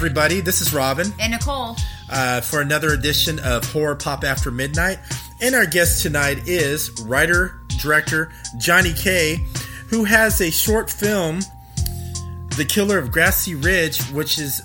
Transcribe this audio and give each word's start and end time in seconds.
Everybody. 0.00 0.40
This 0.42 0.60
is 0.60 0.74
Robin 0.74 1.10
And 1.18 1.32
Nicole. 1.32 1.74
uh, 2.10 2.42
for 2.42 2.60
another 2.60 2.90
edition 2.90 3.38
of 3.38 3.64
Horror 3.72 3.96
Pop 3.96 4.24
After 4.24 4.50
Midnight. 4.50 4.98
And 5.40 5.54
our 5.54 5.64
guest 5.64 6.02
tonight 6.02 6.46
is 6.46 7.00
writer, 7.06 7.60
director 7.80 8.30
Johnny 8.58 8.92
Kay, 8.92 9.46
who 9.88 10.04
has 10.04 10.38
a 10.42 10.50
short 10.50 10.90
film, 10.90 11.40
The 12.58 12.66
Killer 12.68 12.98
of 12.98 13.10
Grassy 13.10 13.54
Ridge, 13.54 14.02
which 14.10 14.36
has 14.36 14.60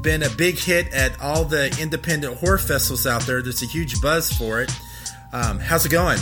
been 0.00 0.22
a 0.22 0.30
big 0.30 0.58
hit 0.58 0.90
at 0.94 1.20
all 1.20 1.44
the 1.44 1.76
independent 1.78 2.38
horror 2.38 2.56
festivals 2.56 3.06
out 3.06 3.22
there. 3.22 3.42
There's 3.42 3.62
a 3.62 3.66
huge 3.66 4.00
buzz 4.00 4.32
for 4.32 4.62
it. 4.62 4.72
Um, 5.34 5.58
how's 5.58 5.84
it 5.84 5.90
going? 5.90 6.18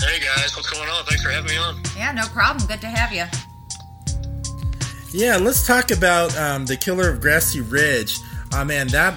Hey 0.00 0.18
guys, 0.18 0.56
what's 0.56 0.70
going 0.70 0.88
on? 0.88 1.04
Thanks 1.04 1.22
for 1.22 1.28
having 1.30 1.50
me 1.50 1.58
on. 1.58 1.78
Yeah, 1.94 2.12
no 2.12 2.26
problem. 2.28 2.66
Good 2.66 2.80
to 2.80 2.88
have 2.88 3.12
you. 3.12 3.24
Yeah, 5.14 5.36
let's 5.36 5.64
talk 5.64 5.92
about 5.92 6.36
um, 6.36 6.66
the 6.66 6.76
Killer 6.76 7.08
of 7.08 7.20
Grassy 7.20 7.60
Ridge. 7.60 8.18
Oh 8.52 8.64
man, 8.64 8.88
that 8.88 9.14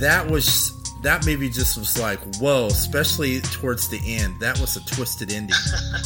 that 0.00 0.26
was 0.26 0.72
that 1.02 1.26
maybe 1.26 1.50
just 1.50 1.76
was 1.76 2.00
like 2.00 2.18
whoa, 2.36 2.68
especially 2.68 3.42
towards 3.42 3.90
the 3.90 4.00
end. 4.02 4.40
That 4.40 4.58
was 4.58 4.76
a 4.76 4.86
twisted 4.86 5.30
ending. 5.30 5.54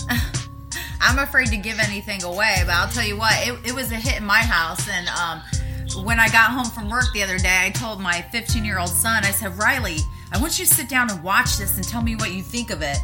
I'm 1.00 1.20
afraid 1.20 1.46
to 1.48 1.56
give 1.58 1.78
anything 1.78 2.24
away, 2.24 2.56
but 2.66 2.74
I'll 2.74 2.88
tell 2.88 3.06
you 3.06 3.16
what, 3.16 3.34
it, 3.46 3.68
it 3.68 3.72
was 3.72 3.92
a 3.92 3.96
hit 3.96 4.18
in 4.18 4.26
my 4.26 4.38
house. 4.38 4.88
And 4.88 5.08
um, 5.10 6.04
when 6.04 6.18
I 6.18 6.26
got 6.30 6.50
home 6.50 6.64
from 6.64 6.90
work 6.90 7.04
the 7.14 7.22
other 7.22 7.38
day, 7.38 7.66
I 7.66 7.70
told 7.70 8.00
my 8.00 8.22
15 8.32 8.64
year 8.64 8.80
old 8.80 8.88
son, 8.88 9.24
I 9.24 9.30
said, 9.30 9.56
Riley, 9.58 9.98
I 10.32 10.40
want 10.40 10.58
you 10.58 10.64
to 10.64 10.74
sit 10.74 10.88
down 10.88 11.08
and 11.08 11.22
watch 11.22 11.56
this 11.56 11.76
and 11.76 11.86
tell 11.86 12.02
me 12.02 12.16
what 12.16 12.32
you 12.32 12.42
think 12.42 12.70
of 12.70 12.82
it. 12.82 12.98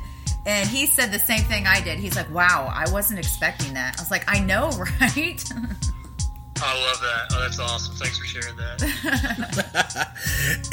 And 0.49 0.67
he 0.67 0.87
said 0.87 1.13
the 1.13 1.19
same 1.19 1.43
thing 1.43 1.67
I 1.67 1.83
did. 1.83 1.99
He's 1.99 2.17
like, 2.17 2.33
wow, 2.33 2.73
I 2.75 2.91
wasn't 2.91 3.19
expecting 3.19 3.75
that. 3.75 3.97
I 3.99 4.01
was 4.01 4.11
like, 4.11 4.25
I 4.27 4.41
know, 4.41 4.71
right? 5.01 5.45
I 6.63 6.87
love 6.87 7.01
that. 7.03 7.33
Oh, 7.33 7.41
that's 7.43 7.59
awesome. 7.61 7.95
Thanks 7.97 8.17
for 8.17 8.25
sharing 8.25 8.57
that. 8.57 10.09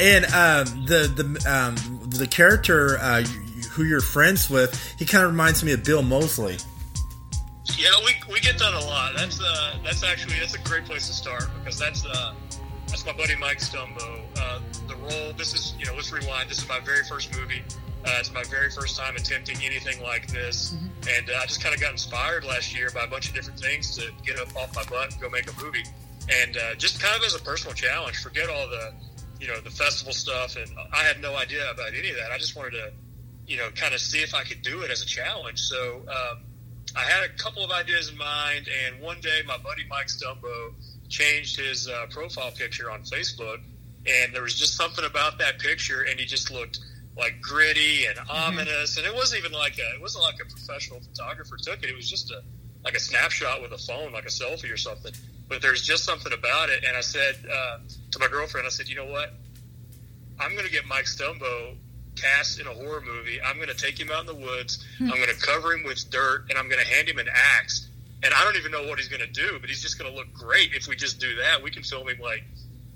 and 0.00 0.24
um, 0.24 0.86
the 0.86 1.06
the 1.14 1.24
um, 1.46 1.76
the 2.08 2.26
character 2.26 2.96
uh, 2.98 3.22
who 3.72 3.84
you're 3.84 4.00
friends 4.00 4.48
with, 4.48 4.94
he 4.98 5.04
kind 5.04 5.22
of 5.24 5.30
reminds 5.30 5.62
me 5.62 5.72
of 5.72 5.84
Bill 5.84 6.02
Moseley. 6.02 6.56
yeah, 7.76 7.90
we, 8.02 8.14
we 8.32 8.40
get 8.40 8.58
that 8.58 8.72
a 8.72 8.86
lot. 8.86 9.12
That's 9.14 9.42
uh 9.42 9.76
that's 9.84 10.02
actually 10.02 10.38
that's 10.38 10.54
a 10.54 10.60
great 10.60 10.86
place 10.86 11.06
to 11.08 11.12
start 11.12 11.50
because 11.58 11.78
that's 11.78 12.06
uh 12.06 12.32
that's 12.88 13.04
my 13.04 13.12
buddy 13.12 13.36
Mike 13.36 13.58
Stumbo. 13.58 14.22
Uh, 14.38 14.60
the 14.88 14.96
role. 14.96 15.34
This 15.36 15.52
is 15.52 15.74
you 15.78 15.84
know 15.84 15.92
let's 15.94 16.10
rewind. 16.10 16.48
This 16.48 16.58
is 16.62 16.68
my 16.68 16.80
very 16.80 17.04
first 17.04 17.38
movie. 17.38 17.62
Uh, 18.06 18.18
it's 18.20 18.32
my 18.32 18.44
very 18.44 18.70
first 18.70 18.96
time 18.96 19.16
attempting 19.16 19.56
anything 19.64 20.00
like 20.00 20.28
this, 20.28 20.76
and 21.10 21.28
uh, 21.28 21.40
I 21.42 21.46
just 21.46 21.60
kind 21.60 21.74
of 21.74 21.80
got 21.80 21.90
inspired 21.90 22.44
last 22.44 22.72
year 22.72 22.88
by 22.94 23.02
a 23.02 23.08
bunch 23.08 23.28
of 23.28 23.34
different 23.34 23.58
things 23.58 23.96
to 23.96 24.12
get 24.24 24.38
up 24.38 24.54
off 24.54 24.76
my 24.76 24.84
butt 24.84 25.12
and 25.12 25.20
go 25.20 25.28
make 25.28 25.50
a 25.50 25.64
movie, 25.64 25.82
and 26.30 26.56
uh, 26.56 26.76
just 26.76 27.02
kind 27.02 27.16
of 27.16 27.24
as 27.24 27.34
a 27.34 27.40
personal 27.40 27.74
challenge. 27.74 28.22
Forget 28.22 28.48
all 28.48 28.68
the, 28.68 28.92
you 29.40 29.48
know, 29.48 29.60
the 29.60 29.70
festival 29.70 30.12
stuff, 30.12 30.54
and 30.54 30.70
I 30.92 30.98
had 30.98 31.20
no 31.20 31.34
idea 31.34 31.68
about 31.68 31.94
any 31.98 32.10
of 32.10 32.16
that. 32.16 32.30
I 32.30 32.38
just 32.38 32.54
wanted 32.54 32.72
to, 32.72 32.92
you 33.48 33.56
know, 33.56 33.70
kind 33.74 33.92
of 33.92 34.00
see 34.00 34.18
if 34.18 34.34
I 34.34 34.44
could 34.44 34.62
do 34.62 34.82
it 34.82 34.90
as 34.92 35.02
a 35.02 35.06
challenge. 35.06 35.58
So 35.58 36.02
um, 36.06 36.44
I 36.94 37.02
had 37.02 37.24
a 37.24 37.32
couple 37.42 37.64
of 37.64 37.72
ideas 37.72 38.10
in 38.10 38.16
mind, 38.16 38.68
and 38.86 39.02
one 39.02 39.20
day 39.20 39.40
my 39.48 39.58
buddy 39.58 39.82
Mike 39.90 40.06
Stumbo 40.06 40.74
changed 41.08 41.58
his 41.58 41.88
uh, 41.88 42.06
profile 42.10 42.52
picture 42.52 42.88
on 42.88 43.02
Facebook, 43.02 43.58
and 44.06 44.32
there 44.32 44.42
was 44.42 44.54
just 44.54 44.76
something 44.76 45.04
about 45.04 45.38
that 45.38 45.58
picture, 45.58 46.02
and 46.02 46.20
he 46.20 46.24
just 46.24 46.52
looked 46.52 46.78
like 47.16 47.40
gritty 47.40 48.06
and 48.06 48.18
ominous, 48.28 48.98
and 48.98 49.06
it 49.06 49.14
wasn't 49.14 49.40
even 49.40 49.52
like 49.52 49.78
a 49.78 49.94
it 49.94 50.00
wasn't 50.00 50.24
like 50.24 50.36
a 50.40 50.44
professional 50.44 51.00
photographer 51.00 51.56
took 51.56 51.82
it. 51.82 51.88
It 51.88 51.96
was 51.96 52.08
just 52.08 52.30
a 52.30 52.42
like 52.84 52.94
a 52.94 53.00
snapshot 53.00 53.62
with 53.62 53.72
a 53.72 53.78
phone, 53.78 54.12
like 54.12 54.24
a 54.24 54.28
selfie 54.28 54.72
or 54.72 54.76
something. 54.76 55.12
But 55.48 55.62
there's 55.62 55.82
just 55.82 56.04
something 56.04 56.32
about 56.32 56.70
it, 56.70 56.84
and 56.84 56.96
I 56.96 57.00
said 57.00 57.36
uh, 57.50 57.78
to 58.12 58.18
my 58.18 58.28
girlfriend, 58.28 58.66
I 58.66 58.70
said, 58.70 58.88
you 58.88 58.96
know 58.96 59.06
what? 59.06 59.32
I'm 60.38 60.52
going 60.52 60.66
to 60.66 60.72
get 60.72 60.86
Mike 60.86 61.06
Stumbo 61.06 61.74
cast 62.16 62.60
in 62.60 62.66
a 62.66 62.70
horror 62.70 63.00
movie. 63.00 63.40
I'm 63.40 63.56
going 63.56 63.68
to 63.68 63.74
take 63.74 63.98
him 63.98 64.10
out 64.10 64.20
in 64.20 64.26
the 64.26 64.34
woods. 64.34 64.84
I'm 65.00 65.08
going 65.08 65.28
to 65.28 65.40
cover 65.40 65.72
him 65.72 65.84
with 65.84 66.10
dirt, 66.10 66.46
and 66.48 66.58
I'm 66.58 66.68
going 66.68 66.82
to 66.82 66.88
hand 66.88 67.08
him 67.08 67.18
an 67.18 67.28
axe. 67.58 67.88
And 68.22 68.32
I 68.34 68.44
don't 68.44 68.56
even 68.56 68.72
know 68.72 68.86
what 68.88 68.98
he's 68.98 69.08
going 69.08 69.20
to 69.20 69.32
do, 69.32 69.58
but 69.60 69.68
he's 69.68 69.82
just 69.82 69.98
going 69.98 70.10
to 70.10 70.16
look 70.16 70.32
great 70.32 70.74
if 70.74 70.88
we 70.88 70.96
just 70.96 71.20
do 71.20 71.36
that. 71.36 71.62
We 71.62 71.70
can 71.70 71.82
film 71.82 72.08
him 72.08 72.18
like 72.20 72.44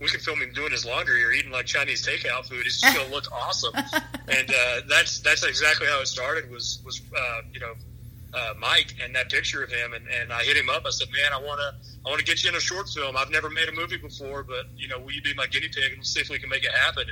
we 0.01 0.09
can 0.09 0.21
film 0.21 0.41
him 0.41 0.53
doing 0.53 0.73
his 0.73 0.85
laundry 0.87 1.23
or 1.25 1.33
eating 1.33 1.53
like 1.53 1.67
Chinese 1.67 2.07
takeout 2.07 2.49
food. 2.49 2.65
It's 2.67 2.81
just 2.81 2.95
going 2.95 3.07
to 3.07 3.15
look 3.15 3.31
awesome. 3.33 3.75
And 4.29 4.51
uh, 4.51 4.81
that's 4.89 5.21
that's 5.21 5.45
exactly 5.45 5.87
how 5.87 6.01
it 6.01 6.09
started. 6.09 6.51
Was 6.51 6.81
was 6.85 7.01
uh, 7.17 7.43
you 7.53 7.61
know 7.61 7.75
uh, 8.33 8.55
Mike 8.59 8.95
and 9.03 9.15
that 9.15 9.31
picture 9.31 9.63
of 9.63 9.71
him, 9.71 9.93
and, 9.93 10.07
and 10.09 10.33
I 10.33 10.43
hit 10.43 10.57
him 10.57 10.71
up. 10.71 10.85
I 10.87 10.91
said, 10.91 11.09
"Man, 11.13 11.33
I 11.33 11.45
want 11.45 11.61
to 11.61 11.75
I 12.07 12.09
want 12.09 12.21
to 12.21 12.25
get 12.25 12.43
you 12.43 12.51
in 12.51 12.57
a 12.57 12.61
short 12.61 12.89
film. 12.89 13.17
I've 13.17 13.31
never 13.31 13.51
made 13.51 13.69
a 13.69 13.73
movie 13.73 13.99
before, 13.99 14.43
but 14.43 14.67
you 14.77 14.89
know, 14.89 14.99
will 14.99 15.13
you 15.13 15.23
be 15.23 15.35
my 15.35 15.47
guinea 15.47 15.69
pig 15.69 15.93
and 15.93 16.07
see 16.07 16.21
if 16.21 16.31
we 16.31 16.39
can 16.39 16.49
make 16.49 16.65
it 16.65 16.73
happen?" 16.73 17.05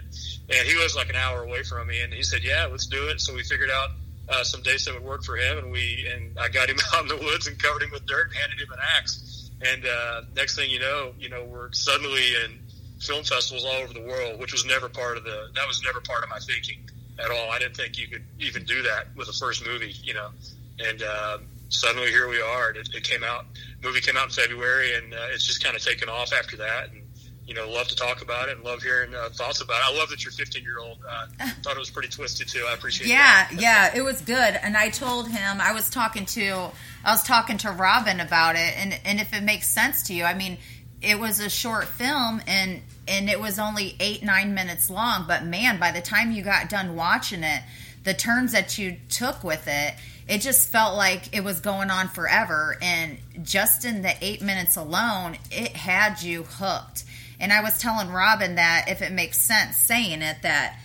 And 0.49 0.69
he 0.69 0.77
was 0.77 0.97
like 0.97 1.11
an 1.11 1.17
hour 1.17 1.43
away 1.43 1.63
from 1.65 1.87
me, 1.89 2.01
and 2.01 2.13
he 2.13 2.23
said, 2.23 2.43
"Yeah, 2.43 2.67
let's 2.71 2.87
do 2.87 3.09
it." 3.09 3.21
So 3.21 3.35
we 3.35 3.43
figured 3.43 3.71
out 3.71 3.91
uh, 4.29 4.45
some 4.45 4.63
dates 4.63 4.85
that 4.85 4.95
would 4.95 5.05
work 5.05 5.25
for 5.25 5.37
him, 5.37 5.59
and 5.59 5.71
we 5.71 6.09
and 6.15 6.39
I 6.39 6.49
got 6.49 6.71
him 6.71 6.79
out 6.95 7.03
in 7.03 7.09
the 7.09 7.17
woods 7.17 7.47
and 7.47 7.59
covered 7.59 7.83
him 7.83 7.91
with 7.91 8.07
dirt 8.07 8.29
and 8.29 8.37
handed 8.37 8.61
him 8.61 8.73
an 8.73 8.79
axe. 8.97 9.51
And 9.61 9.85
uh, 9.87 10.23
next 10.37 10.55
thing 10.55 10.71
you 10.71 10.79
know, 10.79 11.13
you 11.19 11.29
know, 11.29 11.45
we're 11.45 11.73
suddenly 11.73 12.35
in 12.45 12.61
film 13.01 13.25
festivals 13.25 13.65
all 13.65 13.83
over 13.83 13.93
the 13.93 14.03
world, 14.03 14.41
which 14.41 14.53
was 14.53 14.65
never 14.65 14.89
part 14.89 15.17
of 15.17 15.25
the 15.25 15.49
that 15.55 15.67
was 15.67 15.83
never 15.85 16.01
part 16.01 16.23
of 16.23 16.31
my 16.31 16.39
thinking 16.39 16.81
at 17.19 17.31
all. 17.31 17.51
I 17.51 17.59
didn't 17.59 17.77
think 17.77 17.99
you 17.99 18.09
could 18.09 18.25
even 18.39 18.65
do 18.65 18.83
that 18.83 19.09
with 19.17 19.29
a 19.29 19.33
first 19.33 19.67
movie, 19.67 19.95
you 20.03 20.15
know. 20.15 20.31
And 20.79 21.03
uh, 21.03 21.39
suddenly 21.69 22.09
here 22.11 22.29
we 22.29 22.41
are. 22.41 22.71
It, 22.71 22.89
it 22.95 23.05
came 23.05 23.25
out. 23.25 23.47
Movie 23.83 24.01
came 24.01 24.17
out 24.17 24.25
in 24.25 24.31
February, 24.31 24.95
and 24.95 25.13
uh, 25.13 25.29
it's 25.31 25.47
just 25.47 25.63
kind 25.63 25.77
of 25.77 25.83
taken 25.83 26.09
off 26.09 26.33
after 26.33 26.57
that. 26.59 26.91
And 26.91 27.03
you 27.49 27.55
know, 27.55 27.67
love 27.71 27.89
to 27.89 27.97
talk 27.97 28.21
about 28.21 28.51
it 28.51 28.57
and 28.57 28.65
love 28.65 28.83
hearing 28.83 29.15
uh, 29.15 29.31
thoughts 29.31 29.63
about 29.63 29.79
it. 29.79 29.95
I 29.95 29.99
love 29.99 30.11
that 30.11 30.23
your 30.23 30.33
15 30.33 30.63
year 30.63 30.79
old 30.79 30.99
uh, 31.09 31.27
thought 31.63 31.77
it 31.77 31.79
was 31.79 31.91
pretty 31.91 32.11
twisted 32.11 32.47
too. 32.47 32.67
I 32.69 32.75
appreciate 32.75 33.09
yeah, 33.09 33.49
that. 33.51 33.59
yeah, 33.59 33.97
it 33.97 34.03
was 34.03 34.21
good. 34.21 34.61
And 34.63 34.77
I 34.77 34.91
told 34.91 35.31
him 35.31 35.59
I 35.59 35.73
was 35.73 35.89
talking 35.89 36.27
to 36.27 36.71
I 37.05 37.13
was 37.13 37.23
talking 37.23 37.57
to 37.59 37.71
Robin 37.71 38.21
about 38.21 38.57
it, 38.57 38.75
and 38.77 39.01
and 39.05 39.19
if 39.19 39.33
it 39.33 39.43
makes 39.43 39.67
sense 39.67 40.03
to 40.05 40.15
you, 40.15 40.25
I 40.25 40.35
mean, 40.35 40.59
it 41.01 41.19
was 41.19 41.41
a 41.41 41.49
short 41.49 41.87
film, 41.87 42.43
and 42.47 42.81
and 43.07 43.31
it 43.31 43.41
was 43.41 43.59
only 43.59 43.97
eight 44.01 44.23
nine 44.23 44.55
minutes 44.55 44.91
long. 44.91 45.25
But 45.27 45.45
man, 45.45 45.79
by 45.79 45.93
the 45.93 46.01
time 46.01 46.33
you 46.33 46.43
got 46.43 46.69
done 46.69 46.97
watching 46.97 47.43
it, 47.43 47.63
the 48.05 48.15
turns 48.15 48.53
that 48.53 48.79
you 48.79 48.97
took 49.09 49.45
with 49.45 49.67
it, 49.67 49.95
it 50.29 50.41
just 50.41 50.71
felt 50.71 50.97
like 50.97 51.35
it 51.35 51.43
was 51.43 51.61
going 51.61 51.91
on 51.91 52.09
forever. 52.09 52.77
And 52.83 53.19
just 53.43 53.85
in 53.85 54.03
the 54.03 54.15
eight 54.21 54.43
minutes 54.43 54.77
alone, 54.77 55.39
it 55.51 55.77
had 55.77 56.23
you 56.23 56.43
hooked. 56.43 57.05
And 57.41 57.53
I 57.53 57.63
was 57.63 57.79
telling 57.79 58.11
Robin 58.11 58.57
that 58.57 58.87
if 58.89 59.01
it 59.01 59.13
makes 59.13 59.39
sense 59.39 59.77
saying 59.77 60.23
it, 60.23 60.39
that 60.43 60.79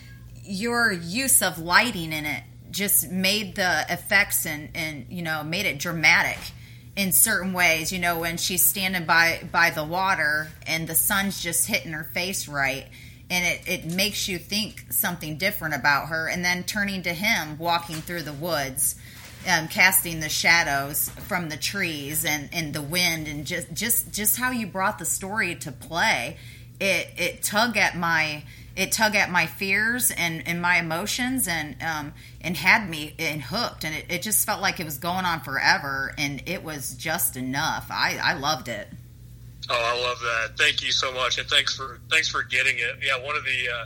your 0.43 0.91
use 0.91 1.41
of 1.41 1.57
lighting 1.57 2.13
in 2.13 2.25
it 2.25 2.43
just 2.69 3.09
made 3.09 3.55
the 3.55 3.85
effects 3.89 4.45
and, 4.45 4.69
and 4.75 5.05
you 5.09 5.21
know 5.21 5.43
made 5.43 5.65
it 5.65 5.79
dramatic 5.79 6.39
in 6.95 7.11
certain 7.11 7.53
ways 7.53 7.91
you 7.91 7.99
know 7.99 8.19
when 8.19 8.37
she's 8.37 8.63
standing 8.63 9.05
by 9.05 9.41
by 9.51 9.69
the 9.71 9.83
water 9.83 10.47
and 10.67 10.87
the 10.87 10.95
sun's 10.95 11.41
just 11.41 11.67
hitting 11.67 11.91
her 11.91 12.03
face 12.03 12.47
right 12.47 12.87
and 13.29 13.45
it, 13.45 13.67
it 13.67 13.85
makes 13.85 14.27
you 14.27 14.37
think 14.37 14.85
something 14.89 15.37
different 15.37 15.73
about 15.73 16.09
her 16.09 16.27
and 16.27 16.45
then 16.45 16.63
turning 16.63 17.01
to 17.01 17.13
him 17.13 17.57
walking 17.57 17.95
through 17.95 18.21
the 18.21 18.33
woods 18.33 18.95
um, 19.47 19.67
casting 19.67 20.19
the 20.19 20.29
shadows 20.29 21.09
from 21.27 21.49
the 21.49 21.57
trees 21.57 22.23
and, 22.25 22.49
and 22.53 22.73
the 22.73 22.81
wind 22.81 23.27
and 23.27 23.45
just 23.45 23.73
just 23.73 24.11
just 24.11 24.37
how 24.37 24.51
you 24.51 24.67
brought 24.67 24.99
the 24.99 25.05
story 25.05 25.55
to 25.55 25.71
play 25.71 26.37
it 26.79 27.07
it 27.17 27.43
tug 27.43 27.75
at 27.75 27.97
my 27.97 28.43
it 28.75 28.91
tug 28.91 29.15
at 29.15 29.29
my 29.29 29.45
fears 29.45 30.11
and, 30.11 30.47
and 30.47 30.61
my 30.61 30.77
emotions 30.77 31.47
and 31.47 31.75
um, 31.83 32.13
and 32.41 32.57
had 32.57 32.89
me 32.89 33.13
and 33.19 33.41
hooked 33.41 33.83
and 33.83 33.95
it, 33.95 34.05
it 34.09 34.21
just 34.21 34.45
felt 34.45 34.61
like 34.61 34.79
it 34.79 34.85
was 34.85 34.97
going 34.97 35.25
on 35.25 35.41
forever 35.41 36.13
and 36.17 36.41
it 36.47 36.63
was 36.63 36.95
just 36.95 37.37
enough 37.37 37.87
I, 37.89 38.19
I 38.21 38.33
loved 38.33 38.67
it 38.67 38.87
Oh, 39.69 39.75
I 39.75 40.01
love 40.01 40.19
that. 40.19 40.57
Thank 40.57 40.83
you 40.83 40.91
so 40.91 41.13
much, 41.13 41.37
and 41.37 41.47
thanks 41.47 41.75
for 41.75 41.99
thanks 42.09 42.27
for 42.27 42.43
getting 42.43 42.77
it. 42.77 42.97
Yeah, 43.01 43.23
one 43.23 43.35
of 43.35 43.43
the, 43.45 43.69
uh, 43.73 43.85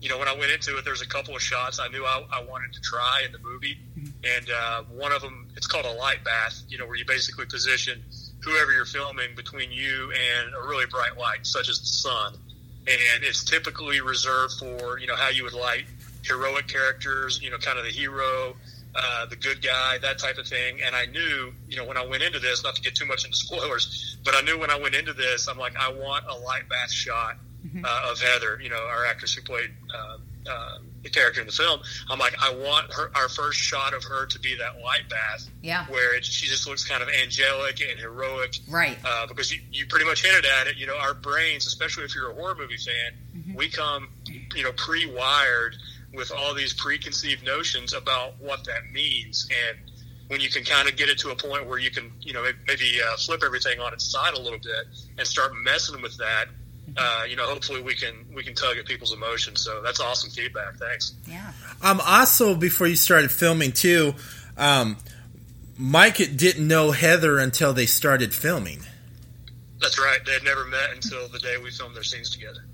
you 0.00 0.08
know, 0.08 0.18
when 0.18 0.28
I 0.28 0.36
went 0.36 0.50
into 0.50 0.76
it, 0.76 0.84
there's 0.84 1.00
a 1.00 1.08
couple 1.08 1.34
of 1.34 1.40
shots 1.40 1.78
I 1.78 1.88
knew 1.88 2.04
I, 2.04 2.22
I 2.30 2.44
wanted 2.44 2.72
to 2.74 2.80
try 2.80 3.22
in 3.24 3.32
the 3.32 3.38
movie, 3.38 3.78
and 3.96 4.50
uh, 4.50 4.82
one 4.82 5.12
of 5.12 5.22
them 5.22 5.48
it's 5.56 5.66
called 5.66 5.86
a 5.86 5.92
light 5.92 6.22
bath. 6.24 6.62
You 6.68 6.78
know, 6.78 6.86
where 6.86 6.96
you 6.96 7.06
basically 7.06 7.46
position 7.46 8.02
whoever 8.42 8.72
you're 8.72 8.84
filming 8.84 9.34
between 9.34 9.72
you 9.72 10.12
and 10.12 10.54
a 10.54 10.68
really 10.68 10.86
bright 10.86 11.16
light, 11.16 11.46
such 11.46 11.68
as 11.68 11.80
the 11.80 11.86
sun, 11.86 12.34
and 12.88 13.24
it's 13.24 13.44
typically 13.44 14.00
reserved 14.00 14.54
for 14.58 14.98
you 14.98 15.06
know 15.06 15.16
how 15.16 15.28
you 15.28 15.44
would 15.44 15.52
like 15.52 15.86
heroic 16.26 16.66
characters, 16.66 17.40
you 17.42 17.50
know, 17.50 17.58
kind 17.58 17.78
of 17.78 17.84
the 17.84 17.90
hero, 17.90 18.56
uh, 18.94 19.26
the 19.26 19.36
good 19.36 19.62
guy, 19.62 19.98
that 19.98 20.18
type 20.18 20.38
of 20.38 20.46
thing. 20.46 20.80
And 20.82 20.94
I 20.94 21.06
knew, 21.06 21.52
you 21.68 21.76
know, 21.76 21.84
when 21.84 21.96
I 21.96 22.04
went 22.04 22.22
into 22.22 22.38
this, 22.38 22.64
not 22.64 22.74
to 22.74 22.82
get 22.82 22.94
too 22.94 23.06
much 23.06 23.24
into 23.24 23.36
spoilers, 23.46 24.16
but 24.24 24.34
I 24.34 24.40
knew 24.42 24.58
when 24.58 24.70
I 24.70 24.78
went 24.78 24.94
into 24.94 25.12
this, 25.12 25.48
I'm 25.48 25.58
like, 25.58 25.76
I 25.76 25.90
want 25.92 26.24
a 26.28 26.34
light 26.34 26.68
bath 26.68 26.90
shot 26.90 27.36
uh, 27.84 28.10
of 28.10 28.20
Heather, 28.20 28.60
you 28.62 28.68
know, 28.68 28.76
our 28.88 29.04
actress 29.06 29.34
who 29.34 29.42
played 29.42 29.70
uh, 29.94 30.18
the 30.44 30.80
character 31.10 31.40
in 31.40 31.46
the 31.46 31.52
film. 31.52 31.80
I'm 32.10 32.18
like, 32.18 32.34
I 32.42 32.54
want 32.54 32.92
her, 32.92 33.10
our 33.14 33.28
first 33.28 33.58
shot 33.58 33.94
of 33.94 34.02
her 34.04 34.26
to 34.26 34.38
be 34.38 34.56
that 34.56 34.80
light 34.82 35.08
bath, 35.08 35.48
Yeah. 35.62 35.86
where 35.86 36.14
it, 36.16 36.24
she 36.24 36.46
just 36.46 36.66
looks 36.68 36.84
kind 36.88 37.02
of 37.02 37.08
angelic 37.22 37.80
and 37.80 37.98
heroic, 37.98 38.56
Right. 38.68 38.98
uh, 39.04 39.26
because 39.26 39.52
you, 39.52 39.60
you 39.72 39.86
pretty 39.86 40.04
much 40.06 40.24
hinted 40.24 40.44
at 40.60 40.66
it. 40.66 40.76
You 40.76 40.86
know, 40.86 40.96
our 40.96 41.14
brains, 41.14 41.66
especially 41.66 42.04
if 42.04 42.14
you're 42.14 42.30
a 42.30 42.34
horror 42.34 42.54
movie 42.54 42.76
fan, 42.76 43.54
we 43.54 43.68
come, 43.68 44.08
you 44.54 44.62
know, 44.62 44.72
pre-wired 44.72 45.76
with 46.14 46.32
all 46.32 46.54
these 46.54 46.72
preconceived 46.72 47.44
notions 47.44 47.92
about 47.92 48.34
what 48.40 48.64
that 48.64 48.90
means, 48.92 49.48
and 49.68 49.78
when 50.28 50.40
you 50.40 50.48
can 50.48 50.64
kind 50.64 50.88
of 50.88 50.96
get 50.96 51.08
it 51.08 51.18
to 51.18 51.30
a 51.30 51.36
point 51.36 51.66
where 51.68 51.78
you 51.78 51.90
can, 51.90 52.10
you 52.20 52.32
know, 52.32 52.44
maybe 52.66 52.98
uh, 53.00 53.16
flip 53.16 53.42
everything 53.44 53.78
on 53.78 53.92
its 53.92 54.10
side 54.10 54.34
a 54.34 54.40
little 54.40 54.58
bit 54.58 54.86
and 55.18 55.26
start 55.26 55.52
messing 55.62 56.02
with 56.02 56.16
that. 56.18 56.46
Uh, 56.96 57.24
you 57.28 57.36
know, 57.36 57.46
hopefully 57.46 57.82
we 57.82 57.94
can 57.94 58.14
we 58.34 58.42
can 58.42 58.54
tug 58.54 58.76
at 58.78 58.86
people's 58.86 59.12
emotions. 59.12 59.60
So 59.62 59.82
that's 59.82 60.00
awesome 60.00 60.30
feedback. 60.30 60.76
Thanks. 60.76 61.14
Yeah. 61.26 61.52
Um, 61.82 62.00
also, 62.04 62.54
before 62.54 62.86
you 62.86 62.96
started 62.96 63.30
filming, 63.30 63.72
too, 63.72 64.14
um, 64.56 64.96
Mike 65.76 66.16
didn't 66.16 66.66
know 66.66 66.92
Heather 66.92 67.38
until 67.38 67.72
they 67.72 67.86
started 67.86 68.34
filming. 68.34 68.80
That's 69.80 69.98
right. 69.98 70.18
They 70.24 70.32
had 70.32 70.44
never 70.44 70.64
met 70.64 70.90
until 70.94 71.28
the 71.28 71.38
day 71.38 71.56
we 71.62 71.70
filmed 71.70 71.94
their 71.94 72.02
scenes 72.02 72.30
together. 72.30 72.64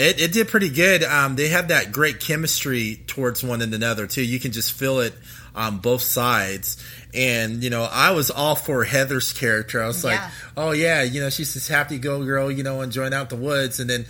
It, 0.00 0.18
it 0.18 0.32
did 0.32 0.48
pretty 0.48 0.70
good. 0.70 1.04
Um, 1.04 1.36
they 1.36 1.48
have 1.48 1.68
that 1.68 1.92
great 1.92 2.20
chemistry 2.20 3.02
towards 3.06 3.44
one 3.44 3.60
and 3.60 3.74
another 3.74 4.06
too. 4.06 4.22
You 4.22 4.40
can 4.40 4.50
just 4.50 4.72
feel 4.72 5.00
it 5.00 5.12
on 5.54 5.76
both 5.76 6.00
sides. 6.00 6.82
And 7.12 7.62
you 7.62 7.68
know, 7.68 7.82
I 7.82 8.12
was 8.12 8.30
all 8.30 8.54
for 8.54 8.82
Heather's 8.82 9.34
character. 9.34 9.82
I 9.82 9.86
was 9.86 10.02
like, 10.02 10.18
oh 10.56 10.70
yeah, 10.70 11.02
you 11.02 11.20
know, 11.20 11.28
she's 11.28 11.52
this 11.52 11.68
happy 11.68 11.98
go 11.98 12.24
girl, 12.24 12.50
you 12.50 12.62
know, 12.62 12.80
enjoying 12.80 13.12
out 13.12 13.28
the 13.28 13.36
woods. 13.36 13.78
And 13.78 13.90
then 13.90 14.06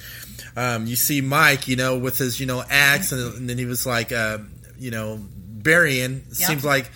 um, 0.57 0.87
you 0.87 0.95
see 0.95 1.23
Mike, 1.23 1.67
you 1.67 1.75
know, 1.75 1.99
with 1.99 2.19
his 2.19 2.39
you 2.39 2.47
know 2.47 2.63
axe, 2.71 3.11
and, 3.11 3.35
and 3.35 3.51
then 3.51 3.59
he 3.59 3.65
was 3.65 3.85
like, 3.85 4.13
uh, 4.13 4.39
you 4.79 4.93
know, 4.93 5.19
burying. 5.19 6.23
Yeah. 6.29 6.47
Seems 6.47 6.65
like 6.65 6.89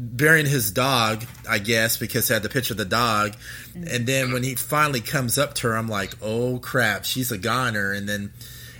burying 0.00 0.46
his 0.46 0.70
dog, 0.72 1.24
I 1.48 1.58
guess, 1.58 1.96
because 1.96 2.28
he 2.28 2.34
had 2.34 2.42
the 2.42 2.48
picture 2.48 2.74
of 2.74 2.78
the 2.78 2.84
dog. 2.84 3.34
And 3.74 4.06
then 4.06 4.32
when 4.32 4.42
he 4.42 4.54
finally 4.54 5.00
comes 5.00 5.38
up 5.38 5.54
to 5.56 5.68
her, 5.68 5.76
I'm 5.76 5.88
like, 5.88 6.12
oh 6.22 6.58
crap, 6.58 7.04
she's 7.04 7.30
a 7.30 7.38
goner. 7.38 7.92
And 7.92 8.08
then, 8.08 8.32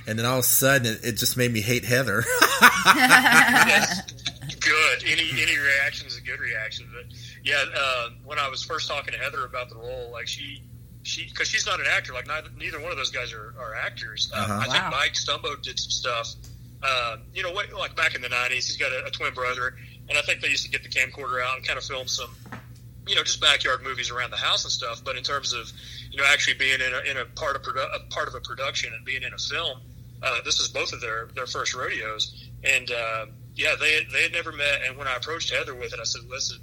and 0.06 0.19
then 0.19 0.26
all 0.26 0.38
of 0.38 0.44
a 0.44 0.49
sudden, 0.49 0.87
it, 0.87 1.00
it 1.05 1.12
just 1.17 1.37
made 1.37 1.52
me 1.52 1.61
hate 1.61 1.84
Heather. 1.84 2.25
good. 4.61 5.05
Any 5.06 5.31
any 5.40 5.58
reaction 5.58 6.06
is 6.06 6.17
a 6.17 6.20
good 6.22 6.40
reaction. 6.40 6.87
But 6.93 7.05
yeah, 7.44 7.64
uh, 7.76 8.08
when 8.25 8.38
I 8.38 8.49
was 8.49 8.62
first 8.62 8.88
talking 8.88 9.12
to 9.12 9.19
Heather 9.19 9.44
about 9.44 9.69
the 9.69 9.76
role, 9.76 10.11
like 10.12 10.26
she 10.26 10.62
she 11.02 11.26
because 11.28 11.49
she's 11.49 11.67
not 11.67 11.81
an 11.81 11.87
actor. 11.90 12.12
Like 12.12 12.26
neither 12.26 12.49
neither 12.58 12.81
one 12.81 12.90
of 12.93 12.99
those 12.99 13.11
guys 13.11 13.32
are, 13.32 13.55
are 13.58 13.75
actors. 13.75 14.31
Uh, 14.34 14.38
Uh-huh. 14.40 14.52
I 14.55 14.67
Wow. 14.67 14.72
think 14.72 14.84
Mike 14.90 15.14
Stumbo 15.14 15.61
did 15.62 15.78
some 15.78 15.90
stuff. 15.90 16.34
Uh, 16.82 17.17
you 17.34 17.43
know, 17.43 17.52
what, 17.52 17.70
like 17.75 17.94
back 17.94 18.14
in 18.14 18.22
the 18.22 18.28
'90s, 18.28 18.52
he's 18.67 18.76
got 18.78 18.90
a, 18.93 19.05
a 19.06 19.11
twin 19.11 19.34
brother, 19.34 19.75
and 20.11 20.19
I 20.19 20.23
think 20.23 20.41
they 20.41 20.49
used 20.49 20.65
to 20.65 20.71
get 20.71 20.83
the 20.83 20.89
camcorder 20.89 21.43
out 21.43 21.57
and 21.57 21.67
kind 21.67 21.79
of 21.79 21.85
film 21.85 22.09
some, 22.09 22.31
you 23.07 23.15
know, 23.15 23.23
just 23.23 23.41
backyard 23.41 23.83
movies 23.85 24.11
around 24.11 24.31
the 24.31 24.37
house 24.37 24.65
and 24.65 24.73
stuff. 24.73 25.03
But 25.05 25.17
in 25.17 25.23
terms 25.23 25.53
of, 25.53 25.71
you 26.11 26.19
know, 26.19 26.25
actually 26.29 26.59
being 26.59 26.81
in 26.81 26.93
a, 26.93 27.11
in 27.11 27.17
a 27.17 27.25
part 27.25 27.55
of 27.55 27.62
produ- 27.62 27.95
a 27.95 28.01
part 28.11 28.27
of 28.27 28.35
a 28.35 28.41
production 28.41 28.93
and 28.93 29.05
being 29.05 29.23
in 29.23 29.33
a 29.33 29.39
film, 29.39 29.81
uh, 30.23 30.43
this 30.45 30.59
is 30.59 30.69
both 30.69 30.93
of 30.93 31.01
their 31.01 31.29
their 31.35 31.47
first 31.47 31.75
rodeos. 31.75 32.51
And 32.65 32.91
uh, 32.91 33.27
yeah, 33.55 33.77
they 33.81 33.95
had, 33.95 34.05
they 34.12 34.23
had 34.25 34.33
never 34.33 34.53
met. 34.53 34.83
And 34.87 34.99
when 34.99 35.07
I 35.07 35.17
approached 35.17 35.55
Heather 35.55 35.75
with 35.75 35.95
it, 35.95 36.01
I 36.01 36.05
said, 36.05 36.23
"Listen, 36.29 36.59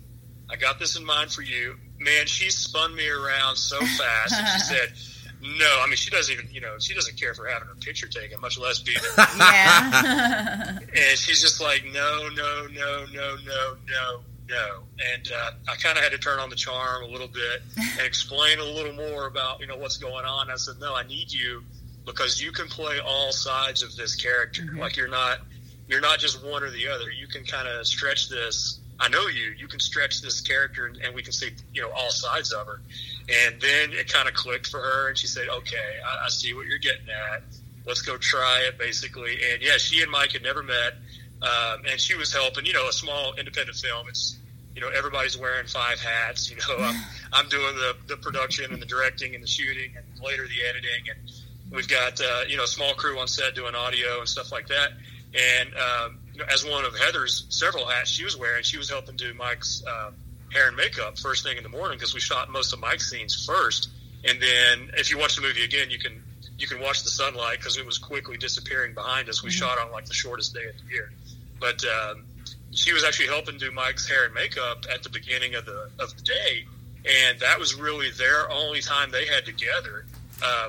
I 0.50 0.58
got 0.58 0.78
this 0.78 0.98
in 0.98 1.06
mind 1.06 1.32
for 1.32 1.42
you." 1.42 1.76
Man, 2.00 2.28
she 2.28 2.52
spun 2.52 2.94
me 2.96 3.08
around 3.08 3.56
so 3.56 3.80
fast, 3.80 4.34
and 4.36 4.48
she 4.48 4.60
said. 4.76 4.94
No, 5.42 5.82
I 5.84 5.86
mean 5.88 5.96
she 5.96 6.10
doesn't 6.10 6.34
even 6.34 6.50
you 6.52 6.62
know 6.62 6.76
she 6.80 6.94
doesn't 6.94 7.20
care 7.20 7.34
for 7.34 7.48
having 7.48 7.68
her 7.68 7.76
picture 7.76 8.08
taken, 8.08 8.42
much 8.42 8.58
less 8.58 8.80
being. 8.80 8.98
in 9.18 9.40
Yeah. 9.40 10.80
and 10.80 11.18
she's 11.18 11.42
just 11.42 11.62
like, 11.62 11.84
no, 11.86 12.30
no, 12.34 12.68
no, 12.68 13.06
no, 13.14 13.36
no, 13.46 13.76
no, 13.88 14.20
no. 14.50 14.84
And 15.14 15.32
uh, 15.32 15.52
I 15.70 15.76
kind 15.76 15.98
of 15.98 16.04
had 16.04 16.12
to 16.14 16.18
turn 16.18 16.40
on 16.40 16.50
the 16.50 16.56
charm 16.56 17.04
a 17.04 17.08
little 17.08 17.28
bit 17.28 17.62
and 17.78 18.06
explain 18.06 18.60
a 18.60 18.64
little 18.64 18.94
more 18.94 19.28
about, 19.28 19.60
you 19.60 19.68
know, 19.68 19.78
what's 19.78 19.98
going 19.98 20.26
on. 20.26 20.50
I 20.50 20.56
said, 20.56 20.76
no, 20.80 20.96
I 20.96 21.04
need 21.04 21.32
you 21.32 21.64
because 22.06 22.42
you 22.42 22.52
can 22.52 22.68
play 22.68 23.00
all 23.00 23.32
sides 23.32 23.84
of 23.84 23.96
this 23.96 24.16
character. 24.16 24.64
Like 24.78 24.96
you're 24.96 25.10
not, 25.10 25.40
you're 25.88 26.02
not 26.02 26.20
just 26.20 26.44
one 26.44 26.64
or 26.64 26.70
the 26.70 26.88
other. 26.88 27.12
You 27.12 27.28
can 27.28 27.44
kind 27.44 27.68
of 27.68 27.86
stretch 27.86 28.30
this. 28.30 28.80
I 29.00 29.10
know 29.10 29.28
you. 29.28 29.54
You 29.58 29.68
can 29.68 29.80
stretch 29.80 30.22
this 30.22 30.42
character, 30.42 30.88
and, 30.88 30.98
and 30.98 31.14
we 31.14 31.22
can 31.22 31.32
see, 31.32 31.52
you 31.74 31.82
know, 31.82 31.92
all 31.92 32.10
sides 32.10 32.52
of 32.52 32.66
her. 32.66 32.82
And 33.30 33.62
then 33.62 33.92
it 33.92 34.12
kind 34.12 34.28
of 34.28 34.34
clicked 34.34 34.68
for 34.68 34.80
her, 34.80 35.10
and 35.10 35.18
she 35.18 35.28
said, 35.28 35.50
"Okay, 35.50 36.00
I, 36.06 36.26
I 36.26 36.30
see 36.30 36.54
what 36.54 36.66
you're 36.66 36.80
getting 36.80 37.10
at. 37.10 37.44
Let's 37.86 38.02
go 38.02 38.18
try 38.18 38.62
it." 38.68 38.78
Basically, 38.78 39.38
and 39.52 39.62
yeah, 39.62 39.78
she 39.78 40.02
and 40.02 40.12
Mike 40.12 40.32
had 40.32 40.44
never 40.44 40.64
met, 40.64 40.94
um, 41.42 41.86
and 41.90 42.00
she 42.00 42.16
was 42.16 42.34
helping. 42.34 42.66
You 42.66 42.74
know, 42.74 42.88
a 42.88 42.94
small 42.94 43.34
independent 43.36 43.78
film. 43.78 44.08
It's 44.10 44.38
you 44.74 44.82
know 44.82 44.90
everybody's 44.90 45.38
wearing 45.38 45.68
five 45.68 46.00
hats. 46.00 46.50
You 46.50 46.58
know, 46.58 46.84
I'm, 46.84 46.96
I'm 47.34 47.50
doing 47.50 47.76
the 47.76 47.96
the 48.08 48.18
production 48.18 48.74
and 48.74 48.82
the 48.82 48.86
directing 48.88 49.36
and 49.36 49.44
the 49.44 49.48
shooting, 49.48 49.92
and 49.96 50.06
later 50.24 50.48
the 50.48 50.68
editing, 50.68 51.10
and 51.10 51.76
we've 51.76 51.88
got 51.88 52.20
uh, 52.22 52.42
you 52.48 52.58
know 52.58 52.64
a 52.64 52.68
small 52.68 52.94
crew 52.94 53.20
on 53.20 53.28
set 53.28 53.54
doing 53.54 53.76
audio 53.76 54.20
and 54.20 54.28
stuff 54.30 54.52
like 54.52 54.68
that. 54.70 54.90
And 55.34 55.70
um, 55.76 56.20
as 56.50 56.66
one 56.66 56.86
of 56.86 56.98
Heather's 56.98 57.46
several 57.50 57.86
hats 57.86 58.10
she 58.10 58.24
was 58.24 58.38
wearing, 58.38 58.64
she 58.64 58.78
was 58.78 58.90
helping 58.90 59.16
do 59.16 59.34
Mike's 59.34 59.84
uh, 59.88 60.12
hair 60.52 60.68
and 60.68 60.78
makeup 60.78 61.18
first 61.18 61.44
thing 61.44 61.58
in 61.58 61.64
the 61.64 61.70
morning 61.70 61.98
because 61.98 62.14
we 62.14 62.20
shot 62.20 62.50
most 62.50 62.74
of 62.74 62.80
Mike's 62.80 63.10
scenes 63.10 63.46
first. 63.46 63.90
And 64.24 64.42
then 64.42 64.92
if 64.98 65.12
you 65.12 65.18
watch 65.18 65.36
the 65.36 65.42
movie 65.42 65.64
again, 65.64 65.90
you 65.90 66.00
can 66.00 66.24
you 66.58 66.68
can 66.68 66.80
watch 66.80 67.04
the 67.04 67.10
sunlight 67.10 67.60
because 67.60 67.78
it 67.78 67.86
was 67.86 67.98
quickly 67.98 68.38
disappearing 68.38 68.94
behind 68.94 69.30
us. 69.30 69.44
We 69.44 69.52
shot 69.52 69.78
on 69.80 69.92
like 69.92 70.06
the 70.06 70.14
shortest 70.14 70.54
day 70.54 70.66
of 70.66 70.76
the 70.78 70.94
year, 70.94 71.12
but 71.60 71.84
um, 71.86 72.24
she 72.72 72.94
was 72.94 73.04
actually 73.04 73.28
helping 73.28 73.58
do 73.58 73.72
Mike's 73.72 74.08
hair 74.08 74.26
and 74.26 74.34
makeup 74.34 74.86
at 74.92 75.04
the 75.04 75.10
beginning 75.10 75.56
of 75.56 75.66
the 75.66 75.90
of 76.00 76.16
the 76.16 76.24
day, 76.24 76.66
and 77.06 77.40
that 77.40 77.60
was 77.60 77.76
really 77.76 78.10
their 78.12 78.50
only 78.50 78.82
time 78.82 79.12
they 79.12 79.28
had 79.28 79.46
together 79.46 80.06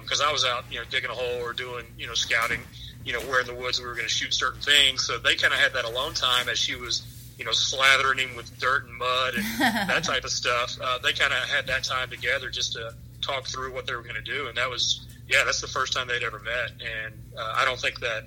because 0.01 0.21
I 0.21 0.33
was 0.33 0.45
out, 0.45 0.65
you 0.71 0.79
know, 0.79 0.85
digging 0.91 1.11
a 1.11 1.15
hole 1.15 1.43
or 1.43 1.53
doing, 1.53 1.85
you 1.99 2.07
know, 2.07 2.15
scouting, 2.15 2.61
you 3.05 3.13
know, 3.13 3.21
where 3.21 3.41
in 3.41 3.47
the 3.47 3.55
woods 3.55 3.81
we 3.81 3.87
were 3.87 3.95
going 3.95 4.07
to 4.07 4.13
shoot 4.13 4.35
certain 4.35 4.61
things. 4.61 5.07
So 5.07 5.19
they 5.19 5.35
kind 5.37 5.53
of 5.53 5.61
had 5.61 5.73
that 5.75 5.85
alone 5.85 6.15
time 6.15 6.49
as 6.49 6.59
she 6.59 6.77
was, 6.77 7.03
you 7.39 7.45
know, 7.45 7.53
slathering 7.53 8.19
him 8.19 8.37
with 8.37 8.59
dirt 8.59 8.87
and 8.87 8.95
mud 8.95 9.35
and 9.35 9.45
that 9.89 10.05
type 10.05 10.25
of 10.25 10.31
stuff. 10.31 10.77
Uh, 10.81 10.99
they 10.99 11.13
kind 11.13 11.33
of 11.33 11.39
had 11.49 11.67
that 11.67 11.85
time 11.85 12.11
together 12.11 12.51
just 12.51 12.73
to 12.75 12.95
talk 13.23 13.47
through 13.47 13.73
what 13.73 13.87
they 13.87 13.95
were 13.95 14.03
going 14.03 14.15
to 14.15 14.23
do, 14.23 14.49
and 14.49 14.57
that 14.57 14.69
was, 14.69 15.07
yeah, 15.29 15.43
that's 15.45 15.61
the 15.61 15.67
first 15.67 15.93
time 15.93 16.09
they'd 16.09 16.23
ever 16.23 16.39
met, 16.41 16.71
and 16.81 17.15
uh, 17.37 17.55
I 17.57 17.65
don't 17.65 17.81
think 17.81 18.01
that, 18.01 18.27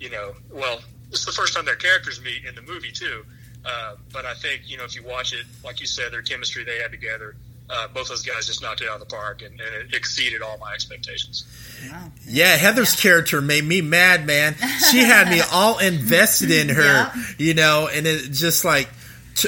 you 0.00 0.10
know, 0.10 0.32
well, 0.50 0.80
it's 1.10 1.24
the 1.24 1.32
first 1.32 1.54
time 1.54 1.64
their 1.64 1.76
characters 1.76 2.20
meet 2.22 2.44
in 2.44 2.54
the 2.54 2.62
movie 2.62 2.90
too. 2.90 3.24
Uh, 3.64 3.94
but 4.12 4.24
I 4.24 4.34
think 4.34 4.62
you 4.64 4.76
know 4.76 4.84
if 4.84 4.96
you 4.96 5.04
watch 5.04 5.32
it, 5.32 5.46
like 5.64 5.80
you 5.80 5.86
said, 5.86 6.12
their 6.12 6.22
chemistry 6.22 6.64
they 6.64 6.78
had 6.78 6.90
together, 6.90 7.36
uh, 7.72 7.88
both 7.88 8.08
those 8.08 8.22
guys 8.22 8.46
just 8.46 8.60
knocked 8.62 8.82
it 8.82 8.88
out 8.88 9.00
of 9.00 9.08
the 9.08 9.14
park, 9.14 9.42
and, 9.42 9.58
and 9.60 9.74
it 9.74 9.94
exceeded 9.94 10.42
all 10.42 10.58
my 10.58 10.72
expectations. 10.74 11.44
Wow. 11.90 12.12
Yeah, 12.26 12.56
Heather's 12.56 12.94
character 12.94 13.40
made 13.40 13.64
me 13.64 13.80
mad, 13.80 14.26
man. 14.26 14.54
She 14.90 14.98
had 14.98 15.28
me 15.28 15.40
all 15.52 15.78
invested 15.78 16.50
in 16.50 16.68
her, 16.68 16.82
Yeah. 16.82 17.14
you 17.38 17.54
know, 17.54 17.88
and 17.92 18.06
it 18.06 18.30
just 18.32 18.64
like 18.64 18.88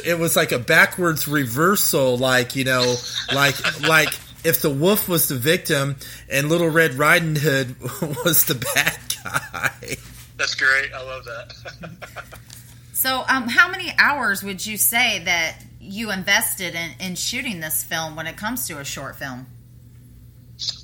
it 0.04 0.18
was 0.18 0.34
like 0.34 0.50
a 0.52 0.58
backwards 0.58 1.28
reversal, 1.28 2.16
like 2.16 2.56
you 2.56 2.64
know, 2.64 2.96
like 3.32 3.54
like 3.86 4.08
if 4.44 4.60
the 4.62 4.70
wolf 4.70 5.08
was 5.08 5.28
the 5.28 5.36
victim 5.36 5.96
and 6.30 6.48
Little 6.48 6.68
Red 6.70 6.94
Riding 6.94 7.36
Hood 7.36 7.76
was 8.24 8.44
the 8.46 8.54
bad 8.74 8.98
guy. 9.22 9.70
That's 10.36 10.54
great. 10.54 10.92
I 10.92 11.02
love 11.02 11.24
that. 11.26 11.54
So, 12.92 13.24
um, 13.28 13.48
how 13.48 13.70
many 13.70 13.92
hours 13.98 14.42
would 14.42 14.64
you 14.64 14.76
say 14.76 15.22
that 15.24 15.58
you 15.84 16.10
invested 16.10 16.74
in, 16.74 16.92
in 16.98 17.14
shooting 17.14 17.60
this 17.60 17.82
film 17.82 18.16
when 18.16 18.26
it 18.26 18.36
comes 18.36 18.66
to 18.68 18.78
a 18.78 18.84
short 18.84 19.16
film? 19.16 19.46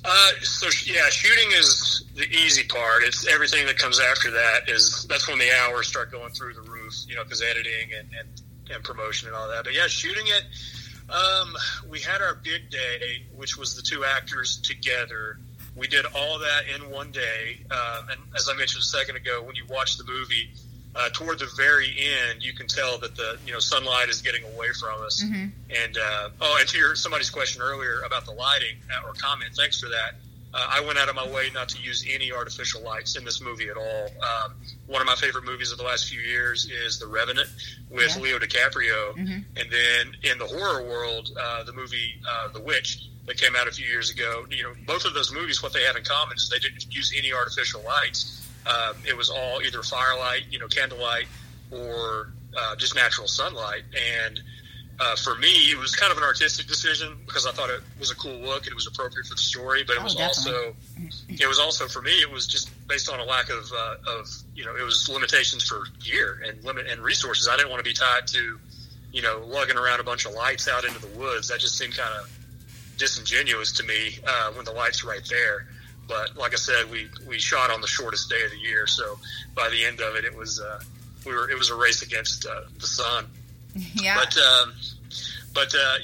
Uh, 0.03 0.31
so 0.41 0.67
yeah, 0.85 1.09
shooting 1.09 1.51
is 1.57 2.03
the 2.15 2.27
easy 2.29 2.63
part. 2.63 3.03
It's 3.03 3.27
everything 3.27 3.65
that 3.67 3.77
comes 3.77 3.99
after 3.99 4.31
that 4.31 4.69
is 4.69 5.05
that's 5.09 5.27
when 5.27 5.39
the 5.39 5.49
hours 5.63 5.87
start 5.87 6.11
going 6.11 6.31
through 6.33 6.53
the 6.53 6.61
roof. 6.61 6.93
You 7.07 7.15
know, 7.15 7.23
because 7.23 7.41
editing 7.41 7.93
and, 7.97 8.09
and 8.17 8.41
and 8.73 8.83
promotion 8.83 9.27
and 9.27 9.35
all 9.35 9.47
that. 9.49 9.63
But 9.63 9.73
yeah, 9.73 9.87
shooting 9.87 10.25
it. 10.27 10.43
Um, 11.09 11.55
we 11.89 11.99
had 11.99 12.21
our 12.21 12.35
big 12.35 12.69
day, 12.69 13.23
which 13.35 13.57
was 13.57 13.75
the 13.75 13.81
two 13.81 14.05
actors 14.05 14.57
together. 14.61 15.39
We 15.75 15.87
did 15.87 16.05
all 16.15 16.39
that 16.39 16.63
in 16.73 16.89
one 16.89 17.11
day. 17.11 17.61
Um, 17.69 18.09
and 18.09 18.19
as 18.35 18.49
I 18.49 18.57
mentioned 18.57 18.81
a 18.81 18.85
second 18.85 19.17
ago, 19.17 19.41
when 19.43 19.55
you 19.55 19.65
watch 19.69 19.97
the 19.97 20.05
movie, 20.05 20.51
uh, 20.95 21.09
toward 21.13 21.39
the 21.39 21.47
very 21.57 21.87
end, 22.29 22.43
you 22.43 22.53
can 22.53 22.67
tell 22.67 22.97
that 22.99 23.15
the 23.15 23.37
you 23.45 23.53
know 23.53 23.59
sunlight 23.59 24.09
is 24.09 24.21
getting 24.21 24.43
away 24.53 24.67
from 24.79 25.01
us. 25.03 25.21
And 25.23 25.97
uh, 25.97 26.29
oh, 26.41 26.57
and 26.59 26.67
to 26.69 26.77
your 26.77 26.95
somebody's 26.95 27.29
question 27.29 27.61
earlier 27.61 28.01
about 28.05 28.25
the 28.25 28.31
lighting 28.33 28.75
uh, 28.93 29.07
or 29.07 29.13
comment, 29.13 29.51
thanks 29.55 29.79
for 29.79 29.87
that. 29.89 30.15
uh, 30.53 30.67
I 30.69 30.81
went 30.81 30.97
out 30.99 31.07
of 31.07 31.15
my 31.15 31.25
way 31.29 31.49
not 31.53 31.69
to 31.69 31.81
use 31.81 32.05
any 32.13 32.31
artificial 32.33 32.81
lights 32.83 33.15
in 33.15 33.23
this 33.23 33.39
movie 33.41 33.69
at 33.69 33.77
all. 33.77 34.05
Um, 34.21 34.53
one 34.87 34.99
of 35.01 35.07
my 35.07 35.15
favorite 35.15 35.45
movies 35.45 35.71
of 35.71 35.77
the 35.77 35.85
last 35.85 36.09
few 36.09 36.19
years 36.19 36.69
is 36.69 36.99
The 36.99 37.07
Revenant 37.07 37.47
with 37.89 38.13
Yeah. 38.17 38.21
Leo 38.23 38.39
DiCaprio, 38.39 39.13
Mm-hmm. 39.15 39.39
and 39.55 39.71
then 39.71 40.15
in 40.29 40.37
the 40.39 40.45
horror 40.45 40.83
world, 40.83 41.29
uh, 41.41 41.63
the 41.63 41.71
movie 41.73 42.15
uh, 42.29 42.49
The 42.49 42.59
Witch 42.59 43.07
that 43.27 43.37
came 43.37 43.55
out 43.55 43.67
a 43.67 43.71
few 43.71 43.85
years 43.85 44.09
ago. 44.09 44.45
You 44.49 44.63
know, 44.63 44.73
both 44.85 45.05
of 45.05 45.13
those 45.13 45.31
movies, 45.31 45.63
what 45.63 45.71
they 45.71 45.83
have 45.83 45.95
in 45.95 46.03
common 46.03 46.35
is 46.35 46.49
they 46.49 46.59
didn't 46.59 46.85
use 46.93 47.13
any 47.17 47.31
artificial 47.31 47.81
lights. 47.85 48.40
Um, 48.67 48.95
it 49.07 49.15
was 49.17 49.29
all 49.29 49.61
either 49.61 49.81
firelight, 49.83 50.43
you 50.51 50.59
know, 50.59 50.67
candlelight, 50.67 51.25
or 51.71 52.31
uh, 52.57 52.75
just 52.75 52.95
natural 52.95 53.27
sunlight. 53.27 53.83
And 54.19 54.39
uh, 54.99 55.15
for 55.15 55.35
me, 55.35 55.71
it 55.71 55.77
was 55.79 55.95
kind 55.95 56.11
of 56.11 56.17
an 56.19 56.23
artistic 56.23 56.67
decision 56.67 57.17
because 57.25 57.47
I 57.47 57.51
thought 57.51 57.69
it 57.71 57.81
was 57.99 58.11
a 58.11 58.15
cool 58.15 58.37
look. 58.39 58.63
And 58.63 58.71
it 58.71 58.75
was 58.75 58.85
appropriate 58.87 59.25
for 59.25 59.33
the 59.33 59.41
story, 59.41 59.83
but 59.83 59.93
it 59.93 59.99
Oh, 60.01 60.03
was 60.03 60.15
definitely. 60.15 60.53
also 60.53 60.75
it 61.29 61.47
was 61.47 61.57
also 61.59 61.87
for 61.87 62.01
me. 62.03 62.11
It 62.21 62.29
was 62.31 62.45
just 62.45 62.69
based 62.87 63.09
on 63.09 63.19
a 63.19 63.23
lack 63.23 63.49
of 63.49 63.71
uh, 63.75 63.95
of 64.19 64.29
you 64.55 64.63
know 64.65 64.75
it 64.75 64.83
was 64.83 65.09
limitations 65.09 65.63
for 65.67 65.83
gear 66.03 66.43
and 66.47 66.63
limit 66.63 66.85
and 66.87 67.01
resources. 67.01 67.47
I 67.51 67.55
didn't 67.57 67.71
want 67.71 67.83
to 67.83 67.89
be 67.89 67.95
tied 67.95 68.27
to 68.27 68.59
you 69.11 69.21
know 69.23 69.41
lugging 69.47 69.77
around 69.77 69.99
a 70.01 70.03
bunch 70.03 70.25
of 70.27 70.33
lights 70.33 70.67
out 70.67 70.83
into 70.85 70.99
the 70.99 71.17
woods. 71.17 71.47
That 71.47 71.59
just 71.61 71.77
seemed 71.79 71.97
kind 71.97 72.13
of 72.21 72.29
disingenuous 72.97 73.71
to 73.73 73.83
me 73.83 74.19
uh, 74.27 74.51
when 74.51 74.65
the 74.65 74.71
lights 74.71 75.03
right 75.03 75.25
there. 75.29 75.65
But 76.11 76.35
like 76.35 76.51
I 76.53 76.57
said, 76.57 76.91
we 76.91 77.07
we 77.25 77.39
shot 77.39 77.71
on 77.71 77.79
the 77.79 77.87
shortest 77.87 78.29
day 78.29 78.43
of 78.43 78.51
the 78.51 78.57
year, 78.57 78.85
so 78.85 79.17
by 79.55 79.69
the 79.69 79.85
end 79.85 80.01
of 80.01 80.15
it, 80.17 80.25
it 80.25 80.35
was 80.35 80.59
uh, 80.59 80.81
we 81.25 81.33
were 81.33 81.49
it 81.49 81.57
was 81.57 81.69
a 81.69 81.75
race 81.75 82.01
against 82.01 82.45
uh, 82.45 82.61
the 82.79 82.87
sun. 82.87 83.25
Yeah. 83.95 84.15
But 84.19 84.35
um, 84.37 84.73
but 85.53 85.73
uh, 85.73 85.95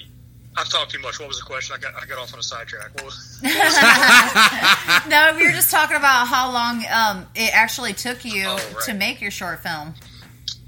I've 0.56 0.70
talked 0.70 0.92
too 0.92 1.00
much. 1.00 1.20
What 1.20 1.28
was 1.28 1.38
the 1.40 1.44
question? 1.46 1.76
I 1.78 1.80
got 1.82 2.02
I 2.02 2.06
got 2.06 2.18
off 2.18 2.32
on 2.34 2.40
a 2.40 2.44
sidetrack. 2.44 2.94
What 2.96 3.04
was, 3.06 3.40
no, 5.10 5.34
we 5.36 5.44
were 5.46 5.52
just 5.52 5.70
talking 5.70 5.98
about 5.98 6.28
how 6.28 6.50
long 6.54 6.86
um, 6.92 7.28
it 7.36 7.52
actually 7.54 7.92
took 7.92 8.24
you 8.24 8.46
Oh, 8.48 8.56
right. 8.56 8.84
to 8.86 8.94
make 8.94 9.20
your 9.22 9.32
short 9.32 9.62
film. 9.62 9.94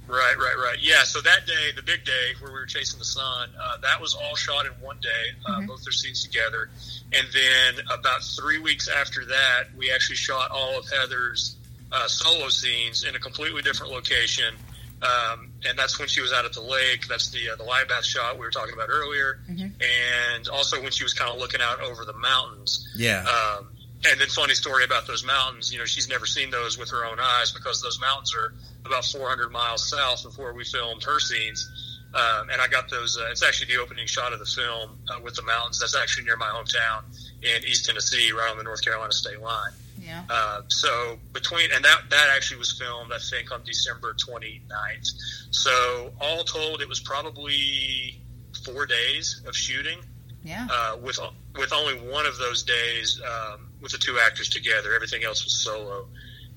Right, 0.09 0.35
right, 0.39 0.55
right. 0.57 0.77
Yeah. 0.81 1.03
So 1.03 1.21
that 1.21 1.45
day, 1.45 1.71
the 1.75 1.83
big 1.83 2.03
day 2.03 2.33
where 2.39 2.51
we 2.51 2.57
were 2.57 2.65
chasing 2.65 2.97
the 2.97 3.05
sun, 3.05 3.49
uh, 3.61 3.77
that 3.83 4.01
was 4.01 4.15
all 4.15 4.35
shot 4.35 4.65
in 4.65 4.71
one 4.81 4.97
day, 5.01 5.09
uh, 5.45 5.61
both 5.67 5.83
their 5.83 5.91
scenes 5.91 6.23
together. 6.23 6.69
And 7.13 7.27
then 7.31 7.85
about 7.91 8.23
three 8.23 8.57
weeks 8.57 8.87
after 8.87 9.23
that, 9.25 9.65
we 9.77 9.91
actually 9.91 10.15
shot 10.15 10.49
all 10.49 10.79
of 10.79 10.89
Heather's 10.89 11.57
uh, 11.91 12.07
solo 12.07 12.49
scenes 12.49 13.03
in 13.03 13.15
a 13.15 13.19
completely 13.19 13.61
different 13.61 13.93
location. 13.93 14.55
Um, 15.01 15.51
and 15.63 15.77
that's 15.77 15.99
when 15.99 16.07
she 16.07 16.21
was 16.21 16.33
out 16.33 16.43
at 16.43 16.53
the 16.53 16.61
lake. 16.61 17.07
That's 17.07 17.29
the 17.29 17.51
uh, 17.51 17.55
the 17.55 17.63
light 17.63 17.87
bath 17.87 18.03
shot 18.03 18.33
we 18.33 18.41
were 18.41 18.51
talking 18.51 18.73
about 18.73 18.89
earlier. 18.89 19.39
And 19.79 20.49
also 20.49 20.81
when 20.81 20.91
she 20.91 21.03
was 21.03 21.13
kind 21.13 21.31
of 21.31 21.39
looking 21.39 21.61
out 21.61 21.81
over 21.81 22.03
the 22.03 22.13
mountains. 22.13 22.87
Yeah. 22.95 23.23
Um, 23.23 23.67
and 24.09 24.19
then 24.19 24.27
funny 24.29 24.53
story 24.55 24.85
about 24.85 25.07
those 25.07 25.25
mountains. 25.25 25.71
You 25.71 25.79
know, 25.79 25.85
she's 25.85 26.09
never 26.09 26.25
seen 26.25 26.49
those 26.49 26.77
with 26.77 26.89
her 26.91 27.05
own 27.05 27.19
eyes 27.19 27.51
because 27.51 27.81
those 27.81 27.99
mountains 27.99 28.33
are 28.33 28.53
about 28.85 29.05
400 29.05 29.51
miles 29.51 29.89
south 29.89 30.25
of 30.25 30.37
where 30.37 30.53
we 30.53 30.63
filmed 30.63 31.03
her 31.03 31.19
scenes. 31.19 31.69
Um, 32.13 32.49
and 32.49 32.59
I 32.59 32.67
got 32.67 32.89
those. 32.89 33.17
Uh, 33.19 33.27
it's 33.29 33.43
actually 33.43 33.73
the 33.75 33.79
opening 33.81 34.07
shot 34.07 34.33
of 34.33 34.39
the 34.39 34.45
film 34.45 34.97
uh, 35.09 35.19
with 35.23 35.35
the 35.35 35.43
mountains. 35.43 35.79
That's 35.79 35.95
actually 35.95 36.25
near 36.25 36.37
my 36.37 36.47
hometown 36.47 37.03
in 37.43 37.63
East 37.65 37.85
Tennessee, 37.85 38.31
right 38.31 38.49
on 38.49 38.57
the 38.57 38.63
North 38.63 38.83
Carolina 38.83 39.11
state 39.11 39.39
line. 39.39 39.71
Yeah. 40.01 40.23
Uh, 40.27 40.61
so 40.69 41.19
between 41.33 41.71
and 41.71 41.85
that 41.85 42.01
that 42.09 42.29
actually 42.35 42.57
was 42.57 42.71
filmed, 42.71 43.11
I 43.13 43.19
think, 43.19 43.51
on 43.51 43.61
December 43.63 44.15
29th. 44.15 45.07
So 45.51 46.11
all 46.19 46.43
told, 46.43 46.81
it 46.81 46.89
was 46.89 46.99
probably 46.99 48.19
four 48.65 48.85
days 48.87 49.41
of 49.45 49.55
shooting 49.55 49.99
Yeah. 50.43 50.67
uh, 50.71 50.97
with 50.97 51.19
with 51.57 51.71
only 51.73 51.93
one 52.09 52.25
of 52.25 52.37
those 52.39 52.63
days 52.63 53.21
um, 53.23 53.67
with 53.81 53.91
the 53.91 53.97
two 53.99 54.17
actors 54.19 54.49
together. 54.49 54.95
Everything 54.95 55.23
else 55.23 55.43
was 55.43 55.53
solo, 55.63 56.07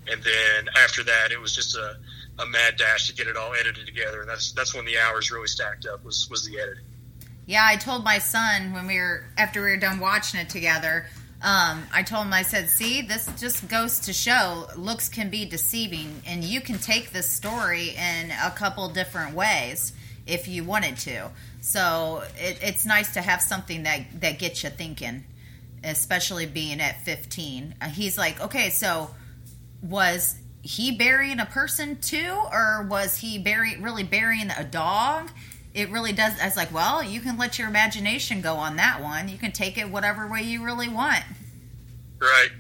and 0.09 0.23
then 0.23 0.69
after 0.77 1.03
that, 1.05 1.31
it 1.31 1.41
was 1.41 1.55
just 1.55 1.77
a, 1.77 1.97
a 2.39 2.47
mad 2.47 2.77
dash 2.77 3.09
to 3.09 3.15
get 3.15 3.27
it 3.27 3.37
all 3.37 3.55
edited 3.55 3.87
together. 3.87 4.21
And 4.21 4.29
that's 4.29 4.53
that's 4.53 4.75
when 4.75 4.85
the 4.85 4.99
hours 4.99 5.31
really 5.31 5.47
stacked 5.47 5.87
up. 5.87 6.05
Was 6.05 6.29
was 6.31 6.45
the 6.47 6.59
editing. 6.59 6.85
Yeah, 7.47 7.67
I 7.69 7.77
told 7.77 8.05
my 8.05 8.19
son 8.19 8.73
when 8.73 8.87
we 8.87 8.99
were 8.99 9.25
after 9.37 9.63
we 9.63 9.71
were 9.71 9.77
done 9.77 10.01
watching 10.01 10.41
it 10.41 10.49
together. 10.49 11.07
Um, 11.43 11.83
I 11.93 12.05
told 12.05 12.27
him, 12.27 12.33
I 12.33 12.43
said, 12.43 12.71
"See, 12.71 13.03
this 13.03 13.29
just 13.39 13.69
goes 13.69 13.99
to 14.01 14.13
show 14.13 14.69
looks 14.77 15.09
can 15.09 15.29
be 15.29 15.45
deceiving, 15.45 16.23
and 16.27 16.45
you 16.45 16.61
can 16.61 16.79
take 16.79 17.11
this 17.11 17.29
story 17.29 17.91
in 17.91 18.31
a 18.31 18.51
couple 18.51 18.89
different 18.89 19.35
ways 19.35 19.93
if 20.25 20.47
you 20.47 20.63
wanted 20.63 20.97
to. 20.99 21.31
So 21.61 22.23
it, 22.39 22.59
it's 22.63 22.87
nice 22.87 23.15
to 23.15 23.21
have 23.23 23.43
something 23.43 23.83
that 23.85 24.21
that 24.21 24.39
gets 24.39 24.63
you 24.63 24.71
thinking, 24.71 25.25
especially 25.83 26.47
being 26.47 26.81
at 26.81 27.03
15." 27.03 27.75
Uh, 27.81 27.89
he's 27.89 28.17
like, 28.17 28.41
"Okay, 28.41 28.71
so 28.71 29.11
was 29.83 30.37
he 30.63 30.97
burying 30.97 31.41
a 31.41 31.47
person 31.47 32.01
too, 32.01 32.41
or 32.53 32.87
was 32.89 33.19
he 33.19 33.39
bury 33.39 33.77
really 33.77 34.05
burying 34.05 34.51
a 34.51 34.65
dog?" 34.65 35.31
It 35.75 35.91
really 35.91 36.13
does. 36.13 36.39
I 36.39 36.45
was 36.45 36.57
like, 36.57 36.73
well, 36.73 37.03
you 37.03 37.21
can 37.21 37.39
let 37.39 37.59
your 37.59 37.67
imagination 37.67 38.43
go 38.43 38.57
on 38.57 38.77
that 38.77 39.01
one. 39.01 39.29
You 39.29 39.39
can 39.39 39.53
take 39.53 39.79
it 39.79 39.89
whatever 39.89 40.29
way 40.29 40.43
you 40.43 40.63
really 40.63 40.89
want. 40.89 41.25
Right, 42.21 42.51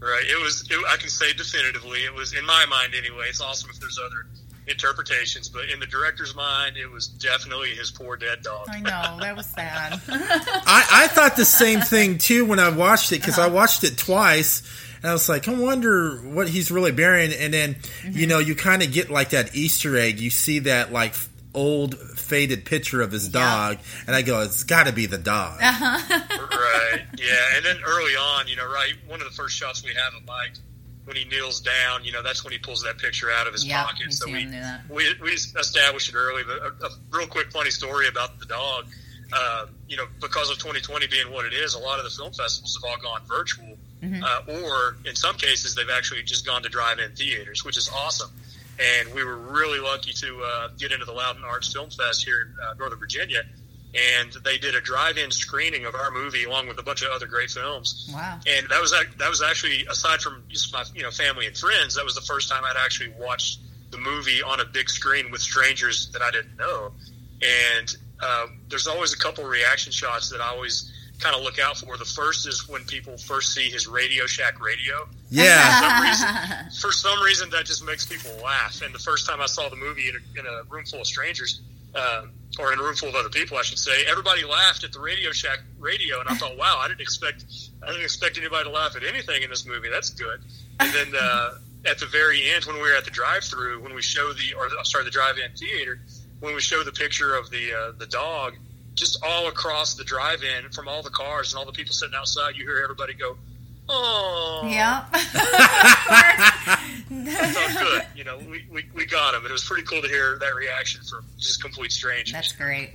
right. 0.00 0.24
It 0.24 0.42
was. 0.42 0.66
It, 0.70 0.78
I 0.88 0.96
can 0.96 1.10
say 1.10 1.32
definitively, 1.34 2.00
it 2.00 2.14
was 2.14 2.34
in 2.34 2.44
my 2.46 2.64
mind 2.66 2.94
anyway. 2.96 3.26
It's 3.28 3.40
awesome 3.40 3.70
if 3.70 3.78
there's 3.78 3.98
other 3.98 4.26
interpretations, 4.66 5.48
but 5.48 5.68
in 5.68 5.80
the 5.80 5.86
director's 5.86 6.34
mind, 6.34 6.76
it 6.76 6.90
was 6.90 7.08
definitely 7.08 7.70
his 7.70 7.90
poor 7.90 8.16
dead 8.16 8.42
dog. 8.42 8.66
I 8.70 8.80
know 8.80 9.18
that 9.20 9.36
was 9.36 9.46
sad. 9.46 10.00
I, 10.08 10.86
I 10.90 11.06
thought 11.08 11.36
the 11.36 11.44
same 11.44 11.80
thing 11.80 12.18
too 12.18 12.44
when 12.44 12.58
I 12.58 12.70
watched 12.70 13.12
it 13.12 13.20
because 13.20 13.38
I 13.38 13.46
uh-huh. 13.46 13.54
watched 13.54 13.84
it 13.84 13.96
twice. 13.96 14.62
And 15.02 15.10
I 15.10 15.12
was 15.12 15.28
like, 15.28 15.46
I 15.48 15.54
wonder 15.54 16.16
what 16.18 16.48
he's 16.48 16.70
really 16.70 16.92
burying. 16.92 17.32
And 17.32 17.52
then, 17.54 17.76
you 18.10 18.26
know, 18.26 18.38
you 18.38 18.54
kind 18.54 18.82
of 18.82 18.92
get 18.92 19.10
like 19.10 19.30
that 19.30 19.54
Easter 19.54 19.96
egg. 19.96 20.18
You 20.20 20.30
see 20.30 20.60
that 20.60 20.92
like 20.92 21.14
old 21.54 21.96
faded 21.98 22.64
picture 22.64 23.00
of 23.02 23.10
his 23.12 23.28
dog. 23.28 23.78
And 24.06 24.14
I 24.14 24.22
go, 24.22 24.40
it's 24.42 24.64
got 24.64 24.86
to 24.86 24.92
be 24.92 25.06
the 25.06 25.18
dog. 25.18 25.60
right. 25.62 27.02
Yeah. 27.18 27.34
And 27.56 27.64
then 27.64 27.76
early 27.86 28.12
on, 28.12 28.48
you 28.48 28.56
know, 28.56 28.66
right, 28.66 28.92
one 29.06 29.20
of 29.20 29.26
the 29.28 29.34
first 29.34 29.56
shots 29.56 29.84
we 29.84 29.92
have 29.94 30.14
of 30.14 30.26
Mike 30.26 30.52
when 31.04 31.16
he 31.16 31.24
kneels 31.24 31.60
down, 31.60 32.04
you 32.04 32.12
know, 32.12 32.22
that's 32.22 32.44
when 32.44 32.52
he 32.52 32.58
pulls 32.58 32.82
that 32.82 32.98
picture 32.98 33.30
out 33.30 33.46
of 33.46 33.52
his 33.54 33.64
Yeah, 33.66 33.82
pocket. 33.84 34.06
you 34.06 34.12
So 34.12 34.26
we, 34.30 34.40
him 34.40 34.50
do 34.50 34.60
that. 34.60 34.80
we 34.90 35.06
we 35.22 35.30
established 35.32 36.10
it 36.10 36.14
early. 36.16 36.42
But 36.44 36.58
a, 36.58 36.86
a 36.86 36.90
real 37.10 37.26
quick 37.26 37.50
funny 37.50 37.70
story 37.70 38.08
about 38.08 38.38
the 38.38 38.46
dog. 38.46 38.86
Uh, 39.32 39.66
you 39.88 39.96
know, 39.96 40.04
because 40.20 40.50
of 40.50 40.56
2020 40.58 41.06
being 41.08 41.30
what 41.32 41.44
it 41.44 41.52
is, 41.52 41.74
a 41.74 41.78
lot 41.78 41.98
of 41.98 42.04
the 42.04 42.10
film 42.10 42.32
festivals 42.32 42.78
have 42.82 42.90
all 42.90 42.96
gone 43.02 43.20
virtual, 43.28 43.76
Mm-hmm. 44.02 44.22
uh, 44.22 44.60
or 44.60 44.96
in 45.04 45.16
some 45.16 45.36
cases, 45.36 45.74
they've 45.74 45.90
actually 45.92 46.22
just 46.22 46.46
gone 46.46 46.62
to 46.62 46.68
drive-in 46.68 47.12
theaters, 47.12 47.64
which 47.64 47.76
is 47.76 47.90
awesome. 47.92 48.30
And 48.78 49.12
we 49.12 49.24
were 49.24 49.36
really 49.36 49.80
lucky 49.80 50.12
to 50.12 50.42
uh, 50.42 50.68
get 50.78 50.92
into 50.92 51.04
the 51.04 51.12
Loudoun 51.12 51.42
Arts 51.44 51.72
Film 51.72 51.90
Fest 51.90 52.24
here 52.24 52.42
in 52.42 52.54
uh, 52.64 52.74
Northern 52.78 53.00
Virginia, 53.00 53.42
and 53.92 54.32
they 54.44 54.58
did 54.58 54.76
a 54.76 54.80
drive-in 54.80 55.32
screening 55.32 55.84
of 55.84 55.96
our 55.96 56.12
movie 56.12 56.44
along 56.44 56.68
with 56.68 56.78
a 56.78 56.82
bunch 56.82 57.02
of 57.02 57.10
other 57.10 57.26
great 57.26 57.50
films. 57.50 58.08
Wow. 58.14 58.38
And 58.46 58.68
that 58.68 58.80
was 58.80 58.92
that 58.92 59.28
was 59.28 59.42
actually 59.42 59.86
aside 59.86 60.20
from 60.20 60.44
just 60.48 60.72
my 60.72 60.84
you 60.94 61.02
know 61.02 61.10
family 61.10 61.46
and 61.46 61.56
friends, 61.56 61.96
that 61.96 62.04
was 62.04 62.14
the 62.14 62.20
first 62.20 62.48
time 62.48 62.62
I'd 62.64 62.76
actually 62.76 63.12
watched 63.18 63.60
the 63.90 63.98
movie 63.98 64.42
on 64.42 64.60
a 64.60 64.64
big 64.64 64.88
screen 64.90 65.30
with 65.30 65.40
strangers 65.40 66.10
that 66.12 66.22
I 66.22 66.30
didn't 66.30 66.56
know. 66.56 66.92
And 67.42 67.96
uh, 68.20 68.46
there's 68.68 68.86
always 68.86 69.12
a 69.12 69.18
couple 69.18 69.44
reaction 69.44 69.92
shots 69.92 70.30
that 70.30 70.40
I 70.40 70.48
always 70.48 70.92
kind 71.18 71.34
of 71.34 71.42
look 71.42 71.58
out 71.58 71.76
for. 71.76 71.96
The 71.96 72.04
first 72.04 72.46
is 72.46 72.68
when 72.68 72.84
people 72.84 73.16
first 73.16 73.52
see 73.52 73.70
his 73.70 73.86
Radio 73.86 74.26
Shack 74.26 74.60
radio. 74.64 75.08
Yeah. 75.30 75.80
For 75.80 75.84
some 75.84 76.02
reason, 76.02 76.80
for 76.80 76.92
some 76.92 77.22
reason, 77.22 77.50
that 77.50 77.66
just 77.66 77.84
makes 77.84 78.06
people 78.06 78.30
laugh. 78.42 78.82
And 78.82 78.94
the 78.94 78.98
first 78.98 79.26
time 79.26 79.40
I 79.40 79.46
saw 79.46 79.68
the 79.68 79.76
movie 79.76 80.08
in 80.08 80.14
a, 80.16 80.40
in 80.40 80.46
a 80.46 80.62
room 80.70 80.84
full 80.84 81.00
of 81.00 81.06
strangers, 81.06 81.60
uh, 81.94 82.26
or 82.58 82.72
in 82.72 82.78
a 82.78 82.82
room 82.82 82.94
full 82.94 83.08
of 83.08 83.14
other 83.14 83.28
people, 83.28 83.56
I 83.56 83.62
should 83.62 83.78
say, 83.78 84.04
everybody 84.06 84.44
laughed 84.44 84.84
at 84.84 84.92
the 84.92 85.00
Radio 85.00 85.32
Shack 85.32 85.60
radio, 85.78 86.20
and 86.20 86.28
I 86.28 86.34
thought, 86.34 86.56
wow, 86.56 86.78
I 86.78 86.88
didn't 86.88 87.00
expect, 87.00 87.44
I 87.82 87.88
didn't 87.88 88.04
expect 88.04 88.38
anybody 88.38 88.64
to 88.64 88.70
laugh 88.70 88.96
at 88.96 89.04
anything 89.04 89.42
in 89.42 89.50
this 89.50 89.66
movie. 89.66 89.88
That's 89.88 90.10
good. 90.10 90.40
And 90.80 90.92
then 90.94 91.12
uh, 91.20 91.58
at 91.86 91.98
the 91.98 92.06
very 92.06 92.50
end, 92.50 92.64
when 92.64 92.76
we 92.76 92.82
were 92.82 92.94
at 92.96 93.04
the 93.04 93.10
drive-through, 93.10 93.82
when 93.82 93.94
we 93.94 94.02
show 94.02 94.32
the, 94.32 94.54
or 94.54 94.68
sorry, 94.84 95.04
the 95.04 95.10
drive-in 95.10 95.52
theater, 95.56 96.00
when 96.40 96.54
we 96.54 96.60
show 96.60 96.82
the 96.82 96.92
picture 96.92 97.34
of 97.34 97.50
the 97.50 97.72
uh, 97.74 97.92
the 97.98 98.06
dog, 98.06 98.54
just 98.98 99.18
all 99.24 99.46
across 99.48 99.94
the 99.94 100.04
drive-in 100.04 100.70
from 100.70 100.88
all 100.88 101.02
the 101.02 101.10
cars 101.10 101.52
and 101.52 101.58
all 101.58 101.64
the 101.66 101.72
people 101.72 101.92
sitting 101.94 102.14
outside, 102.16 102.56
you 102.56 102.64
hear 102.64 102.80
everybody 102.82 103.14
go, 103.14 103.36
"Oh, 103.88 104.62
Yeah. 104.68 105.04
felt 107.08 107.78
good." 107.78 108.06
You 108.14 108.24
know, 108.24 108.38
we, 108.38 108.66
we, 108.70 108.84
we 108.94 109.06
got 109.06 109.34
him, 109.34 109.40
and 109.42 109.48
it 109.50 109.52
was 109.52 109.64
pretty 109.64 109.84
cool 109.84 110.02
to 110.02 110.08
hear 110.08 110.38
that 110.38 110.54
reaction 110.54 111.02
from 111.02 111.24
just 111.38 111.62
complete 111.62 111.92
strangers. 111.92 112.32
That's 112.32 112.52
great. 112.52 112.90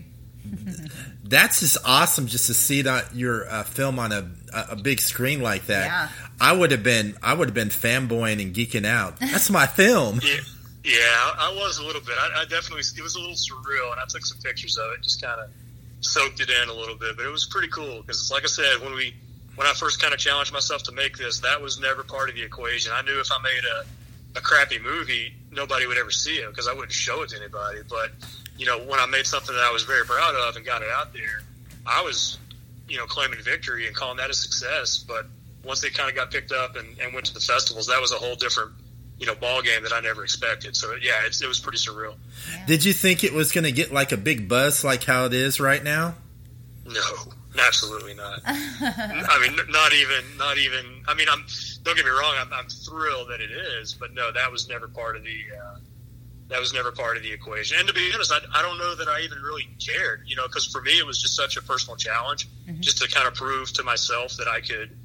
That's 1.23 1.61
just 1.61 1.77
awesome 1.85 2.27
just 2.27 2.47
to 2.47 2.53
see 2.53 2.81
that 2.83 3.15
your 3.15 3.49
uh, 3.49 3.63
film 3.63 3.97
on 3.97 4.11
a, 4.11 4.29
a 4.53 4.65
a 4.71 4.75
big 4.75 4.99
screen 4.99 5.41
like 5.41 5.67
that. 5.67 5.85
Yeah. 5.85 6.09
I 6.39 6.51
would 6.51 6.71
have 6.71 6.83
been 6.83 7.15
I 7.23 7.33
would 7.33 7.47
have 7.47 7.55
been 7.55 7.69
fanboying 7.69 8.41
and 8.41 8.53
geeking 8.53 8.85
out. 8.85 9.19
That's 9.19 9.49
my 9.49 9.65
film. 9.65 10.19
Yeah, 10.21 10.41
yeah, 10.83 10.99
I, 10.99 11.49
I 11.51 11.55
was 11.55 11.77
a 11.77 11.83
little 11.85 12.01
bit. 12.01 12.15
I, 12.19 12.41
I 12.41 12.43
definitely 12.43 12.81
it 12.97 13.01
was 13.01 13.15
a 13.15 13.19
little 13.19 13.35
surreal, 13.35 13.91
and 13.91 14.01
I 14.01 14.05
took 14.07 14.25
some 14.25 14.37
pictures 14.43 14.77
of 14.77 14.91
it, 14.91 15.01
just 15.01 15.21
kind 15.21 15.39
of 15.39 15.49
soaked 16.05 16.39
it 16.39 16.49
in 16.49 16.69
a 16.69 16.73
little 16.73 16.95
bit. 16.95 17.15
But 17.17 17.25
it 17.25 17.31
was 17.31 17.45
pretty 17.45 17.69
cool 17.69 18.01
because, 18.01 18.31
like 18.31 18.43
I 18.43 18.47
said, 18.47 18.81
when 18.81 18.93
we 18.93 19.13
when 19.55 19.67
I 19.67 19.73
first 19.73 20.01
kind 20.01 20.13
of 20.13 20.19
challenged 20.19 20.51
myself 20.51 20.83
to 20.83 20.91
make 20.91 21.17
this, 21.17 21.39
that 21.39 21.61
was 21.61 21.79
never 21.79 22.03
part 22.03 22.29
of 22.29 22.35
the 22.35 22.43
equation. 22.43 22.91
I 22.93 23.01
knew 23.03 23.19
if 23.19 23.31
I 23.31 23.41
made 23.41 23.63
a, 23.63 24.39
a 24.39 24.41
crappy 24.41 24.79
movie, 24.79 25.33
nobody 25.51 25.85
would 25.85 25.97
ever 25.97 26.11
see 26.11 26.37
it 26.37 26.49
because 26.49 26.67
I 26.67 26.73
wouldn't 26.73 26.91
show 26.91 27.21
it 27.21 27.29
to 27.29 27.37
anybody. 27.37 27.79
But 27.87 28.11
you 28.57 28.65
know, 28.65 28.79
when 28.79 28.99
I 28.99 29.05
made 29.05 29.25
something 29.25 29.55
that 29.55 29.63
I 29.63 29.71
was 29.71 29.83
very 29.83 30.05
proud 30.05 30.35
of 30.35 30.55
and 30.55 30.65
got 30.65 30.81
it 30.81 30.89
out 30.89 31.13
there, 31.13 31.43
I 31.85 32.01
was, 32.01 32.37
you 32.87 32.97
know, 32.97 33.05
claiming 33.05 33.39
victory 33.41 33.87
and 33.87 33.95
calling 33.95 34.17
that 34.17 34.29
a 34.29 34.33
success. 34.33 35.03
But 35.07 35.25
once 35.63 35.81
they 35.81 35.89
kind 35.89 36.09
of 36.09 36.15
got 36.15 36.31
picked 36.31 36.51
up 36.51 36.75
and, 36.75 36.97
and 36.99 37.13
went 37.13 37.25
to 37.27 37.33
the 37.33 37.39
festivals, 37.39 37.87
that 37.87 37.99
was 37.99 38.11
a 38.11 38.15
whole 38.15 38.35
different, 38.35 38.71
you 39.17 39.25
know, 39.25 39.35
ball 39.35 39.61
game 39.61 39.83
that 39.83 39.93
I 39.93 39.99
never 39.99 40.23
expected. 40.23 40.75
So 40.75 40.95
yeah, 41.01 41.25
it 41.25 41.47
was 41.47 41.59
pretty 41.59 41.77
surreal. 41.77 42.15
Yeah. 42.51 42.65
Did 42.65 42.85
you 42.85 42.93
think 42.93 43.23
it 43.23 43.33
was 43.33 43.51
going 43.51 43.63
to 43.63 43.71
get 43.71 43.93
like 43.93 44.11
a 44.11 44.17
big 44.17 44.49
buzz 44.49 44.83
like 44.83 45.03
how 45.03 45.25
it 45.25 45.33
is 45.33 45.59
right 45.59 45.83
now? 45.83 46.15
No, 46.85 47.01
absolutely 47.59 48.13
not. 48.13 48.41
I 48.45 49.39
mean, 49.41 49.57
not 49.69 49.93
even, 49.93 50.37
not 50.37 50.57
even. 50.57 51.03
I 51.07 51.13
mean, 51.13 51.27
I'm. 51.29 51.45
Don't 51.83 51.95
get 51.95 52.05
me 52.05 52.11
wrong. 52.11 52.35
I'm, 52.37 52.51
I'm 52.53 52.67
thrilled 52.67 53.29
that 53.29 53.41
it 53.41 53.51
is, 53.51 53.93
but 53.93 54.13
no, 54.13 54.31
that 54.31 54.51
was 54.51 54.67
never 54.67 54.87
part 54.87 55.15
of 55.15 55.23
the. 55.23 55.43
Uh, 55.57 55.77
that 56.49 56.59
was 56.59 56.73
never 56.73 56.91
part 56.91 57.17
of 57.17 57.23
the 57.23 57.31
equation. 57.31 57.79
And 57.79 57.87
to 57.87 57.93
be 57.93 58.11
honest, 58.13 58.31
I, 58.31 58.39
I 58.53 58.61
don't 58.61 58.77
know 58.77 58.95
that 58.95 59.07
I 59.07 59.21
even 59.21 59.39
really 59.39 59.67
cared, 59.79 60.23
you 60.25 60.35
know, 60.35 60.45
because 60.47 60.65
for 60.67 60.81
me 60.81 60.99
it 60.99 61.05
was 61.05 61.21
just 61.21 61.35
such 61.35 61.57
a 61.57 61.61
personal 61.63 61.95
challenge, 61.95 62.47
mm-hmm. 62.67 62.81
just 62.81 63.01
to 63.01 63.07
kind 63.07 63.27
of 63.27 63.33
prove 63.33 63.73
to 63.73 63.83
myself 63.83 64.35
that 64.37 64.47
I 64.47 64.61
could, 64.61 64.95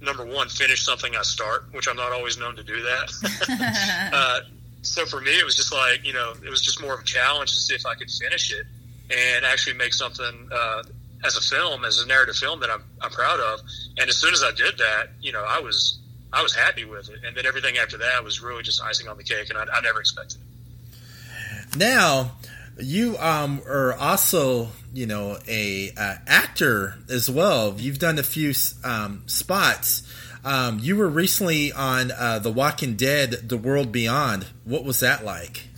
number 0.00 0.24
one, 0.24 0.48
finish 0.48 0.84
something 0.84 1.14
I 1.16 1.22
start, 1.22 1.66
which 1.72 1.88
I'm 1.88 1.96
not 1.96 2.12
always 2.12 2.38
known 2.38 2.56
to 2.56 2.62
do 2.62 2.82
that. 2.82 4.10
uh, 4.12 4.40
so 4.82 5.06
for 5.06 5.20
me, 5.20 5.30
it 5.38 5.44
was 5.44 5.56
just 5.56 5.72
like, 5.72 6.04
you 6.04 6.12
know, 6.12 6.34
it 6.44 6.50
was 6.50 6.60
just 6.60 6.80
more 6.80 6.94
of 6.94 7.00
a 7.00 7.04
challenge 7.04 7.54
to 7.54 7.60
see 7.60 7.74
if 7.74 7.86
I 7.86 7.94
could 7.94 8.10
finish 8.10 8.52
it 8.52 8.66
and 9.10 9.44
actually 9.44 9.76
make 9.76 9.94
something 9.94 10.48
uh, 10.52 10.82
as 11.24 11.36
a 11.36 11.40
film, 11.40 11.84
as 11.84 11.98
a 11.98 12.06
narrative 12.06 12.36
film 12.36 12.60
that 12.60 12.70
I'm, 12.70 12.82
I'm 13.00 13.10
proud 13.10 13.40
of. 13.40 13.60
And 13.98 14.08
as 14.08 14.16
soon 14.16 14.32
as 14.34 14.42
I 14.42 14.52
did 14.52 14.78
that, 14.78 15.08
you 15.20 15.32
know, 15.32 15.44
I 15.46 15.60
was 15.60 15.98
I 16.32 16.42
was 16.42 16.54
happy 16.54 16.84
with 16.84 17.08
it. 17.10 17.20
And 17.24 17.36
then 17.36 17.46
everything 17.46 17.78
after 17.78 17.96
that 17.98 18.24
was 18.24 18.42
really 18.42 18.62
just 18.62 18.82
icing 18.82 19.08
on 19.08 19.16
the 19.16 19.22
cake, 19.22 19.50
and 19.50 19.58
I, 19.58 19.64
I 19.72 19.80
never 19.80 20.00
expected 20.00 20.40
it. 20.40 21.76
Now, 21.76 22.32
you 22.78 23.16
um, 23.18 23.62
are 23.66 23.94
also, 23.94 24.68
you 24.92 25.06
know, 25.06 25.38
a 25.46 25.90
uh, 25.96 26.16
actor 26.26 26.96
as 27.08 27.30
well. 27.30 27.74
You've 27.78 27.98
done 27.98 28.18
a 28.18 28.22
few 28.22 28.52
um, 28.82 29.22
spots. 29.26 30.02
Um, 30.44 30.78
you 30.80 30.96
were 30.96 31.08
recently 31.08 31.72
on 31.72 32.10
uh, 32.10 32.38
The 32.38 32.50
Walking 32.50 32.96
Dead: 32.96 33.48
The 33.48 33.56
World 33.56 33.92
Beyond. 33.92 34.46
What 34.64 34.84
was 34.84 35.00
that 35.00 35.24
like? 35.24 35.68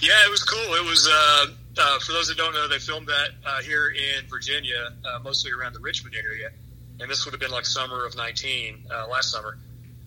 Yeah, 0.00 0.26
it 0.26 0.30
was 0.30 0.42
cool. 0.42 0.74
It 0.74 0.84
was. 0.84 1.08
Uh, 1.10 1.46
uh, 1.78 1.98
for 2.00 2.12
those 2.12 2.28
that 2.28 2.36
don't 2.36 2.52
know, 2.52 2.68
they 2.68 2.78
filmed 2.78 3.06
that 3.06 3.30
uh, 3.46 3.62
here 3.62 3.90
in 3.90 4.26
Virginia, 4.28 4.92
uh, 5.04 5.20
mostly 5.20 5.52
around 5.52 5.72
the 5.72 5.80
Richmond 5.80 6.16
area, 6.16 6.50
and 6.98 7.08
this 7.08 7.24
would 7.24 7.32
have 7.32 7.40
been 7.40 7.52
like 7.52 7.64
summer 7.64 8.04
of 8.04 8.16
'19, 8.16 8.86
last 9.08 9.30
summer. 9.30 9.56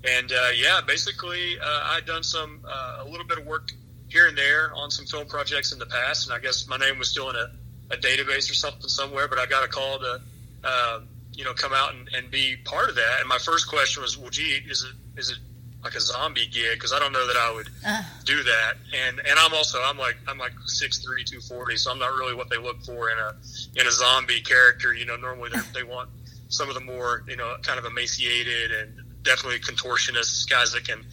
And 0.03 0.31
yeah, 0.55 0.81
basically, 0.85 1.57
I'd 1.61 2.05
done 2.05 2.23
some 2.23 2.59
a 2.65 3.05
little 3.05 3.25
bit 3.25 3.37
of 3.37 3.45
work 3.45 3.71
here 4.13 4.27
and 4.27 4.37
there 4.37 4.71
on 4.75 4.91
some 4.91 5.05
film 5.05 5.27
projects 5.27 5.73
in 5.73 5.79
the 5.79 5.87
past, 5.87 6.27
and 6.27 6.35
I 6.35 6.39
guess 6.39 6.67
my 6.67 6.77
name 6.77 6.99
was 6.99 7.09
still 7.09 7.31
in 7.31 7.35
a, 7.35 7.49
a 7.91 7.97
database 7.97 8.49
or 8.49 8.53
something 8.53 8.87
somewhere. 8.87 9.27
But 9.27 9.39
I 9.39 9.47
got 9.47 9.65
a 9.65 9.67
call 9.67 9.99
to, 9.99 10.21
uh, 10.63 10.99
you 11.33 11.43
know, 11.43 11.53
come 11.53 11.73
out 11.73 11.95
and, 11.95 12.07
and 12.15 12.29
be 12.29 12.55
part 12.63 12.89
of 12.89 12.95
that. 12.95 13.19
And 13.19 13.27
my 13.27 13.39
first 13.39 13.67
question 13.67 14.03
was, 14.03 14.17
"Well, 14.17 14.29
gee, 14.29 14.61
is 14.69 14.83
it 14.83 15.19
is 15.19 15.31
it 15.31 15.37
like 15.83 15.95
a 15.95 15.99
zombie 15.99 16.45
gig? 16.45 16.75
Because 16.75 16.93
I 16.93 16.99
don't 16.99 17.11
know 17.11 17.25
that 17.25 17.35
I 17.35 17.53
would 17.53 17.67
uh. 17.85 18.03
do 18.23 18.43
that." 18.43 18.73
And 18.93 19.19
and 19.19 19.39
I'm 19.39 19.53
also 19.53 19.81
I'm 19.81 19.97
like 19.97 20.17
I'm 20.27 20.37
like 20.37 20.53
six 20.67 20.99
three 20.99 21.23
two 21.23 21.41
forty, 21.41 21.75
so 21.75 21.91
I'm 21.91 21.99
not 21.99 22.13
really 22.13 22.35
what 22.35 22.49
they 22.51 22.57
look 22.57 22.83
for 22.83 23.09
in 23.09 23.17
a 23.17 23.35
in 23.81 23.87
a 23.87 23.91
zombie 23.91 24.41
character. 24.41 24.93
You 24.93 25.05
know, 25.05 25.15
normally 25.15 25.49
they 25.73 25.83
want 25.83 26.09
some 26.49 26.69
of 26.69 26.75
the 26.75 26.81
more 26.81 27.23
you 27.27 27.35
know 27.35 27.55
kind 27.63 27.79
of 27.79 27.85
emaciated 27.85 28.71
and 28.71 28.99
definitely 29.23 29.59
contortionists, 29.59 30.47
guys 30.47 30.71
that 30.73 30.85
can 30.85 31.03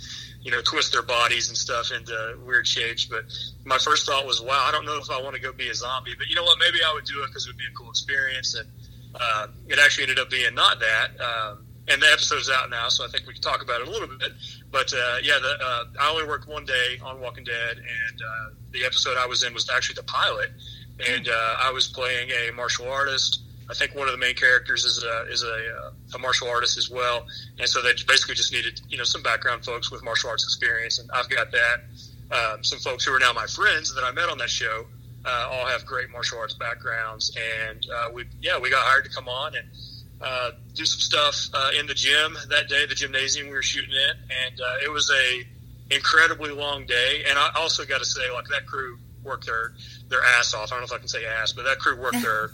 you 0.42 0.50
know, 0.50 0.60
twist 0.62 0.92
their 0.92 1.02
bodies 1.02 1.48
and 1.48 1.56
stuff 1.56 1.90
into 1.92 2.38
weird 2.44 2.66
shapes. 2.66 3.04
But 3.04 3.24
my 3.64 3.78
first 3.78 4.06
thought 4.06 4.26
was, 4.26 4.40
wow, 4.40 4.64
I 4.66 4.72
don't 4.72 4.86
know 4.86 4.98
if 4.98 5.10
I 5.10 5.20
want 5.20 5.34
to 5.36 5.40
go 5.40 5.52
be 5.52 5.68
a 5.68 5.74
zombie. 5.74 6.14
But 6.16 6.28
you 6.28 6.34
know 6.34 6.44
what? 6.44 6.58
Maybe 6.58 6.78
I 6.86 6.92
would 6.92 7.04
do 7.04 7.22
it 7.22 7.26
because 7.28 7.46
it 7.46 7.50
would 7.50 7.58
be 7.58 7.66
a 7.70 7.74
cool 7.76 7.90
experience. 7.90 8.54
And 8.54 8.68
uh, 9.14 9.46
it 9.68 9.78
actually 9.78 10.04
ended 10.04 10.18
up 10.18 10.30
being 10.30 10.54
not 10.54 10.80
that. 10.80 11.08
Um, 11.20 11.66
and 11.88 12.00
the 12.00 12.06
episode's 12.06 12.48
out 12.48 12.70
now, 12.70 12.88
so 12.88 13.04
I 13.04 13.08
think 13.08 13.26
we 13.26 13.32
can 13.32 13.42
talk 13.42 13.62
about 13.62 13.80
it 13.80 13.88
a 13.88 13.90
little 13.90 14.06
bit. 14.06 14.32
But 14.70 14.92
uh, 14.92 15.16
yeah, 15.22 15.38
the, 15.40 15.58
uh, 15.60 15.84
I 16.00 16.10
only 16.10 16.26
worked 16.26 16.46
one 16.46 16.64
day 16.64 17.00
on 17.02 17.20
Walking 17.20 17.42
Dead, 17.42 17.78
and 17.78 18.22
uh, 18.22 18.54
the 18.70 18.84
episode 18.84 19.16
I 19.16 19.26
was 19.26 19.42
in 19.42 19.52
was 19.52 19.68
actually 19.68 19.96
the 19.96 20.04
pilot. 20.04 20.50
And 21.08 21.28
uh, 21.28 21.56
I 21.58 21.72
was 21.72 21.88
playing 21.88 22.30
a 22.30 22.52
martial 22.52 22.88
artist 22.88 23.42
I 23.70 23.74
think 23.74 23.94
one 23.94 24.08
of 24.08 24.12
the 24.12 24.18
main 24.18 24.34
characters 24.34 24.84
is 24.84 25.04
a 25.04 25.30
is 25.30 25.44
a, 25.44 25.92
a 26.14 26.18
martial 26.18 26.48
artist 26.48 26.76
as 26.76 26.90
well, 26.90 27.24
and 27.58 27.68
so 27.68 27.80
they 27.80 27.92
basically 28.06 28.34
just 28.34 28.52
needed 28.52 28.80
you 28.88 28.98
know 28.98 29.04
some 29.04 29.22
background 29.22 29.64
folks 29.64 29.90
with 29.90 30.02
martial 30.02 30.28
arts 30.28 30.44
experience, 30.44 30.98
and 30.98 31.08
I've 31.12 31.28
got 31.28 31.52
that. 31.52 31.80
Um, 32.32 32.62
some 32.62 32.78
folks 32.78 33.04
who 33.04 33.12
are 33.12 33.18
now 33.18 33.32
my 33.32 33.46
friends 33.46 33.94
that 33.94 34.04
I 34.04 34.12
met 34.12 34.28
on 34.28 34.38
that 34.38 34.50
show 34.50 34.86
uh, 35.24 35.48
all 35.50 35.66
have 35.66 35.84
great 35.84 36.10
martial 36.10 36.38
arts 36.38 36.54
backgrounds, 36.54 37.36
and 37.36 37.86
uh, 37.94 38.08
we 38.12 38.24
yeah 38.40 38.58
we 38.58 38.70
got 38.70 38.84
hired 38.84 39.04
to 39.04 39.10
come 39.10 39.28
on 39.28 39.54
and 39.54 39.68
uh, 40.20 40.50
do 40.74 40.84
some 40.84 41.00
stuff 41.00 41.48
uh, 41.54 41.70
in 41.78 41.86
the 41.86 41.94
gym 41.94 42.36
that 42.48 42.68
day, 42.68 42.86
the 42.86 42.94
gymnasium 42.94 43.48
we 43.48 43.54
were 43.54 43.62
shooting 43.62 43.94
in, 43.94 44.10
and 44.46 44.60
uh, 44.60 44.84
it 44.84 44.90
was 44.90 45.10
a 45.10 45.94
incredibly 45.94 46.50
long 46.50 46.86
day. 46.86 47.24
And 47.28 47.38
I 47.38 47.50
also 47.56 47.84
got 47.84 47.98
to 47.98 48.04
say, 48.04 48.30
like 48.32 48.46
that 48.48 48.66
crew 48.66 48.98
worked 49.22 49.46
their 49.46 49.72
their 50.08 50.22
ass 50.22 50.54
off. 50.54 50.72
I 50.72 50.76
don't 50.76 50.80
know 50.80 50.86
if 50.86 50.92
I 50.92 50.98
can 50.98 51.08
say 51.08 51.24
ass, 51.24 51.52
but 51.52 51.64
that 51.64 51.78
crew 51.78 51.96
worked 52.00 52.20
their 52.22 52.50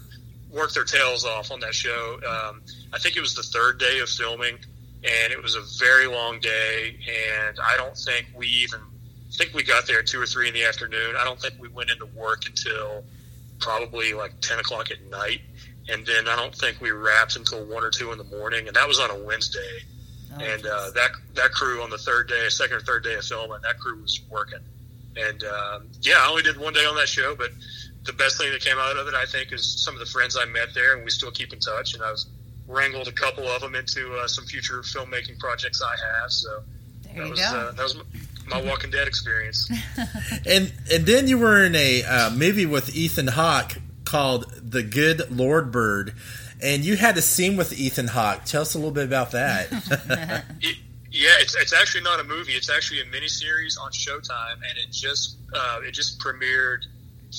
worked 0.57 0.75
their 0.75 0.85
tails 0.85 1.25
off 1.25 1.51
on 1.51 1.61
that 1.61 1.75
show. 1.75 2.19
Um, 2.27 2.62
I 2.92 2.99
think 2.99 3.16
it 3.16 3.21
was 3.21 3.35
the 3.35 3.42
third 3.42 3.79
day 3.79 4.01
of 4.01 4.09
filming, 4.09 4.59
and 5.05 5.33
it 5.33 5.42
was 5.42 5.55
a 5.55 5.62
very 5.79 6.07
long 6.07 6.40
day. 6.40 6.97
And 7.09 7.59
I 7.61 7.77
don't 7.77 7.97
think 7.97 8.27
we 8.35 8.47
even 8.47 8.81
I 8.81 9.33
think 9.37 9.55
we 9.55 9.62
got 9.62 9.87
there 9.87 9.99
at 9.99 10.07
two 10.07 10.21
or 10.21 10.27
three 10.27 10.49
in 10.49 10.55
the 10.55 10.64
afternoon. 10.64 11.14
I 11.16 11.25
don't 11.25 11.40
think 11.40 11.55
we 11.61 11.69
went 11.69 11.90
into 11.90 12.07
work 12.07 12.47
until 12.47 13.05
probably 13.61 14.14
like 14.14 14.40
ten 14.40 14.59
o'clock 14.59 14.90
at 14.90 15.03
night, 15.11 15.40
and 15.88 16.07
then 16.07 16.29
I 16.29 16.37
don't 16.37 16.55
think 16.55 16.81
we 16.81 16.90
wrapped 16.90 17.37
until 17.37 17.64
one 17.66 17.85
or 17.85 17.90
two 17.90 18.12
in 18.12 18.19
the 18.19 18.25
morning, 18.25 18.66
and 18.66 18.77
that 18.77 18.88
was 18.88 18.99
on 18.99 19.11
a 19.11 19.19
Wednesday. 19.19 19.81
Oh, 20.35 20.42
and 20.42 20.66
uh, 20.66 20.90
that 20.95 21.11
that 21.35 21.53
crew 21.53 21.83
on 21.83 21.90
the 21.90 21.99
third 21.99 22.29
day, 22.29 22.49
second 22.49 22.77
or 22.77 22.81
third 22.81 23.05
day 23.05 23.14
of 23.14 23.25
filming, 23.25 23.61
that 23.62 23.79
crew 23.79 24.01
was 24.01 24.21
working. 24.31 24.61
And 25.16 25.42
um, 25.45 25.88
yeah, 26.03 26.16
I 26.19 26.29
only 26.29 26.42
did 26.42 26.59
one 26.59 26.75
day 26.75 26.85
on 26.85 26.95
that 26.97 27.09
show, 27.09 27.35
but 27.35 27.51
the 28.07 28.12
best 28.12 28.38
thing 28.38 28.51
that 28.53 28.61
came 28.61 28.79
out 28.79 28.97
of 28.97 29.07
it, 29.09 29.14
I 29.14 29.27
think, 29.27 29.53
is 29.53 29.83
some 29.83 29.95
of 29.95 30.01
the 30.01 30.07
friends 30.07 30.37
I 30.37 30.45
met 30.47 30.75
there, 30.75 30.95
and 30.95 31.05
we 31.05 31.11
still 31.11 31.31
keep 31.31 31.53
in 31.53 31.61
touch. 31.61 31.95
And 31.95 32.03
I've 32.03 32.19
wrangled 32.69 33.09
a 33.09 33.12
couple 33.12 33.47
of 33.47 33.61
them 33.61 33.75
into 33.75 34.14
uh, 34.14 34.27
some 34.27 34.45
future 34.45 34.81
filmmaking 34.81 35.38
projects 35.38 35.83
I 35.83 35.97
have. 36.21 36.31
So 36.31 36.62
there 37.05 37.25
that 37.25 37.31
was 37.31 37.40
uh, 37.40 37.73
that 37.77 37.83
was 37.83 37.97
my 38.49 38.62
Walking 38.62 38.90
Dead 38.90 39.09
experience. 39.09 39.71
and 40.47 40.73
and 40.92 41.07
then 41.07 41.29
you 41.29 41.38
were 41.38 41.64
in 41.64 41.75
a 41.75 42.05
uh, 42.05 42.31
movie 42.31 42.66
with 42.66 42.95
Ethan 42.95 43.29
Hawke 43.29 43.79
called 44.05 44.53
The 44.62 44.83
Good 44.83 45.31
Lord 45.31 45.73
Bird, 45.73 46.14
and 46.62 46.85
you 46.85 46.97
had 46.97 47.16
a 47.16 47.23
scene 47.23 47.57
with 47.57 47.79
Ethan 47.79 48.09
Hawke. 48.09 48.45
Tell 48.45 48.62
us 48.62 48.75
a 48.75 48.79
little 48.79 48.92
bit 48.92 49.05
about 49.05 49.33
that. 49.33 49.69
it, 50.61 50.77
yeah, 51.11 51.31
it's, 51.40 51.57
it's 51.57 51.73
actually 51.73 52.05
not 52.05 52.21
a 52.21 52.25
movie. 52.25 52.53
It's 52.53 52.69
actually 52.69 53.01
a 53.01 53.05
miniseries 53.05 53.81
on 53.81 53.90
Showtime, 53.90 54.57
and 54.69 54.79
it 54.79 54.90
just 54.90 55.38
uh, 55.55 55.81
it 55.83 55.92
just 55.92 56.19
premiered 56.21 56.85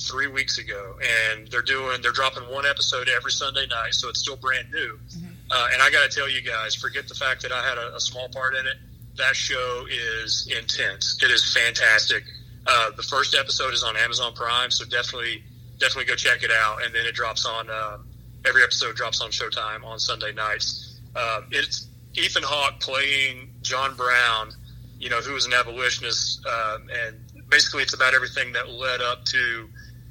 three 0.06 0.28
weeks 0.28 0.58
ago, 0.58 0.98
and 1.02 1.48
they're 1.48 1.62
doing 1.62 2.02
they're 2.02 2.12
dropping 2.12 2.44
one 2.44 2.66
episode 2.66 3.10
every 3.10 3.32
Sunday 3.32 3.66
night, 3.68 3.94
so 3.94 4.10
it's 4.10 4.20
still 4.20 4.36
brand 4.36 4.72
new. 4.72 5.00
Mm-hmm. 5.10 5.28
Uh, 5.50 5.68
and 5.74 5.82
I 5.82 5.90
got 5.90 6.10
to 6.10 6.16
tell 6.16 6.30
you 6.30 6.42
guys, 6.42 6.76
forget 6.76 7.08
the 7.08 7.16
fact 7.16 7.42
that 7.44 7.52
I 7.52 7.64
had 7.64 7.78
a, 7.78 7.96
a, 7.96 8.00
small 8.00 8.28
part 8.30 8.54
in 8.56 8.68
it. 8.68 8.76
That 9.16 9.36
show 9.36 9.86
is 9.90 10.52
intense. 10.56 11.18
It 11.24 11.32
is 11.32 11.54
fantastic. 11.54 12.24
Uh, 12.66 12.92
the 12.98 13.04
first 13.04 13.34
episode 13.34 13.74
is 13.74 13.82
on 13.82 13.96
Amazon 13.96 14.34
Prime, 14.34 14.72
so 14.72 14.86
definitely 14.86 15.44
definitely 15.80 16.06
go 16.06 16.16
check 16.16 16.44
it 16.44 16.52
out. 16.52 16.84
And 16.84 16.94
then 16.94 17.06
it 17.06 17.16
drops 17.16 17.46
on 17.46 17.70
uh, 17.70 17.98
every 18.46 18.64
episode 18.64 18.96
drops 18.96 19.22
on 19.22 19.32
Showtime 19.32 19.84
on 19.84 20.00
Sunday 20.00 20.34
nights. 20.34 21.00
Uh, 21.16 21.42
it's 21.52 21.88
Ethan 22.16 22.44
Hawke 22.44 22.80
playing 22.80 23.50
John 23.62 23.96
Brown, 23.96 24.52
you 25.00 25.10
know, 25.10 25.22
who 25.22 25.36
is 25.36 25.46
an 25.46 25.54
abolitionist, 25.54 26.46
um, 26.46 26.88
and 26.92 27.18
basically 27.50 27.84
it's 27.84 27.94
about 27.94 28.14
everything 28.14 28.52
that 28.54 28.70
led 28.70 29.02
up 29.02 29.24
to 29.26 29.70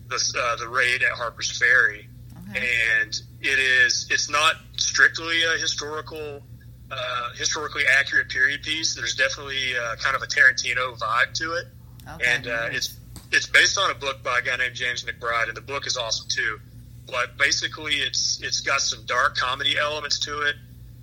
the 0.08 0.38
uh, 0.38 0.56
the 0.56 0.68
raid 0.68 1.02
at 1.02 1.12
Harper's 1.12 1.56
Ferry, 1.56 2.08
okay. 2.50 2.68
and 3.00 3.20
it 3.40 3.58
is 3.58 4.06
it's 4.10 4.30
not 4.30 4.56
strictly 4.76 5.42
a 5.42 5.58
historical. 5.58 6.42
Uh, 6.88 7.30
historically 7.36 7.82
accurate 7.98 8.28
period 8.28 8.62
piece. 8.62 8.94
There's 8.94 9.16
definitely 9.16 9.76
uh, 9.76 9.96
kind 9.96 10.14
of 10.14 10.22
a 10.22 10.26
Tarantino 10.26 10.96
vibe 10.96 11.34
to 11.34 11.54
it, 11.54 11.66
okay. 12.08 12.24
and 12.24 12.46
uh, 12.46 12.68
it's 12.70 12.96
it's 13.32 13.48
based 13.48 13.76
on 13.76 13.90
a 13.90 13.94
book 13.94 14.22
by 14.22 14.38
a 14.38 14.42
guy 14.42 14.56
named 14.56 14.76
James 14.76 15.02
McBride, 15.02 15.48
and 15.48 15.56
the 15.56 15.62
book 15.62 15.88
is 15.88 15.96
awesome 15.96 16.28
too. 16.28 16.60
But 17.08 17.36
basically, 17.36 17.94
it's 17.94 18.40
it's 18.40 18.60
got 18.60 18.80
some 18.82 19.04
dark 19.04 19.36
comedy 19.36 19.76
elements 19.76 20.20
to 20.20 20.42
it. 20.42 20.54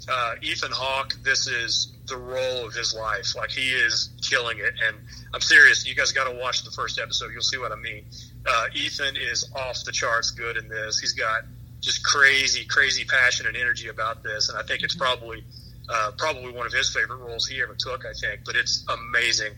Uh, 0.10 0.36
Ethan 0.42 0.72
Hawke, 0.72 1.16
this 1.22 1.48
is 1.48 1.92
the 2.08 2.16
role 2.16 2.66
of 2.66 2.74
his 2.74 2.94
life. 2.94 3.36
Like 3.36 3.52
he 3.52 3.72
is 3.72 4.10
killing 4.22 4.60
it, 4.60 4.74
and 4.88 4.96
I'm 5.34 5.42
serious. 5.42 5.86
You 5.86 5.96
guys 5.96 6.14
got 6.14 6.32
to 6.32 6.38
watch 6.40 6.64
the 6.64 6.72
first 6.72 6.98
episode. 6.98 7.34
You'll 7.34 7.42
see 7.42 7.58
what 7.58 7.74
I 7.74 7.76
mean 7.76 8.06
uh, 8.48 8.66
Ethan 8.74 9.16
is 9.16 9.50
off 9.56 9.84
the 9.86 9.92
charts 9.92 10.32
good 10.32 10.58
in 10.58 10.68
this. 10.68 11.00
He's 11.00 11.14
got 11.14 11.44
just 11.82 12.04
crazy, 12.04 12.66
crazy 12.66 13.06
passion 13.06 13.48
and 13.48 13.56
energy 13.58 13.90
about 13.90 14.24
this, 14.24 14.50
and 14.50 14.58
I 14.58 14.64
think 14.64 14.84
it's 14.84 14.96
probably 14.96 15.44
uh, 15.90 16.12
probably 16.18 16.52
one 16.52 16.66
of 16.66 16.74
his 16.74 16.94
favorite 16.94 17.18
roles 17.18 17.48
he 17.48 17.62
ever 17.62 17.76
took. 17.78 18.06
I 18.06 18.14
think, 18.14 18.42
but 18.46 18.56
it's 18.56 18.86
amazing. 18.90 19.54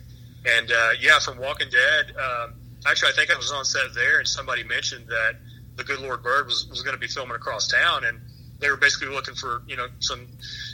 And 0.45 0.71
uh, 0.71 0.89
yeah, 0.99 1.19
from 1.19 1.39
Walking 1.39 1.69
Dead. 1.69 2.15
Um, 2.17 2.53
actually, 2.85 3.09
I 3.09 3.15
think 3.15 3.33
I 3.33 3.37
was 3.37 3.51
on 3.51 3.65
set 3.65 3.93
there, 3.95 4.19
and 4.19 4.27
somebody 4.27 4.63
mentioned 4.63 5.07
that 5.07 5.35
the 5.75 5.83
Good 5.83 5.99
Lord 5.99 6.23
Bird 6.23 6.45
was, 6.45 6.67
was 6.69 6.81
going 6.81 6.95
to 6.95 6.99
be 6.99 7.07
filming 7.07 7.35
across 7.35 7.67
town, 7.67 8.05
and 8.05 8.19
they 8.59 8.69
were 8.69 8.77
basically 8.77 9.13
looking 9.13 9.35
for 9.35 9.61
you 9.67 9.75
know 9.75 9.87
some 9.99 10.27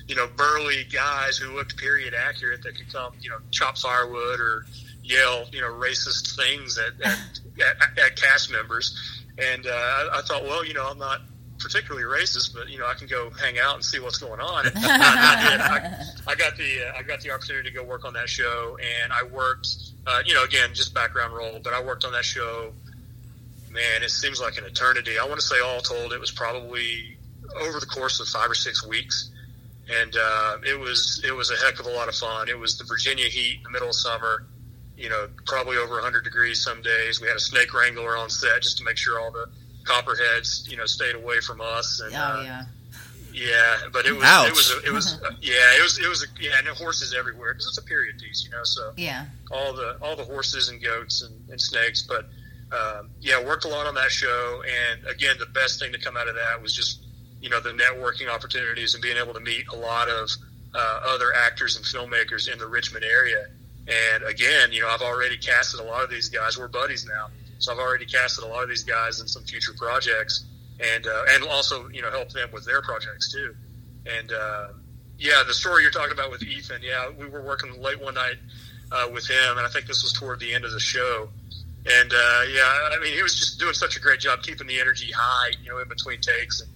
you 0.07 0.15
know 0.15 0.27
burly 0.35 0.83
guys 0.91 1.37
who 1.37 1.55
looked 1.55 1.77
period 1.77 2.13
accurate 2.13 2.63
that 2.63 2.75
could 2.75 2.91
come 2.91 3.13
you 3.21 3.29
know 3.29 3.37
chop 3.51 3.77
firewood 3.77 4.39
or 4.39 4.65
yell 5.03 5.45
you 5.51 5.61
know 5.61 5.71
racist 5.71 6.35
things 6.35 6.77
at 6.77 6.93
at, 7.05 7.17
at, 7.81 7.99
at 7.99 8.15
cast 8.15 8.51
members. 8.51 9.17
And 9.37 9.65
uh, 9.65 9.69
I, 9.69 10.09
I 10.19 10.21
thought, 10.21 10.43
well, 10.43 10.63
you 10.63 10.73
know, 10.73 10.87
I'm 10.87 10.97
not 10.99 11.21
particularly 11.61 12.03
racist, 12.03 12.53
but 12.53 12.69
you 12.69 12.77
know, 12.77 12.87
I 12.87 12.93
can 12.93 13.07
go 13.07 13.29
hang 13.29 13.59
out 13.59 13.75
and 13.75 13.85
see 13.85 13.99
what's 13.99 14.17
going 14.17 14.41
on. 14.41 14.67
And 14.67 14.75
I. 14.77 15.77
I, 16.27 16.31
I 16.31 16.35
got 16.35 16.55
the 16.57 16.87
uh, 16.87 16.99
I 16.99 17.03
got 17.03 17.21
the 17.21 17.31
opportunity 17.31 17.69
to 17.69 17.75
go 17.75 17.83
work 17.83 18.05
on 18.05 18.13
that 18.13 18.29
show, 18.29 18.77
and 18.77 19.11
I 19.13 19.23
worked, 19.23 19.67
uh, 20.05 20.21
you 20.25 20.33
know, 20.33 20.43
again, 20.43 20.69
just 20.73 20.93
background 20.93 21.33
role, 21.33 21.59
but 21.63 21.73
I 21.73 21.81
worked 21.83 22.05
on 22.05 22.11
that 22.13 22.25
show. 22.25 22.73
Man, 23.69 24.03
it 24.03 24.09
seems 24.09 24.41
like 24.41 24.57
an 24.57 24.65
eternity. 24.65 25.17
I 25.17 25.25
want 25.25 25.39
to 25.39 25.45
say, 25.45 25.61
all 25.61 25.79
told, 25.79 26.11
it 26.11 26.19
was 26.19 26.31
probably 26.31 27.17
over 27.61 27.79
the 27.79 27.85
course 27.85 28.19
of 28.19 28.27
five 28.27 28.51
or 28.51 28.55
six 28.55 28.85
weeks, 28.85 29.31
and 29.89 30.15
uh, 30.15 30.57
it 30.65 30.77
was 30.77 31.21
it 31.25 31.31
was 31.31 31.51
a 31.51 31.55
heck 31.65 31.79
of 31.79 31.85
a 31.85 31.89
lot 31.89 32.09
of 32.09 32.15
fun. 32.15 32.49
It 32.49 32.57
was 32.57 32.77
the 32.77 32.83
Virginia 32.83 33.25
heat 33.25 33.57
in 33.57 33.63
the 33.63 33.69
middle 33.69 33.89
of 33.89 33.95
summer. 33.95 34.45
You 35.01 35.09
know, 35.09 35.27
probably 35.45 35.77
over 35.77 35.95
100 35.95 36.23
degrees 36.23 36.63
some 36.63 36.81
days. 36.81 37.19
We 37.19 37.27
had 37.27 37.37
a 37.37 37.41
snake 37.41 37.73
wrangler 37.73 38.15
on 38.15 38.29
set 38.29 38.61
just 38.61 38.77
to 38.77 38.83
make 38.83 38.97
sure 38.97 39.19
all 39.19 39.31
the 39.31 39.47
copperheads, 39.83 40.67
you 40.69 40.77
know, 40.77 40.85
stayed 40.85 41.15
away 41.15 41.41
from 41.41 41.59
us. 41.59 42.01
And, 42.05 42.13
oh 42.13 42.17
uh, 42.17 42.43
yeah. 42.43 42.63
Yeah, 43.33 43.77
but 43.93 44.05
it 44.05 44.13
was 44.13 44.25
Ouch. 44.25 44.47
it 44.49 44.51
was 44.51 44.71
a, 44.71 44.87
it 44.87 44.91
was 44.91 45.13
uh, 45.13 45.31
yeah 45.41 45.77
it 45.77 45.81
was 45.81 45.97
it 45.99 46.07
was 46.07 46.23
a, 46.23 46.27
yeah 46.41 46.51
and 46.57 46.67
horses 46.67 47.15
everywhere 47.17 47.53
because 47.53 47.67
it's 47.67 47.77
a 47.77 47.83
period 47.83 48.17
piece, 48.19 48.43
you 48.43 48.51
know. 48.51 48.63
So 48.63 48.91
Yeah. 48.97 49.25
all 49.49 49.73
the 49.73 49.97
all 50.01 50.15
the 50.15 50.25
horses 50.25 50.69
and 50.69 50.83
goats 50.83 51.21
and, 51.21 51.49
and 51.49 51.59
snakes, 51.59 52.01
but 52.01 52.25
um, 52.71 53.09
yeah, 53.21 53.43
worked 53.43 53.65
a 53.65 53.67
lot 53.67 53.87
on 53.87 53.95
that 53.95 54.11
show. 54.11 54.63
And 54.63 55.07
again, 55.07 55.37
the 55.39 55.45
best 55.45 55.79
thing 55.79 55.91
to 55.93 55.99
come 55.99 56.17
out 56.17 56.27
of 56.27 56.35
that 56.35 56.61
was 56.61 56.73
just 56.73 57.05
you 57.41 57.49
know 57.49 57.59
the 57.61 57.71
networking 57.71 58.29
opportunities 58.29 58.93
and 58.95 59.01
being 59.01 59.17
able 59.17 59.33
to 59.33 59.39
meet 59.39 59.65
a 59.69 59.75
lot 59.75 60.09
of 60.09 60.29
uh, 60.73 60.99
other 61.05 61.33
actors 61.33 61.77
and 61.77 61.85
filmmakers 61.85 62.51
in 62.51 62.59
the 62.59 62.67
Richmond 62.67 63.05
area. 63.05 63.45
And 63.87 64.23
again, 64.23 64.71
you 64.71 64.81
know, 64.81 64.89
I've 64.89 65.01
already 65.01 65.37
casted 65.37 65.79
a 65.79 65.83
lot 65.83 66.03
of 66.03 66.09
these 66.09 66.29
guys. 66.29 66.57
We're 66.57 66.67
buddies 66.67 67.05
now, 67.05 67.27
so 67.59 67.71
I've 67.71 67.79
already 67.79 68.05
casted 68.05 68.43
a 68.43 68.47
lot 68.47 68.63
of 68.63 68.69
these 68.69 68.83
guys 68.83 69.19
in 69.19 69.27
some 69.27 69.43
future 69.43 69.73
projects, 69.77 70.45
and 70.79 71.05
uh, 71.07 71.23
and 71.31 71.43
also 71.45 71.89
you 71.89 72.01
know 72.01 72.11
help 72.11 72.29
them 72.29 72.49
with 72.53 72.65
their 72.65 72.81
projects 72.81 73.31
too. 73.31 73.55
And 74.05 74.31
uh, 74.31 74.67
yeah, 75.17 75.43
the 75.45 75.53
story 75.53 75.83
you're 75.83 75.91
talking 75.91 76.13
about 76.13 76.31
with 76.31 76.43
Ethan, 76.43 76.81
yeah, 76.83 77.09
we 77.09 77.27
were 77.27 77.41
working 77.41 77.81
late 77.81 78.01
one 78.01 78.15
night 78.15 78.37
uh, 78.91 79.07
with 79.11 79.27
him, 79.27 79.57
and 79.57 79.65
I 79.65 79.69
think 79.69 79.87
this 79.87 80.03
was 80.03 80.13
toward 80.13 80.39
the 80.39 80.53
end 80.53 80.65
of 80.65 80.71
the 80.71 80.79
show. 80.79 81.29
And 81.85 82.11
uh, 82.13 82.41
yeah, 82.53 82.89
I 82.91 82.99
mean, 83.01 83.13
he 83.13 83.23
was 83.23 83.37
just 83.37 83.59
doing 83.59 83.73
such 83.73 83.97
a 83.97 83.99
great 83.99 84.19
job 84.19 84.43
keeping 84.43 84.67
the 84.67 84.79
energy 84.79 85.11
high, 85.11 85.53
you 85.63 85.69
know, 85.69 85.79
in 85.79 85.87
between 85.87 86.21
takes. 86.21 86.61
And 86.61 86.69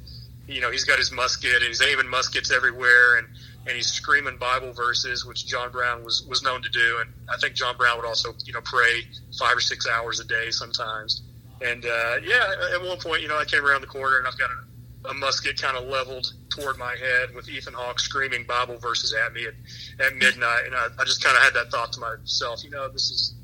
you 0.47 0.61
know, 0.61 0.71
he's 0.71 0.83
got 0.83 0.97
his 0.97 1.11
musket, 1.11 1.55
and 1.55 1.63
he's 1.63 1.81
aiming 1.81 2.07
muskets 2.07 2.51
everywhere, 2.51 3.17
and 3.17 3.27
and 3.67 3.75
he's 3.75 3.87
screaming 3.87 4.37
Bible 4.37 4.73
verses, 4.73 5.25
which 5.25 5.45
John 5.45 5.71
Brown 5.71 6.03
was 6.03 6.25
was 6.29 6.43
known 6.43 6.61
to 6.61 6.69
do. 6.69 6.97
And 7.01 7.09
I 7.29 7.37
think 7.37 7.55
John 7.55 7.75
Brown 7.77 7.97
would 7.97 8.05
also, 8.05 8.33
you 8.45 8.53
know, 8.53 8.61
pray 8.63 9.03
five 9.39 9.57
or 9.57 9.61
six 9.61 9.87
hours 9.87 10.19
a 10.19 10.25
day 10.25 10.51
sometimes. 10.51 11.23
And 11.61 11.85
uh, 11.85 12.15
yeah, 12.23 12.45
at 12.73 12.81
one 12.81 12.99
point, 12.99 13.21
you 13.21 13.27
know, 13.27 13.37
I 13.37 13.45
came 13.45 13.65
around 13.65 13.81
the 13.81 13.87
corner, 13.87 14.17
and 14.17 14.27
I've 14.27 14.37
got 14.37 14.49
a, 14.49 15.09
a 15.09 15.13
musket 15.13 15.59
kind 15.59 15.77
of 15.77 15.85
leveled 15.85 16.33
toward 16.49 16.77
my 16.77 16.95
head 16.95 17.33
with 17.33 17.49
Ethan 17.49 17.73
Hawke 17.73 17.99
screaming 17.99 18.45
Bible 18.45 18.77
verses 18.77 19.13
at 19.13 19.33
me 19.33 19.45
at, 19.45 20.05
at 20.05 20.15
midnight, 20.15 20.63
and 20.65 20.75
I, 20.75 20.87
I 20.99 21.05
just 21.05 21.23
kind 21.23 21.35
of 21.35 21.43
had 21.43 21.53
that 21.53 21.71
thought 21.71 21.93
to 21.93 21.99
myself, 21.99 22.63
you 22.63 22.69
know, 22.69 22.89
this 22.89 23.09
is 23.11 23.35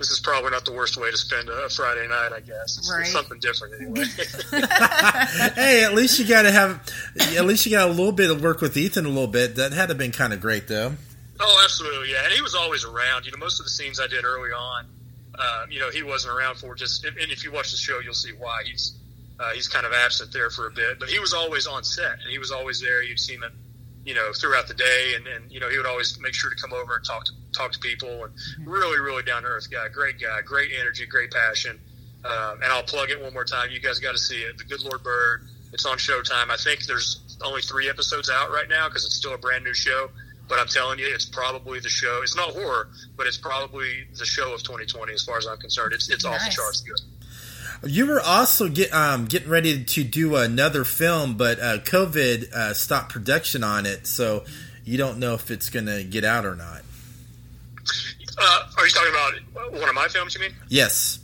this 0.00 0.10
is 0.10 0.18
probably 0.18 0.50
not 0.50 0.64
the 0.64 0.72
worst 0.72 0.96
way 0.96 1.10
to 1.10 1.16
spend 1.16 1.48
a 1.48 1.68
Friday 1.68 2.08
night, 2.08 2.32
I 2.34 2.40
guess. 2.40 2.78
It's, 2.78 2.90
Right. 2.90 3.02
it's 3.02 3.12
something 3.12 3.38
different 3.38 3.74
anyway. 3.80 4.04
hey, 5.54 5.84
at 5.84 5.94
least 5.94 6.18
you 6.18 6.26
got 6.26 6.42
to 6.42 6.50
have, 6.50 6.80
at 7.36 7.44
least 7.44 7.66
you 7.66 7.72
got 7.72 7.88
a 7.88 7.92
little 7.92 8.12
bit 8.12 8.30
of 8.30 8.42
work 8.42 8.60
with 8.60 8.76
Ethan 8.76 9.04
a 9.04 9.08
little 9.08 9.26
bit. 9.28 9.56
That 9.56 9.72
had 9.72 9.86
to 9.86 9.88
have 9.90 9.98
been 9.98 10.10
kind 10.12 10.32
of 10.32 10.40
great, 10.40 10.66
though. 10.68 10.94
oh, 11.38 11.60
absolutely, 11.64 12.10
yeah. 12.12 12.24
And 12.24 12.32
he 12.32 12.40
was 12.42 12.54
always 12.54 12.84
around. 12.84 13.26
You 13.26 13.32
know, 13.32 13.38
most 13.38 13.60
of 13.60 13.66
the 13.66 13.70
scenes 13.70 14.00
I 14.00 14.06
did 14.06 14.24
early 14.24 14.50
on, 14.50 14.86
uh, 15.38 15.66
you 15.70 15.78
know, 15.80 15.90
he 15.90 16.02
wasn't 16.02 16.34
around 16.34 16.56
for 16.56 16.74
just. 16.74 17.04
And 17.04 17.16
if 17.18 17.44
you 17.44 17.52
watch 17.52 17.70
the 17.70 17.76
show, 17.76 18.00
you'll 18.00 18.14
see 18.14 18.32
why 18.32 18.62
he's 18.64 18.96
uh, 19.38 19.50
he's 19.52 19.68
kind 19.68 19.86
of 19.86 19.92
absent 19.92 20.32
there 20.32 20.50
for 20.50 20.66
a 20.66 20.70
bit. 20.70 20.98
But 20.98 21.08
he 21.08 21.18
was 21.18 21.32
always 21.34 21.66
on 21.66 21.84
set, 21.84 22.12
and 22.22 22.30
he 22.30 22.38
was 22.38 22.50
always 22.50 22.80
there. 22.80 23.02
You'd 23.02 23.20
see 23.20 23.34
him, 23.34 23.44
you 24.04 24.14
know, 24.14 24.32
throughout 24.34 24.66
the 24.68 24.74
day, 24.74 25.12
and, 25.16 25.26
and 25.26 25.50
you 25.52 25.60
know, 25.60 25.68
he 25.68 25.76
would 25.76 25.86
always 25.86 26.18
make 26.20 26.34
sure 26.34 26.50
to 26.50 26.56
come 26.56 26.72
over 26.72 26.96
and 26.96 27.04
talk 27.04 27.24
to 27.26 27.32
talk 27.52 27.72
to 27.72 27.78
people. 27.78 28.24
And 28.24 28.32
really, 28.66 28.98
really 28.98 29.22
down 29.22 29.42
to 29.42 29.48
earth 29.48 29.70
guy, 29.70 29.88
great 29.88 30.20
guy, 30.20 30.40
great 30.42 30.70
energy, 30.78 31.06
great 31.06 31.30
passion. 31.30 31.80
Um, 32.24 32.62
and 32.62 32.72
I'll 32.72 32.82
plug 32.82 33.10
it 33.10 33.20
one 33.20 33.32
more 33.32 33.44
time. 33.44 33.70
You 33.70 33.80
guys 33.80 33.98
got 33.98 34.12
to 34.12 34.18
see 34.18 34.42
it. 34.42 34.58
The 34.58 34.64
Good 34.64 34.82
Lord 34.82 35.02
Bird. 35.02 35.46
It's 35.72 35.86
on 35.86 35.98
Showtime. 35.98 36.50
I 36.50 36.56
think 36.56 36.84
there's 36.86 37.38
only 37.42 37.62
three 37.62 37.88
episodes 37.88 38.28
out 38.28 38.50
right 38.50 38.68
now 38.68 38.88
because 38.88 39.04
it's 39.04 39.14
still 39.14 39.34
a 39.34 39.38
brand 39.38 39.64
new 39.64 39.74
show. 39.74 40.10
But 40.48 40.58
I'm 40.58 40.66
telling 40.66 40.98
you, 40.98 41.06
it's 41.06 41.24
probably 41.24 41.78
the 41.78 41.88
show. 41.88 42.20
It's 42.22 42.34
not 42.34 42.50
horror, 42.50 42.88
but 43.16 43.28
it's 43.28 43.36
probably 43.36 44.04
the 44.18 44.24
show 44.24 44.52
of 44.52 44.64
2020 44.64 45.12
as 45.12 45.22
far 45.22 45.38
as 45.38 45.46
I'm 45.46 45.58
concerned. 45.58 45.92
It's 45.92 46.10
it's 46.10 46.24
off 46.24 46.40
the 46.44 46.50
charts 46.50 46.80
good. 46.80 47.00
You 47.82 48.06
were 48.06 48.20
also 48.20 48.68
get, 48.68 48.92
um, 48.92 49.24
getting 49.24 49.48
ready 49.48 49.84
to 49.84 50.04
do 50.04 50.36
another 50.36 50.84
film, 50.84 51.36
but 51.36 51.58
uh, 51.60 51.78
COVID 51.78 52.52
uh, 52.52 52.74
stopped 52.74 53.10
production 53.10 53.64
on 53.64 53.86
it, 53.86 54.06
so 54.06 54.44
you 54.84 54.98
don't 54.98 55.18
know 55.18 55.34
if 55.34 55.50
it's 55.50 55.70
going 55.70 55.86
to 55.86 56.04
get 56.04 56.24
out 56.24 56.44
or 56.44 56.56
not. 56.56 56.82
Uh, 58.38 58.66
are 58.76 58.84
you 58.84 58.90
talking 58.90 59.12
about 59.12 59.72
one 59.80 59.88
of 59.88 59.94
my 59.94 60.08
films? 60.08 60.34
You 60.34 60.40
mean? 60.40 60.54
Yes. 60.68 61.18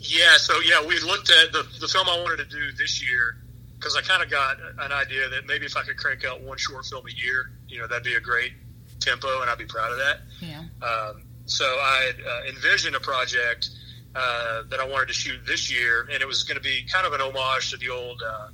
Yeah, 0.00 0.36
so 0.36 0.60
yeah, 0.60 0.84
we 0.84 0.98
looked 1.00 1.30
at 1.30 1.52
the, 1.52 1.66
the 1.80 1.88
film 1.88 2.08
I 2.08 2.18
wanted 2.20 2.48
to 2.48 2.56
do 2.56 2.72
this 2.72 3.02
year 3.02 3.36
because 3.78 3.96
I 3.96 4.02
kind 4.02 4.22
of 4.22 4.30
got 4.30 4.56
an 4.78 4.92
idea 4.92 5.28
that 5.28 5.46
maybe 5.46 5.66
if 5.66 5.76
I 5.76 5.82
could 5.82 5.96
crank 5.96 6.24
out 6.24 6.40
one 6.42 6.58
short 6.58 6.84
film 6.86 7.04
a 7.06 7.10
year, 7.10 7.50
you 7.68 7.80
know, 7.80 7.86
that'd 7.86 8.04
be 8.04 8.14
a 8.14 8.20
great 8.20 8.52
tempo, 9.00 9.40
and 9.40 9.50
I'd 9.50 9.58
be 9.58 9.66
proud 9.66 9.92
of 9.92 9.98
that. 9.98 10.20
Yeah. 10.40 10.62
Um, 10.86 11.22
so 11.46 11.64
I 11.64 12.12
uh, 12.28 12.48
envisioned 12.48 12.96
a 12.96 13.00
project 13.00 13.70
uh, 14.14 14.62
that 14.70 14.80
I 14.80 14.86
wanted 14.86 15.08
to 15.08 15.14
shoot 15.14 15.40
this 15.46 15.70
year, 15.70 16.08
and 16.10 16.22
it 16.22 16.26
was 16.26 16.42
going 16.44 16.56
to 16.56 16.62
be 16.62 16.86
kind 16.90 17.06
of 17.06 17.12
an 17.12 17.20
homage 17.20 17.70
to 17.70 17.76
the 17.76 17.90
old 17.90 18.22
uh, 18.26 18.48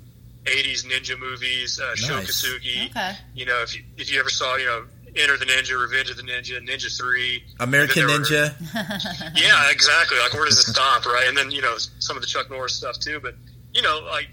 '80s 0.45 0.85
ninja 0.87 1.19
movies, 1.19 1.79
uh, 1.81 1.95
Sho 1.95 2.17
Nice. 2.17 2.43
Kosugi. 2.45 2.91
Okay. 2.91 3.13
You 3.35 3.47
know, 3.47 3.63
if 3.63 3.77
you, 3.77 3.83
if 3.97 4.13
you 4.13 4.19
ever 4.19 4.29
saw, 4.31 4.57
you 4.57 4.67
know, 4.67 4.85
Enter 5.15 5.37
the 5.37 5.45
Ninja, 5.45 5.79
Revenge 5.79 6.11
of 6.11 6.17
the 6.17 6.23
Ninja, 6.23 6.59
Ninja 6.67 6.97
Three, 6.97 7.45
American 7.61 8.03
And 8.03 8.11
then 8.11 8.23
there 8.23 8.43
were- 8.45 8.49
Ninja. 8.49 9.33
yeah, 9.41 9.71
exactly. 9.71 10.19
Like, 10.19 10.33
where 10.33 10.47
does 10.47 10.59
it 10.59 10.71
stop, 10.71 11.05
right? 11.07 11.27
And 11.29 11.37
then 11.37 11.51
you 11.51 11.61
know 11.63 11.77
some 11.99 12.17
of 12.17 12.23
the 12.23 12.27
Chuck 12.27 12.51
Norris 12.51 12.75
stuff 12.75 12.99
too. 12.99 13.21
But 13.21 13.35
you 13.75 13.83
know, 13.83 14.01
like 14.11 14.29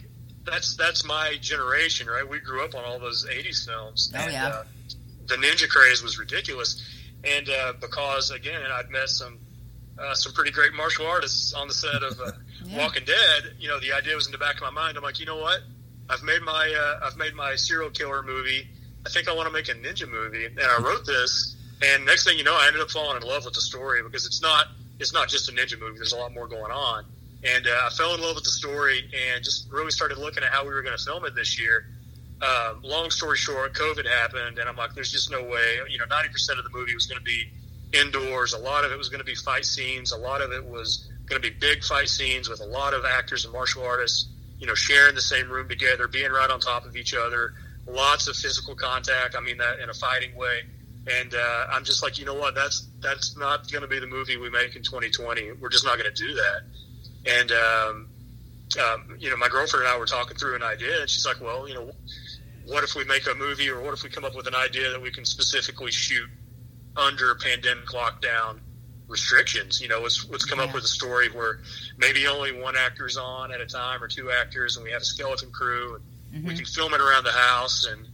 that's 0.46 0.76
that's 0.78 1.04
my 1.06 1.36
generation, 1.42 2.08
right? 2.08 2.28
We 2.28 2.40
grew 2.40 2.64
up 2.64 2.76
on 2.76 2.86
all 2.86 2.98
those 3.00 3.26
'80s 3.30 3.66
films. 3.68 4.12
Oh, 4.16 4.20
and, 4.20 4.32
yeah. 4.34 4.48
Uh, 4.48 4.64
the 5.28 5.36
ninja 5.36 5.68
craze 5.70 6.02
was 6.02 6.18
ridiculous, 6.18 6.82
and 7.24 7.48
uh, 7.50 7.74
because 7.80 8.32
again, 8.32 8.62
I'd 8.72 8.90
met 8.90 9.10
some 9.10 9.38
uh, 10.00 10.14
some 10.16 10.32
pretty 10.34 10.52
great 10.52 10.74
martial 10.74 11.06
artists 11.06 11.54
on 11.54 11.68
the 11.68 11.74
set 11.74 12.02
of 12.04 12.20
uh, 12.20 12.32
Yeah. 12.66 12.78
Walking 12.78 13.04
Dead. 13.06 13.54
You 13.60 13.68
know, 13.70 13.80
the 13.80 13.94
idea 13.94 14.16
was 14.16 14.26
in 14.28 14.32
the 14.32 14.38
back 14.38 14.56
of 14.56 14.62
my 14.62 14.70
mind. 14.72 14.96
I'm 14.98 15.04
like, 15.04 15.20
you 15.20 15.26
know 15.26 15.38
what? 15.38 15.60
I've 16.10 16.24
made 16.24 16.42
my 16.42 16.74
uh, 17.02 17.06
I've 17.06 17.18
made 17.18 17.34
my 17.36 17.56
serial 17.56 17.90
killer 17.90 18.24
movie. 18.24 18.68
I 19.06 19.10
think 19.10 19.28
I 19.28 19.34
want 19.34 19.48
to 19.48 19.54
make 19.54 19.70
a 19.70 19.74
ninja 19.74 20.10
movie, 20.10 20.46
and 20.46 20.60
I 20.60 20.82
wrote 20.82 21.06
this. 21.06 21.56
And 21.82 22.06
next 22.06 22.26
thing 22.26 22.38
you 22.38 22.44
know, 22.44 22.56
I 22.56 22.68
ended 22.68 22.82
up 22.82 22.92
falling 22.92 23.22
in 23.22 23.28
love 23.28 23.46
with 23.46 23.54
the 23.54 23.62
story 23.62 24.04
because 24.04 24.26
it's 24.26 24.42
not 24.42 24.68
it's 25.00 25.14
not 25.14 25.30
just 25.30 25.50
a 25.50 25.54
ninja 25.54 25.80
movie. 25.80 25.96
There's 25.96 26.14
a 26.14 26.18
lot 26.18 26.34
more 26.34 26.48
going 26.48 26.72
on. 26.72 27.06
And 27.44 27.66
uh, 27.68 27.88
I 27.88 27.90
fell 27.92 28.14
in 28.16 28.22
love 28.22 28.36
with 28.36 28.44
the 28.44 28.52
story 28.52 29.10
and 29.14 29.44
just 29.44 29.72
really 29.72 29.92
started 29.92 30.18
looking 30.18 30.44
at 30.44 30.52
how 30.52 30.64
we 30.64 30.74
were 30.74 30.82
going 30.82 30.98
to 30.98 31.04
film 31.04 31.24
it 31.24 31.36
this 31.36 31.58
year. 31.58 31.86
Um, 32.42 32.82
long 32.84 33.10
story 33.12 33.38
short, 33.38 33.74
COVID 33.74 34.06
happened, 34.06 34.60
and 34.60 34.68
I'm 34.70 34.76
like, 34.76 34.94
there's 34.94 35.12
just 35.12 35.32
no 35.32 35.44
way. 35.44 35.80
You 35.90 35.98
know, 36.00 36.06
90% 36.06 36.58
of 36.58 36.64
the 36.64 36.70
movie 36.72 36.94
was 36.94 37.06
going 37.06 37.20
to 37.20 37.24
be 37.24 37.50
indoors. 37.94 38.54
A 38.54 38.58
lot 38.58 38.84
of 38.84 38.92
it 38.92 38.98
was 38.98 39.10
going 39.10 39.20
to 39.20 39.26
be 39.26 39.36
fight 39.36 39.66
scenes. 39.66 40.12
A 40.12 40.18
lot 40.18 40.42
of 40.42 40.52
it 40.52 40.66
was 40.66 41.10
going 41.26 41.42
to 41.42 41.50
be 41.50 41.56
big 41.56 41.84
fight 41.84 42.10
scenes 42.10 42.50
with 42.50 42.62
a 42.62 42.66
lot 42.66 42.94
of 42.94 43.06
actors 43.06 43.46
and 43.46 43.54
martial 43.54 43.84
artists, 43.84 44.28
you 44.60 44.68
know, 44.68 44.76
sharing 44.76 45.16
the 45.16 45.22
same 45.22 45.50
room 45.50 45.68
together, 45.70 46.08
being 46.08 46.32
right 46.32 46.50
on 46.50 46.60
top 46.60 46.86
of 46.86 46.96
each 46.96 47.14
other. 47.14 47.54
Lots 47.90 48.28
of 48.28 48.36
physical 48.36 48.76
contact. 48.76 49.36
I 49.36 49.42
mean 49.42 49.58
that 49.58 49.80
in 49.80 49.90
a 49.90 49.94
fighting 49.94 50.36
way. 50.36 50.62
And 51.08 51.34
uh, 51.34 51.68
I'm 51.72 51.84
just 51.84 52.04
like, 52.04 52.20
you 52.20 52.26
know 52.26 52.36
what? 52.36 52.56
That's 52.56 52.88
that's 53.00 53.38
not 53.38 53.72
going 53.72 53.82
to 53.82 53.88
be 53.88 54.00
the 54.00 54.08
movie 54.08 54.38
we 54.38 54.50
make 54.50 54.76
in 54.76 54.84
2020. 54.84 55.54
We're 55.54 55.70
just 55.70 55.86
not 55.86 55.98
going 55.98 56.14
to 56.14 56.24
do 56.28 56.34
that. 56.36 56.62
And 57.26 57.52
um, 57.52 58.08
um, 58.80 59.18
you 59.18 59.30
know, 59.30 59.38
my 59.38 59.48
girlfriend 59.48 59.86
and 59.86 59.94
I 59.94 59.98
were 59.98 60.06
talking 60.06 60.38
through 60.38 60.56
an 60.56 60.64
idea, 60.64 61.02
and 61.02 61.10
she's 61.10 61.26
like, 61.26 61.42
"Well, 61.42 61.68
you 61.68 61.74
know, 61.74 61.92
what 62.66 62.84
if 62.84 62.96
we 62.96 63.04
make 63.06 63.26
a 63.28 63.34
movie, 63.34 63.70
or 63.70 63.82
what 63.82 63.94
if 63.94 64.04
we 64.04 64.10
come 64.10 64.26
up 64.26 64.36
with 64.36 64.48
an 64.48 64.56
idea 64.56 64.92
that 64.92 65.02
we 65.02 65.12
can 65.12 65.26
specifically 65.26 65.92
shoot 65.92 66.30
under 66.96 67.36
pandemic 67.36 67.88
lockdown 67.88 68.60
restrictions. 69.08 69.82
You 69.82 69.88
know, 69.88 70.00
let's 70.02 70.28
let's 70.30 70.46
come 70.46 70.60
up 70.60 70.74
with 70.74 70.84
a 70.84 70.88
story 70.88 71.30
where 71.30 71.60
maybe 71.98 72.28
only 72.28 72.60
one 72.60 72.76
actor's 72.78 73.18
on 73.18 73.52
at 73.52 73.62
a 73.62 73.66
time 73.66 74.02
or 74.04 74.08
two 74.08 74.32
actors, 74.32 74.78
and 74.78 74.84
we 74.84 74.92
have 74.92 75.02
a 75.02 75.06
skeleton 75.06 75.52
crew, 75.52 75.96
and 75.96 76.04
Mm-hmm. 76.34 76.48
we 76.48 76.56
can 76.56 76.66
film 76.66 76.94
it 76.94 77.02
around 77.02 77.24
the 77.24 77.32
house. 77.32 77.86
And 77.86 78.08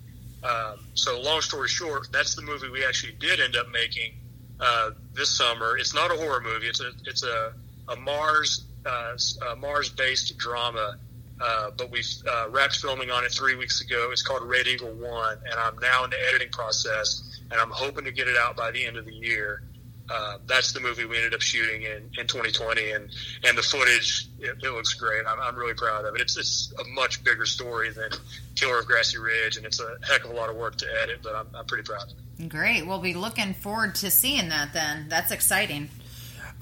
um, 0.43 0.79
so, 0.93 1.19
long 1.21 1.41
story 1.41 1.67
short, 1.67 2.07
that's 2.11 2.35
the 2.35 2.41
movie 2.41 2.69
we 2.69 2.85
actually 2.85 3.13
did 3.19 3.39
end 3.39 3.55
up 3.55 3.69
making 3.71 4.13
uh, 4.59 4.91
this 5.13 5.29
summer. 5.29 5.77
It's 5.77 5.93
not 5.93 6.11
a 6.11 6.15
horror 6.15 6.41
movie. 6.41 6.67
It's 6.67 6.81
a 6.81 6.91
it's 7.05 7.23
a, 7.23 7.53
a 7.89 7.95
Mars 7.95 8.65
uh, 8.85 9.55
Mars 9.57 9.89
based 9.89 10.37
drama. 10.37 10.97
Uh, 11.41 11.69
but 11.77 11.91
we 11.91 12.01
uh, 12.29 12.47
wrapped 12.49 12.77
filming 12.77 13.11
on 13.11 13.25
it 13.25 13.31
three 13.31 13.55
weeks 13.55 13.81
ago. 13.81 14.09
It's 14.11 14.21
called 14.21 14.43
Red 14.43 14.67
Eagle 14.67 14.93
One, 14.93 15.37
and 15.43 15.59
I'm 15.59 15.77
now 15.79 16.05
in 16.05 16.09
the 16.09 16.27
editing 16.29 16.49
process, 16.49 17.41
and 17.51 17.59
I'm 17.59 17.71
hoping 17.71 18.05
to 18.05 18.11
get 18.11 18.29
it 18.29 18.37
out 18.37 18.55
by 18.55 18.71
the 18.71 18.85
end 18.85 18.95
of 18.95 19.05
the 19.05 19.13
year. 19.13 19.63
Uh, 20.09 20.37
that's 20.45 20.71
the 20.71 20.79
movie 20.79 21.05
we 21.05 21.17
ended 21.17 21.33
up 21.33 21.41
shooting 21.41 21.81
in, 21.81 22.09
in 22.17 22.27
2020, 22.27 22.91
and 22.91 23.09
and 23.43 23.57
the 23.57 23.63
footage 23.63 24.27
it, 24.39 24.55
it 24.61 24.71
looks 24.71 24.93
great. 24.93 25.25
I'm, 25.27 25.39
I'm 25.39 25.55
really 25.55 25.73
proud 25.73 26.05
of 26.05 26.15
it. 26.15 26.21
It's 26.21 26.37
it's 26.37 26.73
a 26.79 26.87
much 26.89 27.23
bigger 27.23 27.45
story 27.45 27.89
than 27.89 28.09
Killer 28.55 28.79
of 28.79 28.85
Grassy 28.85 29.17
Ridge, 29.17 29.57
and 29.57 29.65
it's 29.65 29.79
a 29.79 29.97
heck 30.07 30.23
of 30.23 30.31
a 30.31 30.33
lot 30.33 30.49
of 30.49 30.55
work 30.55 30.77
to 30.77 30.85
edit, 31.01 31.19
but 31.23 31.35
I'm, 31.35 31.47
I'm 31.55 31.65
pretty 31.65 31.83
proud 31.83 32.03
of 32.03 32.09
it. 32.09 32.49
Great. 32.49 32.85
We'll 32.85 32.99
be 32.99 33.13
looking 33.13 33.53
forward 33.53 33.95
to 33.95 34.11
seeing 34.11 34.49
that 34.49 34.73
then. 34.73 35.07
That's 35.09 35.31
exciting. 35.31 35.89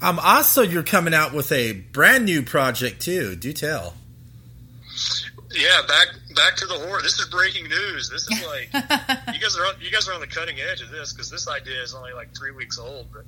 Um, 0.00 0.18
also, 0.18 0.62
you're 0.62 0.82
coming 0.82 1.14
out 1.14 1.32
with 1.32 1.52
a 1.52 1.72
brand 1.72 2.24
new 2.24 2.42
project 2.42 3.00
too. 3.02 3.36
Do 3.36 3.52
tell. 3.52 3.94
Yeah, 5.52 5.82
back 5.86 6.08
back 6.34 6.56
to 6.56 6.66
the 6.66 6.74
horror. 6.74 7.00
This 7.02 7.18
is 7.18 7.26
breaking 7.26 7.68
news. 7.68 8.10
This 8.10 8.28
is 8.28 8.44
like 8.46 8.72
you 9.34 9.40
guys 9.40 9.56
are 9.56 9.66
on, 9.66 9.74
you 9.80 9.90
guys 9.90 10.08
are 10.08 10.14
on 10.14 10.20
the 10.20 10.26
cutting 10.26 10.56
edge 10.60 10.80
of 10.80 10.90
this 10.90 11.12
because 11.12 11.30
this 11.30 11.48
idea 11.48 11.82
is 11.82 11.94
only 11.94 12.12
like 12.12 12.36
three 12.36 12.50
weeks 12.50 12.78
old. 12.78 13.08
But 13.12 13.24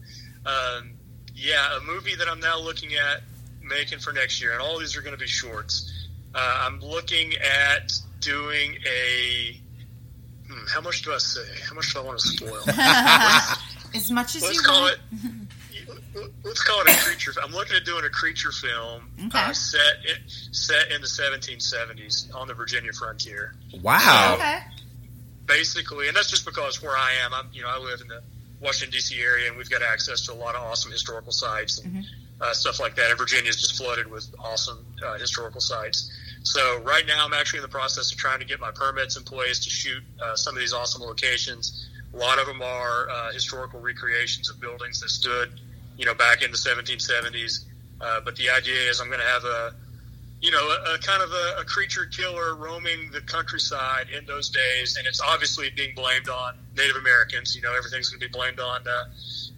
um, 0.50 0.92
yeah, 1.34 1.76
a 1.76 1.80
movie 1.80 2.14
that 2.16 2.28
I'm 2.28 2.40
now 2.40 2.60
looking 2.60 2.90
at 2.94 3.22
making 3.62 3.98
for 3.98 4.12
next 4.12 4.40
year, 4.40 4.52
and 4.52 4.60
all 4.62 4.78
these 4.78 4.96
are 4.96 5.02
going 5.02 5.14
to 5.14 5.20
be 5.20 5.26
shorts. 5.26 5.92
Uh, 6.34 6.62
I'm 6.66 6.80
looking 6.80 7.32
at 7.34 7.92
doing 8.20 8.76
a. 8.86 9.60
Hmm, 10.48 10.66
how 10.68 10.80
much 10.80 11.02
do 11.02 11.12
I 11.12 11.18
say? 11.18 11.46
How 11.68 11.74
much 11.74 11.92
do 11.92 12.00
I 12.00 12.02
want 12.02 12.18
to 12.20 12.28
spoil? 12.28 12.62
As 13.94 14.10
much 14.10 14.36
as 14.36 14.42
Let's 14.42 14.56
you 14.56 14.62
call 14.62 14.82
want. 14.82 14.98
it. 15.12 15.32
Let's 16.44 16.62
call 16.62 16.80
it 16.82 16.88
a 16.88 16.96
creature. 17.04 17.32
I'm 17.42 17.52
looking 17.52 17.76
at 17.76 17.84
doing 17.84 18.04
a 18.04 18.08
creature 18.08 18.52
film 18.52 19.10
Okay. 19.26 19.38
uh, 19.38 19.52
set 19.52 19.96
in, 20.08 20.28
set 20.52 20.90
in 20.90 21.00
the 21.00 21.06
1770s 21.06 22.34
on 22.34 22.48
the 22.48 22.54
Virginia 22.54 22.92
frontier. 22.92 23.54
Wow. 23.82 24.34
Okay. 24.34 24.58
Basically, 25.46 26.08
and 26.08 26.16
that's 26.16 26.30
just 26.30 26.44
because 26.44 26.82
where 26.82 26.96
I 26.96 27.12
am. 27.24 27.32
I'm 27.32 27.46
you 27.52 27.62
know 27.62 27.68
I 27.68 27.78
live 27.78 28.00
in 28.00 28.08
the 28.08 28.20
Washington 28.60 28.92
D.C. 28.92 29.20
area, 29.20 29.48
and 29.48 29.56
we've 29.56 29.70
got 29.70 29.82
access 29.82 30.22
to 30.26 30.32
a 30.32 30.34
lot 30.34 30.54
of 30.56 30.62
awesome 30.62 30.90
historical 30.90 31.30
sites 31.30 31.78
and 31.78 32.04
uh, 32.40 32.52
stuff 32.52 32.80
like 32.80 32.96
that. 32.96 33.10
And 33.10 33.18
Virginia's 33.18 33.56
just 33.60 33.76
flooded 33.76 34.10
with 34.10 34.26
awesome 34.40 34.84
uh, 35.06 35.18
historical 35.18 35.60
sites. 35.60 36.10
So 36.42 36.80
right 36.82 37.06
now, 37.06 37.24
I'm 37.24 37.32
actually 37.32 37.58
in 37.58 37.62
the 37.62 37.68
process 37.68 38.10
of 38.10 38.18
trying 38.18 38.40
to 38.40 38.44
get 38.44 38.58
my 38.60 38.70
permits 38.72 39.16
in 39.16 39.22
place 39.22 39.60
to 39.64 39.70
shoot 39.70 40.02
uh, 40.20 40.34
some 40.34 40.54
of 40.56 40.60
these 40.60 40.72
awesome 40.72 41.02
locations. 41.02 41.88
A 42.12 42.16
lot 42.16 42.38
of 42.40 42.46
them 42.46 42.62
are 42.62 43.08
uh, 43.08 43.32
historical 43.32 43.78
recreations 43.80 44.48
of 44.50 44.60
buildings 44.60 45.00
that 45.00 45.10
stood, 45.10 45.60
you 45.96 46.04
know, 46.04 46.14
back 46.14 46.42
in 46.42 46.50
the 46.50 46.56
1770s. 46.56 47.64
Uh, 48.00 48.20
but 48.20 48.36
the 48.36 48.50
idea 48.50 48.90
is 48.90 49.00
I'm 49.00 49.08
going 49.08 49.20
to 49.20 49.26
have 49.26 49.44
a, 49.44 49.74
you 50.40 50.50
know, 50.50 50.68
a, 50.68 50.94
a 50.94 50.98
kind 50.98 51.22
of 51.22 51.30
a, 51.30 51.60
a 51.60 51.64
creature 51.64 52.04
killer 52.06 52.54
roaming 52.54 53.10
the 53.10 53.22
countryside 53.22 54.08
in 54.10 54.26
those 54.26 54.50
days, 54.50 54.96
and 54.96 55.06
it's 55.06 55.20
obviously 55.20 55.70
being 55.70 55.94
blamed 55.94 56.28
on 56.28 56.54
Native 56.76 56.96
Americans. 56.96 57.56
You 57.56 57.62
know, 57.62 57.74
everything's 57.74 58.10
going 58.10 58.20
to 58.20 58.26
be 58.26 58.32
blamed 58.32 58.60
on, 58.60 58.82
uh, 58.86 59.04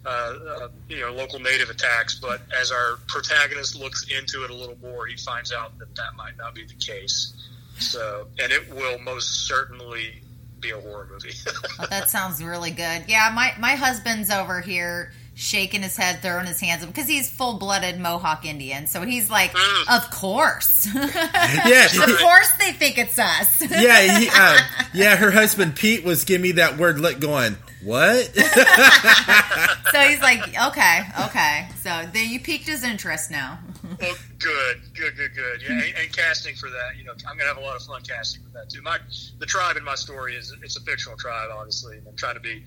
uh, 0.05 0.09
uh, 0.09 0.67
you 0.87 1.01
know, 1.01 1.11
local 1.11 1.39
Native 1.39 1.69
attacks. 1.69 2.15
But 2.15 2.41
as 2.57 2.71
our 2.71 2.97
protagonist 3.07 3.77
looks 3.77 4.05
into 4.09 4.45
it 4.45 4.49
a 4.49 4.55
little 4.55 4.77
more, 4.81 5.05
he 5.05 5.17
finds 5.17 5.51
out 5.51 5.77
that 5.79 5.93
that 5.95 6.15
might 6.15 6.37
not 6.37 6.55
be 6.55 6.65
the 6.65 6.75
case. 6.75 7.33
So, 7.77 8.27
and 8.41 8.51
it 8.51 8.73
will 8.73 8.99
most 8.99 9.47
certainly 9.47 10.21
be 10.61 10.71
a 10.71 10.79
horror 10.79 11.07
movie. 11.11 11.33
Well, 11.77 11.87
that 11.89 12.09
sounds 12.09 12.41
really 12.41 12.71
good. 12.71 13.05
Yeah, 13.07 13.31
my 13.33 13.53
my 13.59 13.75
husband's 13.75 14.29
over 14.29 14.61
here 14.61 15.11
shaking 15.39 15.81
his 15.81 15.95
head, 15.95 16.21
throwing 16.21 16.45
his 16.45 16.59
hands 16.59 16.83
up 16.83 16.89
because 16.89 17.07
he's 17.07 17.29
full 17.29 17.57
blooded 17.57 17.97
Mohawk 17.99 18.45
Indian. 18.45 18.87
So 18.87 19.01
he's 19.01 19.29
like, 19.29 19.51
Mm. 19.53 19.97
"Of 19.97 20.11
course, 20.11 20.87
Yeah. 20.93 21.85
of 21.85 22.17
course 22.19 22.51
they 22.59 22.73
think 22.73 22.97
it's 22.97 23.17
us." 23.17 23.61
yeah, 23.71 24.19
he, 24.19 24.29
uh, 24.33 24.57
yeah. 24.93 25.15
Her 25.15 25.31
husband 25.31 25.75
Pete 25.75 26.03
was 26.03 26.25
giving 26.25 26.41
me 26.43 26.51
that 26.53 26.77
word 26.77 26.99
look, 26.99 27.19
going, 27.19 27.55
"What?" 27.83 28.25
so 29.91 29.99
he's 30.01 30.21
like, 30.21 30.41
"Okay, 30.67 31.01
okay." 31.25 31.67
So 31.81 31.89
then 32.13 32.29
you 32.29 32.39
piqued 32.39 32.67
his 32.67 32.83
interest 32.83 33.31
now. 33.31 33.59
Oh, 34.01 34.17
good, 34.39 34.81
good, 34.93 35.15
good, 35.15 35.33
good. 35.35 35.61
Yeah, 35.61 35.71
and, 35.71 35.83
and 36.03 36.15
casting 36.15 36.55
for 36.55 36.69
that, 36.69 36.97
you 36.97 37.03
know, 37.05 37.13
I'm 37.27 37.37
gonna 37.37 37.47
have 37.47 37.57
a 37.57 37.61
lot 37.61 37.75
of 37.75 37.81
fun 37.83 38.01
casting 38.07 38.43
for 38.43 38.49
that 38.59 38.69
too. 38.69 38.81
My 38.81 38.99
the 39.39 39.45
tribe 39.45 39.77
in 39.77 39.83
my 39.83 39.95
story 39.95 40.35
is 40.35 40.53
it's 40.61 40.77
a 40.77 40.81
fictional 40.81 41.17
tribe, 41.17 41.49
obviously, 41.53 41.97
and 41.97 42.07
I'm 42.07 42.15
trying 42.15 42.35
to 42.35 42.39
be, 42.41 42.63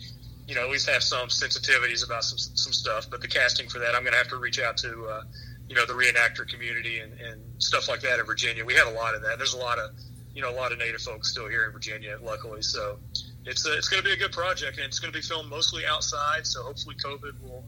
you 0.47 0.55
know, 0.55 0.63
at 0.63 0.71
least 0.71 0.89
have 0.89 1.03
some 1.03 1.29
sensitivities 1.29 2.05
about 2.05 2.25
some 2.25 2.39
some 2.39 2.73
stuff. 2.73 3.09
But 3.11 3.21
the 3.21 3.29
casting 3.29 3.69
for 3.69 3.79
that, 3.79 3.95
I'm 3.95 4.05
gonna 4.05 4.17
have 4.17 4.29
to 4.29 4.37
reach 4.37 4.61
out 4.61 4.77
to, 4.79 5.07
uh, 5.07 5.23
you 5.69 5.75
know, 5.75 5.87
the 5.87 5.93
reenactor 5.93 6.49
community 6.49 6.99
and, 7.01 7.13
and 7.21 7.41
stuff 7.59 7.89
like 7.89 8.01
that 8.01 8.19
in 8.19 8.27
Virginia. 8.27 8.65
We 8.65 8.75
have 8.75 8.89
a 8.89 8.93
lot 8.93 9.15
of 9.15 9.23
that. 9.23 9.39
There's 9.39 9.55
a 9.55 9.59
lot 9.59 9.79
of, 9.79 9.91
you 10.35 10.43
know, 10.43 10.51
a 10.51 10.57
lot 10.57 10.73
of 10.73 10.79
Native 10.79 11.01
folks 11.01 11.31
still 11.31 11.49
here 11.49 11.65
in 11.65 11.73
Virginia, 11.73 12.19
luckily. 12.23 12.63
So 12.63 12.99
it's 13.45 13.67
a, 13.67 13.77
it's 13.77 13.89
going 13.89 14.03
to 14.03 14.09
be 14.09 14.13
a 14.13 14.17
good 14.17 14.33
project, 14.33 14.79
and 14.79 14.87
it's 14.87 14.99
going 14.99 15.13
to 15.13 15.19
be 15.19 15.23
filmed 15.23 15.49
mostly 15.49 15.85
outside. 15.87 16.47
So 16.47 16.63
hopefully, 16.63 16.97
COVID 16.97 17.41
will 17.43 17.65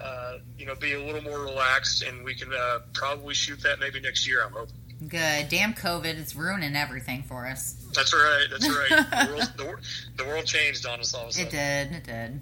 uh, 0.00 0.38
you 0.58 0.66
know, 0.66 0.74
be 0.74 0.94
a 0.94 1.04
little 1.04 1.22
more 1.22 1.40
relaxed, 1.40 2.02
and 2.02 2.24
we 2.24 2.34
can 2.34 2.52
uh, 2.52 2.80
probably 2.92 3.34
shoot 3.34 3.60
that 3.62 3.78
maybe 3.78 4.00
next 4.00 4.26
year. 4.26 4.44
I'm 4.44 4.52
hoping. 4.52 4.74
Good. 5.00 5.48
Damn 5.48 5.74
COVID, 5.74 6.18
it's 6.18 6.34
ruining 6.34 6.76
everything 6.76 7.22
for 7.24 7.46
us. 7.46 7.74
That's 7.94 8.12
right. 8.14 8.46
That's 8.50 8.68
right. 8.68 8.88
the, 9.10 9.32
world, 9.32 9.52
the, 9.56 10.22
the 10.22 10.28
world 10.28 10.46
changed 10.46 10.86
on 10.86 11.00
us 11.00 11.14
all 11.14 11.24
of 11.24 11.28
a 11.28 11.32
sudden. 11.32 11.48
It 11.48 11.50
did. 11.50 11.92
It 11.92 12.04
did. 12.04 12.40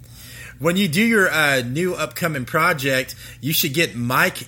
when 0.59 0.77
you 0.77 0.87
do 0.87 1.03
your 1.03 1.29
uh, 1.29 1.61
new 1.61 1.93
upcoming 1.93 2.45
project, 2.45 3.15
you 3.41 3.53
should 3.53 3.73
get 3.73 3.95
Mike 3.95 4.47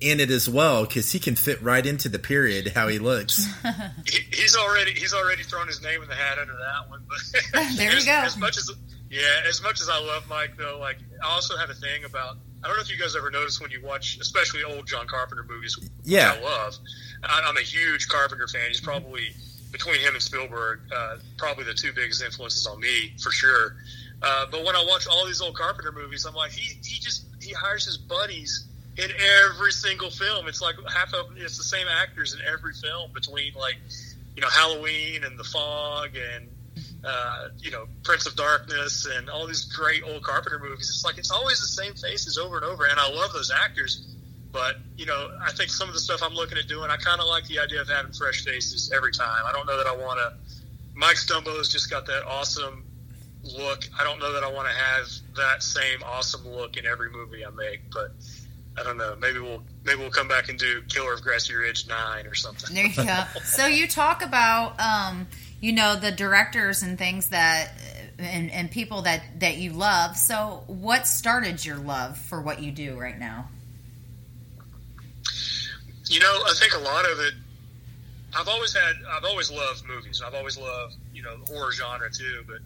in 0.00 0.20
it 0.20 0.30
as 0.30 0.48
well 0.48 0.84
because 0.84 1.10
he 1.10 1.18
can 1.18 1.34
fit 1.34 1.60
right 1.60 1.84
into 1.84 2.08
the 2.08 2.18
period 2.20 2.68
how 2.74 2.86
he 2.88 2.98
looks. 2.98 3.46
He, 4.06 4.20
he's 4.32 4.56
already 4.56 4.92
he's 4.92 5.12
already 5.12 5.42
thrown 5.42 5.66
his 5.66 5.82
name 5.82 6.00
in 6.02 6.08
the 6.08 6.14
hat 6.14 6.38
under 6.38 6.52
that 6.54 6.88
one. 6.88 7.02
But 7.08 7.76
There 7.76 7.90
you 7.90 7.98
as, 7.98 8.04
go. 8.06 8.12
As 8.12 8.36
much 8.38 8.56
as 8.56 8.70
yeah, 9.10 9.20
as 9.48 9.62
much 9.62 9.80
as 9.80 9.88
I 9.88 9.98
love 9.98 10.28
Mike 10.28 10.56
though, 10.56 10.78
like 10.78 10.98
I 11.22 11.28
also 11.32 11.56
have 11.56 11.68
a 11.70 11.74
thing 11.74 12.04
about. 12.04 12.36
I 12.62 12.66
don't 12.68 12.76
know 12.76 12.82
if 12.82 12.90
you 12.90 12.98
guys 12.98 13.14
ever 13.16 13.30
notice 13.30 13.60
when 13.60 13.70
you 13.70 13.80
watch, 13.84 14.18
especially 14.20 14.64
old 14.64 14.86
John 14.86 15.06
Carpenter 15.06 15.44
movies, 15.48 15.76
which 15.78 15.88
Yeah. 16.04 16.36
I 16.38 16.42
love. 16.42 16.74
I'm 17.24 17.56
a 17.56 17.62
huge 17.62 18.08
Carpenter 18.08 18.46
fan. 18.48 18.68
He's 18.68 18.80
probably 18.80 19.28
between 19.72 20.00
him 20.00 20.14
and 20.14 20.22
Spielberg, 20.22 20.80
uh, 20.94 21.16
probably 21.36 21.64
the 21.64 21.74
two 21.74 21.92
biggest 21.92 22.22
influences 22.22 22.66
on 22.66 22.80
me 22.80 23.12
for 23.22 23.30
sure. 23.30 23.76
Uh, 24.22 24.46
but 24.50 24.64
when 24.64 24.74
I 24.74 24.84
watch 24.84 25.06
all 25.06 25.26
these 25.26 25.40
old 25.40 25.56
Carpenter 25.56 25.92
movies, 25.92 26.24
I'm 26.24 26.34
like, 26.34 26.50
he 26.52 26.74
he 26.84 26.98
just 27.00 27.24
he 27.40 27.52
hires 27.52 27.84
his 27.84 27.98
buddies 27.98 28.66
in 28.96 29.10
every 29.46 29.72
single 29.72 30.10
film. 30.10 30.48
It's 30.48 30.60
like 30.60 30.74
half 30.92 31.14
of 31.14 31.26
it's 31.36 31.56
the 31.56 31.64
same 31.64 31.86
actors 31.86 32.34
in 32.34 32.40
every 32.46 32.74
film 32.74 33.12
between 33.12 33.54
like 33.54 33.76
you 34.34 34.42
know 34.42 34.48
Halloween 34.48 35.24
and 35.24 35.38
The 35.38 35.44
Fog 35.44 36.10
and 36.16 36.48
uh, 37.04 37.48
you 37.58 37.70
know 37.70 37.86
Prince 38.02 38.26
of 38.26 38.34
Darkness 38.34 39.06
and 39.06 39.30
all 39.30 39.46
these 39.46 39.64
great 39.64 40.02
old 40.02 40.22
Carpenter 40.22 40.58
movies. 40.58 40.88
It's 40.88 41.04
like 41.04 41.18
it's 41.18 41.30
always 41.30 41.60
the 41.60 41.68
same 41.68 41.94
faces 41.94 42.38
over 42.38 42.56
and 42.56 42.64
over, 42.64 42.86
and 42.86 42.98
I 42.98 43.08
love 43.10 43.32
those 43.32 43.52
actors. 43.52 44.04
But 44.52 44.76
you 44.96 45.06
know, 45.06 45.30
I 45.42 45.52
think 45.52 45.70
some 45.70 45.88
of 45.88 45.94
the 45.94 46.00
stuff 46.00 46.22
I'm 46.22 46.34
looking 46.34 46.58
at 46.58 46.66
doing, 46.66 46.90
I 46.90 46.96
kind 46.96 47.20
of 47.20 47.26
like 47.26 47.46
the 47.46 47.58
idea 47.58 47.80
of 47.80 47.88
having 47.88 48.12
fresh 48.12 48.44
faces 48.44 48.90
every 48.94 49.12
time. 49.12 49.44
I 49.46 49.52
don't 49.52 49.66
know 49.66 49.76
that 49.76 49.86
I 49.86 49.96
want 49.96 50.18
to. 50.18 50.32
Mike 50.94 51.16
Stumbo's 51.16 51.68
just 51.68 51.90
got 51.90 52.06
that 52.06 52.24
awesome 52.26 52.84
look. 53.42 53.88
I 53.98 54.04
don't 54.04 54.18
know 54.18 54.32
that 54.32 54.42
I 54.42 54.50
want 54.50 54.68
to 54.68 54.74
have 54.74 55.06
that 55.36 55.62
same 55.62 56.02
awesome 56.02 56.48
look 56.48 56.76
in 56.76 56.86
every 56.86 57.10
movie 57.10 57.44
I 57.44 57.50
make, 57.50 57.82
but 57.92 58.12
I 58.78 58.82
don't 58.82 58.96
know. 58.96 59.16
Maybe 59.20 59.38
we'll 59.38 59.62
maybe 59.84 60.00
we'll 60.00 60.10
come 60.10 60.28
back 60.28 60.48
and 60.48 60.58
do 60.58 60.82
Killer 60.88 61.12
of 61.12 61.22
Grassy 61.22 61.54
Ridge 61.54 61.88
nine 61.88 62.26
or 62.26 62.34
something. 62.34 62.74
There 62.74 62.86
you 62.86 62.94
go. 62.94 63.24
so 63.44 63.66
you 63.66 63.86
talk 63.88 64.22
about, 64.22 64.78
um, 64.80 65.26
you 65.60 65.72
know, 65.72 65.96
the 65.96 66.12
directors 66.12 66.82
and 66.82 66.96
things 66.96 67.28
that, 67.30 67.72
and, 68.18 68.50
and 68.50 68.70
people 68.70 69.02
that 69.02 69.22
that 69.40 69.56
you 69.56 69.72
love. 69.72 70.16
So 70.16 70.64
what 70.66 71.06
started 71.06 71.64
your 71.64 71.76
love 71.76 72.18
for 72.18 72.40
what 72.40 72.62
you 72.62 72.70
do 72.70 72.98
right 72.98 73.18
now? 73.18 73.48
You 76.10 76.20
know, 76.20 76.42
I 76.46 76.52
think 76.54 76.74
a 76.74 76.78
lot 76.78 77.04
of 77.10 77.18
it. 77.20 77.34
I've 78.36 78.48
always 78.48 78.74
had. 78.74 78.94
I've 79.10 79.24
always 79.24 79.50
loved 79.50 79.86
movies. 79.86 80.22
I've 80.24 80.34
always 80.34 80.58
loved 80.58 80.96
you 81.14 81.22
know 81.22 81.36
the 81.44 81.52
horror 81.52 81.72
genre 81.72 82.10
too. 82.10 82.44
But 82.46 82.58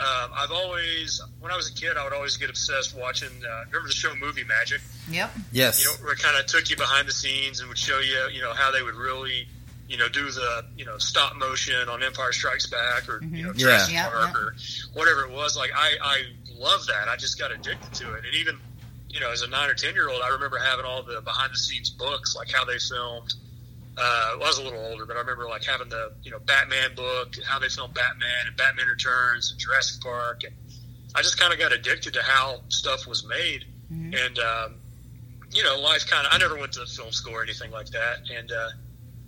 um, 0.00 0.30
I've 0.34 0.52
always, 0.52 1.20
when 1.40 1.50
I 1.52 1.56
was 1.56 1.68
a 1.68 1.74
kid, 1.74 1.96
I 1.96 2.04
would 2.04 2.12
always 2.12 2.36
get 2.36 2.48
obsessed 2.48 2.96
watching. 2.96 3.28
Uh, 3.28 3.64
remember 3.66 3.88
the 3.88 3.94
show 3.94 4.14
Movie 4.14 4.44
Magic? 4.44 4.80
Yep. 5.10 5.30
Yes. 5.52 5.80
You 5.82 5.86
know, 5.90 6.04
where 6.04 6.12
it 6.12 6.20
kind 6.20 6.36
of 6.38 6.46
took 6.46 6.70
you 6.70 6.76
behind 6.76 7.08
the 7.08 7.12
scenes 7.12 7.58
and 7.60 7.68
would 7.68 7.76
show 7.78 7.98
you, 7.98 8.28
you 8.32 8.40
know, 8.40 8.52
how 8.52 8.70
they 8.70 8.82
would 8.82 8.94
really, 8.94 9.48
you 9.88 9.96
know, 9.98 10.08
do 10.08 10.30
the, 10.30 10.64
you 10.76 10.84
know, 10.84 10.96
stop 10.98 11.36
motion 11.36 11.88
on 11.88 12.02
Empire 12.04 12.30
Strikes 12.32 12.66
Back 12.68 13.08
or 13.08 13.20
you 13.24 13.42
know 13.42 13.48
Yeah. 13.50 13.58
Jurassic 13.58 13.94
Yeah, 13.94 14.08
Park 14.10 14.30
yeah. 14.32 14.40
or 14.40 14.54
whatever 14.94 15.24
it 15.24 15.32
was. 15.32 15.56
Like 15.56 15.72
I, 15.74 15.96
I 16.00 16.22
love 16.56 16.86
that. 16.86 17.08
I 17.08 17.16
just 17.16 17.36
got 17.38 17.50
addicted 17.50 17.92
to 17.94 18.14
it, 18.14 18.24
and 18.24 18.34
even 18.36 18.58
you 19.10 19.20
know, 19.20 19.30
as 19.30 19.42
a 19.42 19.48
nine 19.48 19.68
or 19.68 19.74
ten 19.74 19.94
year 19.94 20.08
old, 20.08 20.22
I 20.22 20.28
remember 20.28 20.58
having 20.58 20.84
all 20.84 21.02
the 21.02 21.20
behind 21.20 21.52
the 21.52 21.58
scenes 21.58 21.90
books, 21.90 22.36
like 22.36 22.50
how 22.50 22.64
they 22.64 22.78
filmed. 22.78 23.34
Uh, 23.98 24.36
well, 24.36 24.44
I 24.44 24.48
was 24.48 24.58
a 24.58 24.62
little 24.62 24.84
older, 24.86 25.04
but 25.04 25.16
I 25.16 25.20
remember 25.20 25.48
like 25.48 25.64
having 25.64 25.88
the 25.88 26.12
you 26.22 26.30
know 26.30 26.38
Batman 26.38 26.94
book, 26.94 27.34
how 27.44 27.58
they 27.58 27.68
filmed 27.68 27.94
Batman 27.94 28.46
and 28.46 28.56
Batman 28.56 28.86
Returns 28.86 29.50
and 29.50 29.60
Jurassic 29.60 30.00
Park, 30.00 30.44
and 30.44 30.54
I 31.14 31.22
just 31.22 31.38
kind 31.38 31.52
of 31.52 31.58
got 31.58 31.72
addicted 31.72 32.14
to 32.14 32.22
how 32.22 32.60
stuff 32.68 33.06
was 33.06 33.26
made, 33.26 33.64
mm-hmm. 33.92 34.14
and 34.14 34.38
um, 34.38 34.74
you 35.52 35.64
know, 35.64 35.78
life 35.80 36.06
kind 36.08 36.26
of. 36.26 36.32
I 36.32 36.38
never 36.38 36.56
went 36.56 36.72
to 36.74 36.86
film 36.86 37.10
school 37.10 37.34
or 37.34 37.42
anything 37.42 37.72
like 37.72 37.88
that, 37.88 38.18
and 38.32 38.52
uh, 38.52 38.68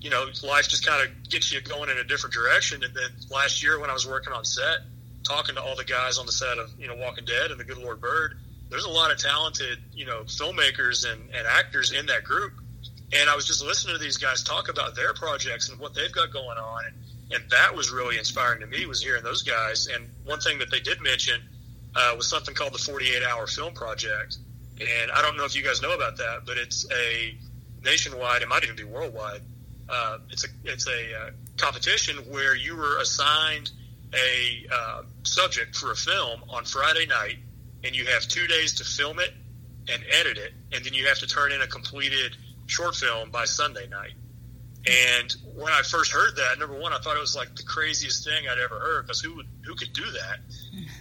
you 0.01 0.11
know, 0.11 0.27
life 0.45 0.69
just 0.69 0.87
kind 0.87 1.03
of 1.03 1.29
gets 1.29 1.53
you 1.53 1.61
going 1.61 1.91
in 1.91 1.99
a 1.99 2.05
different 2.05 2.35
direction. 2.35 2.83
And 2.85 2.95
then 2.95 3.11
last 3.31 3.63
year 3.63 3.81
when 3.81 3.91
I 3.91 3.93
was 3.93 4.07
working 4.07 4.33
on 4.33 4.45
set, 4.45 4.79
talking 5.25 5.57
to 5.57 5.63
all 5.63 5.77
the 5.77 5.85
guys 5.85 6.19
on 6.19 6.27
the 6.27 6.33
set 6.33 6.59
of 6.59 6.71
you 6.79 6.87
know 6.87 6.97
Walking 6.97 7.25
Dead 7.25 7.51
and 7.51 7.59
The 7.59 7.65
Good 7.65 7.79
Lord 7.79 8.01
Bird, 8.01 8.39
there's 8.73 8.85
a 8.85 8.91
lot 8.91 9.13
of 9.13 9.19
talented 9.19 9.79
you 9.93 10.05
know 10.07 10.23
filmmakers 10.25 11.11
and, 11.11 11.23
and 11.31 11.47
actors 11.47 11.93
in 11.93 12.07
that 12.07 12.25
group. 12.25 12.55
And 13.15 13.29
I 13.29 13.37
was 13.37 13.47
just 13.47 13.63
listening 13.63 13.95
to 13.95 14.03
these 14.03 14.17
guys 14.17 14.43
talk 14.43 14.71
about 14.71 14.97
their 14.97 15.13
projects 15.13 15.69
and 15.69 15.79
what 15.79 15.95
they've 15.95 16.13
got 16.13 16.33
going 16.33 16.57
on, 16.57 16.85
and, 16.87 16.95
and 17.35 17.51
that 17.51 17.75
was 17.75 17.91
really 17.91 18.19
inspiring 18.19 18.61
to 18.61 18.67
me. 18.67 18.87
Was 18.87 19.03
hearing 19.03 19.23
those 19.23 19.43
guys. 19.43 19.87
And 19.87 20.09
one 20.25 20.41
thing 20.41 20.59
that 20.59 20.71
they 20.71 20.81
did 20.81 21.01
mention 21.03 21.41
uh, 21.95 22.15
was 22.17 22.29
something 22.29 22.55
called 22.55 22.73
the 22.73 22.79
48 22.79 23.23
Hour 23.23 23.47
Film 23.47 23.75
Project. 23.75 24.39
And 24.81 25.11
I 25.13 25.21
don't 25.21 25.37
know 25.37 25.45
if 25.45 25.55
you 25.55 25.63
guys 25.63 25.83
know 25.83 25.95
about 25.95 26.17
that, 26.17 26.47
but 26.47 26.57
it's 26.57 26.87
a 26.91 27.37
nationwide. 27.85 28.41
It 28.41 28.49
might 28.49 28.65
even 28.65 28.75
be 28.75 28.85
worldwide 28.85 29.43
uh, 29.93 30.19
it's 30.31 30.45
a 30.45 30.49
it's 30.65 30.87
a 30.89 31.21
uh, 31.21 31.31
competition 31.57 32.17
where 32.31 32.57
you 32.57 32.77
were 32.77 32.99
assigned 32.99 33.71
a 34.15 34.67
uh, 34.73 35.03
subject 35.23 35.77
for 35.77 35.93
a 35.93 35.97
film 35.97 36.43
on 36.49 36.65
Friday 36.65 37.07
night, 37.07 37.37
and 37.85 37.95
you 37.95 38.07
have 38.07 38.27
two 38.29 38.47
days 38.47 38.75
to 38.75 38.85
film 38.85 39.19
it 39.19 39.33
and 39.89 40.03
edit 40.13 40.39
it, 40.39 40.53
and 40.73 40.85
then 40.85 40.95
you 40.95 41.07
have 41.07 41.19
to 41.19 41.27
turn 41.27 41.53
in 41.53 41.61
a 41.63 41.67
completed 41.67 42.37
short 42.67 42.95
film 42.95 43.31
by 43.31 43.45
Sunday 43.45 43.89
night. 43.89 44.13
And 44.87 45.33
when 45.55 45.73
I 45.73 45.83
first 45.83 46.11
heard 46.11 46.35
that, 46.37 46.59
number 46.59 46.79
one, 46.79 46.93
I 46.93 46.99
thought 46.99 47.17
it 47.17 47.21
was 47.21 47.37
like 47.37 47.55
the 47.55 47.63
craziest 47.63 48.25
thing 48.25 48.49
I'd 48.49 48.59
ever 48.59 48.79
heard 48.81 49.07
because 49.07 49.21
who 49.21 49.37
would 49.37 49.47
who 49.65 49.75
could 49.75 49.93
do 49.93 50.05
that? 50.05 50.39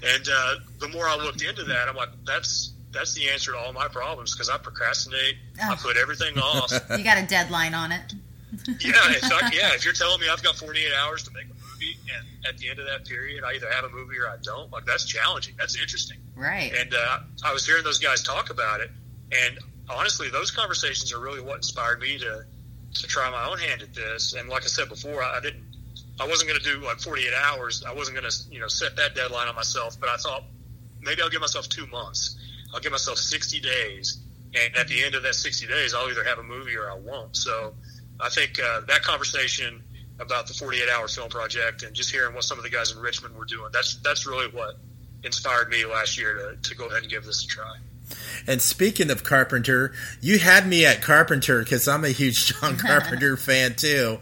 And 0.03 0.27
uh, 0.27 0.55
the 0.79 0.89
more 0.89 1.07
I 1.07 1.15
looked 1.15 1.43
into 1.43 1.63
that, 1.63 1.87
I'm 1.87 1.95
like, 1.95 2.09
that's 2.25 2.73
that's 2.91 3.13
the 3.13 3.29
answer 3.29 3.51
to 3.51 3.57
all 3.57 3.71
my 3.71 3.87
problems 3.87 4.33
because 4.33 4.49
I 4.49 4.57
procrastinate. 4.57 5.35
Oh. 5.61 5.73
I 5.73 5.75
put 5.75 5.95
everything 5.95 6.39
off. 6.39 6.71
You 6.97 7.03
got 7.03 7.19
a 7.19 7.27
deadline 7.27 7.75
on 7.75 7.91
it 7.91 8.15
yeah, 8.51 8.93
if 9.09 9.23
I, 9.31 9.49
yeah. 9.53 9.73
If 9.73 9.85
you're 9.85 9.93
telling 9.93 10.19
me 10.19 10.27
I've 10.29 10.43
got 10.43 10.55
48 10.55 10.91
hours 10.93 11.23
to 11.23 11.31
make 11.31 11.45
a 11.45 11.53
movie, 11.81 11.97
and 12.15 12.45
at 12.47 12.57
the 12.57 12.69
end 12.69 12.79
of 12.79 12.85
that 12.87 13.05
period, 13.05 13.43
I 13.43 13.53
either 13.53 13.69
have 13.71 13.85
a 13.85 13.89
movie 13.89 14.17
or 14.17 14.27
I 14.27 14.37
don't, 14.41 14.71
like 14.71 14.85
that's 14.85 15.05
challenging. 15.05 15.55
That's 15.57 15.79
interesting, 15.79 16.17
right? 16.35 16.71
And 16.77 16.93
uh, 16.93 17.19
I 17.43 17.53
was 17.53 17.65
hearing 17.65 17.83
those 17.83 17.99
guys 17.99 18.23
talk 18.23 18.49
about 18.49 18.81
it, 18.81 18.91
and 19.31 19.59
honestly, 19.89 20.29
those 20.29 20.51
conversations 20.51 21.13
are 21.13 21.19
really 21.19 21.41
what 21.41 21.57
inspired 21.57 21.99
me 21.99 22.17
to 22.19 22.45
to 22.93 23.07
try 23.07 23.29
my 23.29 23.49
own 23.49 23.57
hand 23.57 23.81
at 23.81 23.93
this. 23.93 24.33
And 24.33 24.49
like 24.49 24.63
I 24.63 24.67
said 24.67 24.89
before, 24.89 25.23
I 25.23 25.39
didn't, 25.39 25.63
I 26.19 26.27
wasn't 26.27 26.49
going 26.49 26.61
to 26.61 26.65
do 26.65 26.85
like 26.85 26.99
48 26.99 27.33
hours. 27.33 27.85
I 27.87 27.93
wasn't 27.93 28.17
going 28.17 28.29
to, 28.29 28.37
you 28.51 28.59
know, 28.59 28.67
set 28.67 28.97
that 28.97 29.15
deadline 29.15 29.47
on 29.47 29.55
myself. 29.55 29.97
But 29.97 30.09
I 30.09 30.17
thought 30.17 30.43
maybe 31.01 31.21
I'll 31.21 31.29
give 31.29 31.39
myself 31.39 31.69
two 31.69 31.87
months. 31.87 32.37
I'll 32.73 32.81
give 32.81 32.91
myself 32.91 33.17
60 33.17 33.59
days, 33.59 34.19
and 34.55 34.75
at 34.77 34.87
the 34.87 35.03
end 35.03 35.15
of 35.15 35.23
that 35.23 35.35
60 35.35 35.67
days, 35.67 35.93
I'll 35.93 36.09
either 36.09 36.23
have 36.23 36.39
a 36.39 36.43
movie 36.43 36.75
or 36.75 36.89
I 36.89 36.95
won't. 36.95 37.35
So 37.35 37.73
I 38.19 38.29
think 38.29 38.59
uh, 38.59 38.81
that 38.87 39.01
conversation 39.03 39.83
about 40.19 40.47
the 40.47 40.53
48 40.53 40.89
hour 40.89 41.07
film 41.07 41.29
project 41.29 41.83
and 41.83 41.95
just 41.95 42.11
hearing 42.11 42.33
what 42.35 42.43
some 42.43 42.57
of 42.57 42.63
the 42.63 42.69
guys 42.69 42.91
in 42.91 42.99
Richmond 42.99 43.35
were 43.35 43.45
doing, 43.45 43.69
that's, 43.73 43.95
that's 43.97 44.27
really 44.27 44.47
what 44.49 44.75
inspired 45.23 45.69
me 45.69 45.85
last 45.85 46.17
year 46.17 46.35
to, 46.61 46.69
to 46.69 46.75
go 46.75 46.87
ahead 46.87 47.03
and 47.03 47.11
give 47.11 47.25
this 47.25 47.43
a 47.43 47.47
try. 47.47 47.75
And 48.47 48.61
speaking 48.61 49.09
of 49.09 49.23
Carpenter, 49.23 49.93
you 50.19 50.39
had 50.39 50.67
me 50.67 50.85
at 50.85 51.01
Carpenter 51.01 51.59
because 51.59 51.87
I'm 51.87 52.03
a 52.03 52.09
huge 52.09 52.47
John 52.47 52.77
Carpenter 52.77 53.37
fan 53.37 53.75
too. 53.75 54.19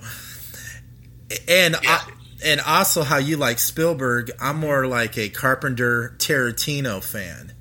And 1.47 1.75
yeah. 1.81 2.01
I, 2.05 2.11
and 2.43 2.61
also 2.61 3.03
how 3.03 3.17
you 3.17 3.37
like 3.37 3.59
Spielberg, 3.59 4.31
I'm 4.39 4.57
more 4.57 4.87
like 4.87 5.17
a 5.17 5.29
Carpenter 5.29 6.15
Tarantino 6.17 7.03
fan. 7.03 7.53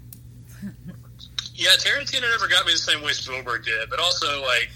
Yeah, 1.55 1.71
Tarantino 1.79 2.23
never 2.31 2.47
got 2.47 2.67
me 2.67 2.73
the 2.73 2.79
same 2.79 3.03
way 3.03 3.13
Spielberg 3.13 3.65
did, 3.65 3.91
but 3.91 3.99
also 3.99 4.43
like 4.43 4.71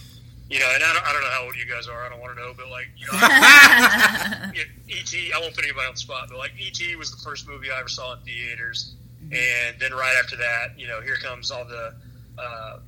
you 0.52 0.58
know, 0.60 0.68
and 0.74 0.84
I 0.84 0.92
don't, 0.92 1.08
I 1.08 1.12
don't 1.14 1.22
know 1.22 1.30
how 1.30 1.44
old 1.44 1.56
you 1.56 1.64
guys 1.64 1.88
are. 1.88 2.04
I 2.04 2.10
don't 2.10 2.20
want 2.20 2.36
to 2.36 2.42
know, 2.42 2.52
but 2.54 2.68
like, 2.68 2.88
you 2.94 3.06
know, 3.06 3.18
E.T. 5.00 5.32
I 5.34 5.40
won't 5.40 5.54
put 5.54 5.64
anybody 5.64 5.86
on 5.86 5.94
the 5.94 5.98
spot, 5.98 6.26
but 6.28 6.36
like 6.36 6.52
E.T. 6.58 6.94
was 6.96 7.10
the 7.10 7.16
first 7.24 7.48
movie 7.48 7.70
I 7.70 7.80
ever 7.80 7.88
saw 7.88 8.12
in 8.12 8.20
theaters, 8.20 8.94
mm-hmm. 9.24 9.32
and 9.32 9.80
then 9.80 9.92
right 9.92 10.14
after 10.22 10.36
that, 10.36 10.78
you 10.78 10.86
know, 10.86 11.00
here 11.00 11.16
comes 11.16 11.50
all 11.50 11.64
the, 11.64 11.94
uh, 12.38 12.80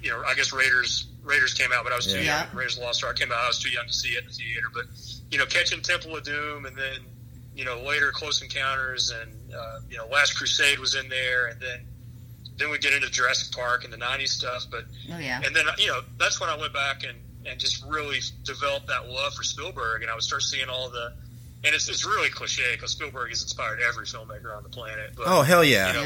you 0.00 0.10
know, 0.10 0.22
I 0.24 0.34
guess 0.34 0.52
Raiders 0.52 1.08
Raiders 1.24 1.54
came 1.54 1.72
out, 1.72 1.82
but 1.82 1.92
I 1.92 1.96
was 1.96 2.06
too 2.06 2.22
yeah. 2.22 2.46
young. 2.46 2.56
Raiders 2.56 2.74
of 2.74 2.80
the 2.80 2.86
Lost 2.86 3.02
Ark 3.02 3.18
came 3.18 3.32
out, 3.32 3.38
I 3.38 3.48
was 3.48 3.58
too 3.58 3.70
young 3.70 3.86
to 3.88 3.92
see 3.92 4.10
it 4.10 4.22
in 4.22 4.26
the 4.26 4.32
theater. 4.32 4.68
But 4.72 4.84
you 5.32 5.38
know, 5.38 5.46
catching 5.46 5.82
Temple 5.82 6.16
of 6.16 6.22
Doom, 6.22 6.66
and 6.66 6.76
then 6.76 7.00
you 7.56 7.64
know 7.64 7.82
later 7.82 8.12
Close 8.12 8.42
Encounters, 8.42 9.10
and 9.10 9.52
uh, 9.52 9.80
you 9.90 9.96
know 9.96 10.06
Last 10.06 10.36
Crusade 10.36 10.78
was 10.78 10.94
in 10.94 11.08
there, 11.08 11.48
and 11.48 11.60
then 11.60 11.80
then 12.58 12.70
we 12.70 12.78
get 12.78 12.92
into 12.92 13.08
Jurassic 13.10 13.54
Park 13.54 13.84
and 13.84 13.92
the 13.92 13.96
'90s 13.96 14.28
stuff. 14.28 14.66
But 14.70 14.84
oh, 15.12 15.18
yeah. 15.18 15.40
and 15.44 15.54
then 15.54 15.64
you 15.78 15.86
know 15.86 16.00
that's 16.18 16.40
when 16.40 16.50
I 16.50 16.56
went 16.56 16.72
back 16.72 17.04
and 17.04 17.16
and 17.46 17.58
just 17.58 17.84
really 17.84 18.18
developed 18.44 18.88
that 18.88 19.08
love 19.08 19.34
for 19.34 19.42
Spielberg, 19.42 20.02
and 20.02 20.10
I 20.10 20.14
would 20.14 20.22
start 20.22 20.42
seeing 20.42 20.68
all 20.68 20.90
the. 20.90 21.12
And 21.64 21.74
it's, 21.74 21.88
it's 21.88 22.06
really 22.06 22.30
cliche 22.30 22.74
because 22.74 22.92
Spielberg 22.92 23.30
has 23.30 23.42
inspired 23.42 23.80
every 23.80 24.06
filmmaker 24.06 24.56
on 24.56 24.62
the 24.62 24.68
planet. 24.68 25.14
But, 25.16 25.26
oh 25.26 25.42
hell 25.42 25.64
yeah! 25.64 25.88
You 25.88 25.92
know, 25.94 26.02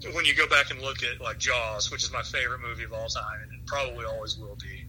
yeah. 0.00 0.14
When 0.14 0.24
you 0.24 0.34
go 0.34 0.48
back 0.48 0.70
and 0.70 0.80
look 0.80 1.02
at 1.02 1.20
like 1.20 1.38
Jaws, 1.38 1.90
which 1.90 2.04
is 2.04 2.12
my 2.12 2.22
favorite 2.22 2.60
movie 2.60 2.84
of 2.84 2.92
all 2.92 3.08
time, 3.08 3.40
and 3.42 3.52
it 3.52 3.66
probably 3.66 4.04
always 4.04 4.38
will 4.38 4.56
be. 4.56 4.84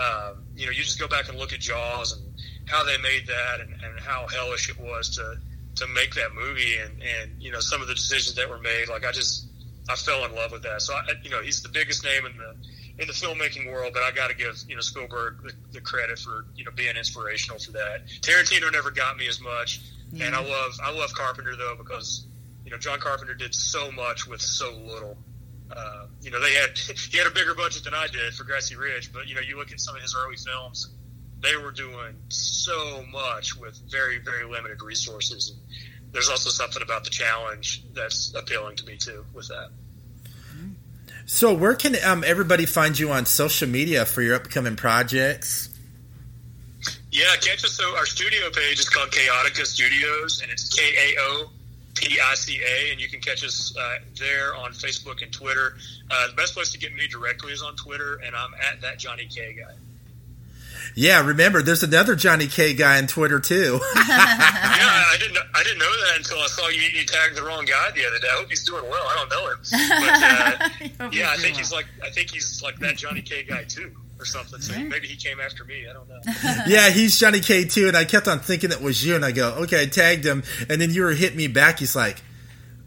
Um, 0.00 0.44
you 0.56 0.66
know, 0.66 0.72
you 0.72 0.82
just 0.82 0.98
go 0.98 1.06
back 1.06 1.28
and 1.28 1.38
look 1.38 1.52
at 1.52 1.60
Jaws 1.60 2.12
and 2.16 2.22
how 2.66 2.82
they 2.84 2.96
made 2.98 3.26
that, 3.26 3.60
and, 3.60 3.72
and 3.84 4.00
how 4.00 4.26
hellish 4.28 4.68
it 4.68 4.78
was 4.80 5.16
to 5.16 5.36
to 5.76 5.86
make 5.88 6.14
that 6.14 6.34
movie, 6.34 6.78
and 6.78 7.00
and 7.00 7.30
you 7.40 7.52
know 7.52 7.60
some 7.60 7.80
of 7.80 7.88
the 7.88 7.94
decisions 7.94 8.34
that 8.36 8.48
were 8.48 8.58
made. 8.58 8.88
Like 8.88 9.04
I 9.04 9.12
just 9.12 9.46
I 9.92 9.96
fell 9.96 10.24
in 10.24 10.34
love 10.34 10.52
with 10.52 10.62
that. 10.62 10.80
So 10.80 10.94
I, 10.94 11.02
you 11.22 11.30
know, 11.30 11.42
he's 11.42 11.62
the 11.62 11.68
biggest 11.68 12.04
name 12.04 12.26
in 12.26 12.36
the 12.36 13.02
in 13.02 13.06
the 13.06 13.12
filmmaking 13.12 13.70
world, 13.70 13.92
but 13.94 14.02
I 14.02 14.10
got 14.10 14.30
to 14.30 14.36
give 14.36 14.56
you 14.68 14.74
know 14.74 14.80
Spielberg 14.80 15.42
the, 15.42 15.52
the, 15.72 15.80
credit 15.80 16.18
for 16.18 16.46
you 16.54 16.64
know 16.64 16.70
being 16.74 16.96
inspirational 16.96 17.58
for 17.58 17.72
that. 17.72 18.06
Tarantino 18.20 18.72
never 18.72 18.90
got 18.90 19.16
me 19.16 19.28
as 19.28 19.40
much, 19.40 19.80
yeah. 20.12 20.26
and 20.26 20.34
I 20.34 20.40
love 20.40 20.72
I 20.82 20.92
love 20.92 21.12
Carpenter 21.14 21.56
though 21.56 21.74
because 21.76 22.26
you 22.64 22.70
know 22.70 22.78
John 22.78 23.00
Carpenter 23.00 23.34
did 23.34 23.54
so 23.54 23.92
much 23.92 24.26
with 24.26 24.40
so 24.40 24.72
little. 24.72 25.16
Uh, 25.74 26.04
you 26.20 26.30
know, 26.30 26.40
they 26.40 26.52
had 26.52 26.76
he 27.10 27.18
had 27.18 27.26
a 27.26 27.30
bigger 27.30 27.54
budget 27.54 27.84
than 27.84 27.94
I 27.94 28.06
did 28.06 28.34
for 28.34 28.44
Grassy 28.44 28.76
Ridge, 28.76 29.12
but 29.12 29.26
you 29.26 29.34
know, 29.34 29.40
you 29.40 29.58
look 29.58 29.72
at 29.72 29.80
some 29.80 29.96
of 29.96 30.02
his 30.02 30.16
early 30.18 30.36
films, 30.36 30.88
they 31.40 31.56
were 31.56 31.72
doing 31.72 32.16
so 32.28 33.04
much 33.10 33.56
with 33.56 33.78
very 33.90 34.18
very 34.18 34.44
limited 34.44 34.82
resources. 34.82 35.50
And, 35.50 35.60
there's 36.12 36.28
also 36.28 36.50
something 36.50 36.82
about 36.82 37.04
the 37.04 37.10
challenge 37.10 37.82
that's 37.94 38.34
appealing 38.34 38.76
to 38.76 38.86
me 38.86 38.96
too 38.96 39.24
with 39.32 39.48
that. 39.48 39.70
So, 41.26 41.54
where 41.54 41.74
can 41.74 41.96
um, 42.04 42.24
everybody 42.26 42.66
find 42.66 42.98
you 42.98 43.10
on 43.10 43.26
social 43.26 43.68
media 43.68 44.04
for 44.04 44.22
your 44.22 44.34
upcoming 44.34 44.76
projects? 44.76 45.68
Yeah, 47.10 47.24
catch 47.36 47.64
us. 47.64 47.72
So, 47.72 47.96
our 47.96 48.06
studio 48.06 48.50
page 48.50 48.80
is 48.80 48.88
called 48.88 49.10
Chaotica 49.10 49.66
Studios, 49.66 50.40
and 50.42 50.50
it's 50.50 50.68
K 50.68 50.82
A 50.82 51.20
O 51.20 51.50
P 51.94 52.18
I 52.20 52.34
C 52.34 52.60
A, 52.60 52.92
and 52.92 53.00
you 53.00 53.08
can 53.08 53.20
catch 53.20 53.44
us 53.44 53.74
uh, 53.78 53.98
there 54.18 54.54
on 54.56 54.72
Facebook 54.72 55.22
and 55.22 55.32
Twitter. 55.32 55.76
Uh, 56.10 56.28
the 56.28 56.34
best 56.34 56.54
place 56.54 56.72
to 56.72 56.78
get 56.78 56.94
me 56.94 57.06
directly 57.06 57.52
is 57.52 57.62
on 57.62 57.76
Twitter, 57.76 58.20
and 58.24 58.34
I'm 58.34 58.52
at 58.54 58.80
that 58.80 58.98
Johnny 58.98 59.26
K 59.26 59.56
guy. 59.58 59.74
Yeah, 60.94 61.26
remember, 61.26 61.62
there's 61.62 61.82
another 61.82 62.14
Johnny 62.14 62.46
K 62.46 62.74
guy 62.74 62.98
on 62.98 63.06
Twitter 63.06 63.40
too. 63.40 63.80
yeah, 63.96 64.02
I 64.06 65.16
didn't. 65.18 65.38
I 65.54 65.62
didn't 65.62 65.78
know 65.78 65.90
that 66.06 66.16
until 66.16 66.38
I 66.38 66.46
saw 66.46 66.68
you, 66.68 66.80
you 66.80 67.04
tagged 67.04 67.36
the 67.36 67.42
wrong 67.42 67.64
guy 67.64 67.90
the 67.92 68.06
other 68.06 68.18
day. 68.18 68.28
I 68.30 68.36
hope 68.36 68.48
he's 68.48 68.64
doing 68.64 68.84
well. 68.88 69.02
I 69.06 69.14
don't 69.16 69.30
know 69.30 69.50
him, 69.50 69.58
but 70.98 71.06
uh, 71.06 71.10
yeah, 71.12 71.30
I 71.30 71.36
think 71.36 71.56
he's 71.56 71.72
like. 71.72 71.86
I 72.02 72.10
think 72.10 72.30
he's 72.30 72.62
like 72.62 72.78
that 72.80 72.96
Johnny 72.96 73.22
K 73.22 73.44
guy 73.44 73.64
too, 73.64 73.92
or 74.18 74.24
something. 74.24 74.60
So 74.60 74.78
maybe 74.78 75.06
he 75.06 75.16
came 75.16 75.40
after 75.40 75.64
me. 75.64 75.86
I 75.88 75.92
don't 75.92 76.08
know. 76.08 76.20
yeah, 76.66 76.90
he's 76.90 77.18
Johnny 77.18 77.40
K 77.40 77.64
too, 77.64 77.88
and 77.88 77.96
I 77.96 78.04
kept 78.04 78.28
on 78.28 78.40
thinking 78.40 78.70
it 78.70 78.82
was 78.82 79.04
you, 79.04 79.14
and 79.14 79.24
I 79.24 79.32
go, 79.32 79.50
okay, 79.62 79.82
I 79.82 79.86
tagged 79.86 80.24
him, 80.24 80.42
and 80.68 80.80
then 80.80 80.90
you 80.90 81.02
were 81.02 81.12
hitting 81.12 81.36
me 81.38 81.48
back. 81.48 81.78
He's 81.78 81.96
like. 81.96 82.22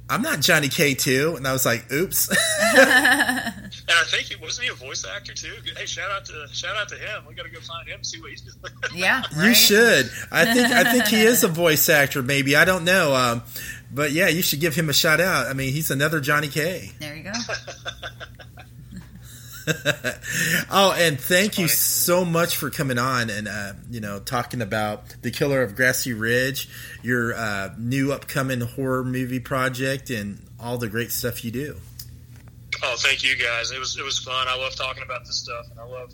I'm 0.07 0.21
not 0.21 0.39
Johnny 0.39 0.69
K 0.69 0.93
too, 0.93 1.33
And 1.35 1.47
I 1.47 1.53
was 1.53 1.65
like, 1.65 1.91
oops. 1.91 2.29
and 2.29 2.37
I 2.77 4.03
think 4.05 4.25
he 4.25 4.35
wasn't 4.35 4.67
he 4.67 4.71
a 4.71 4.75
voice 4.75 5.03
actor 5.05 5.33
too? 5.33 5.53
Hey, 5.75 5.85
shout 5.85 6.11
out 6.11 6.25
to 6.25 6.47
shout 6.51 6.75
out 6.75 6.89
to 6.89 6.95
him. 6.95 7.23
We 7.27 7.33
got 7.33 7.43
to 7.43 7.49
go 7.49 7.59
find 7.59 7.87
him, 7.87 8.03
see 8.03 8.21
what 8.21 8.29
he's 8.29 8.41
doing. 8.41 8.73
yeah, 8.95 9.23
right? 9.35 9.47
you 9.47 9.55
should. 9.55 10.11
I 10.31 10.53
think 10.53 10.71
I 10.71 10.91
think 10.91 11.07
he 11.07 11.21
is 11.21 11.43
a 11.43 11.47
voice 11.65 11.89
actor. 11.89 12.21
Maybe 12.21 12.55
I 12.55 12.65
don't 12.65 12.83
know. 12.83 13.15
Um, 13.15 13.43
but 13.91 14.11
yeah, 14.11 14.27
you 14.27 14.43
should 14.43 14.59
give 14.59 14.75
him 14.75 14.89
a 14.89 14.93
shout 14.93 15.19
out. 15.19 15.47
I 15.47 15.53
mean, 15.53 15.73
he's 15.73 15.89
another 15.89 16.19
Johnny 16.19 16.49
K. 16.49 16.91
There 16.99 17.15
you 17.15 17.23
go. 17.23 17.31
oh, 20.70 20.95
and 20.97 21.20
thank 21.20 21.57
you 21.57 21.68
so 21.68 22.24
much 22.24 22.57
for 22.57 22.70
coming 22.70 22.99
on 22.99 23.30
and 23.30 23.47
uh, 23.47 23.74
you 23.89 23.99
know 23.99 24.20
talking 24.20 24.61
about 24.61 25.22
the 25.22 25.32
Killer 25.32 25.63
of 25.63 25.76
Grassy 25.76 26.13
Ridge, 26.13 26.70
your 27.01 27.34
uh, 27.34 27.74
new 27.78 28.13
upcoming 28.13 28.61
horror 28.61 29.03
movie 29.03 29.39
project, 29.39 30.09
and 30.09 30.39
all 30.59 30.78
the 30.78 30.88
great 30.88 31.11
stuff 31.11 31.43
you 31.43 31.51
do. 31.51 31.78
Oh, 32.84 32.95
thank 32.99 33.24
you 33.24 33.36
guys. 33.36 33.72
It 33.72 33.80
was 33.80 33.97
it 33.97 34.03
was 34.03 34.20
fun. 34.20 34.47
I 34.47 34.55
love 34.57 34.76
talking 34.76 35.03
about 35.03 35.26
this 35.26 35.38
stuff, 35.38 35.66
and 35.72 35.80
I 35.80 35.86
love 35.86 36.13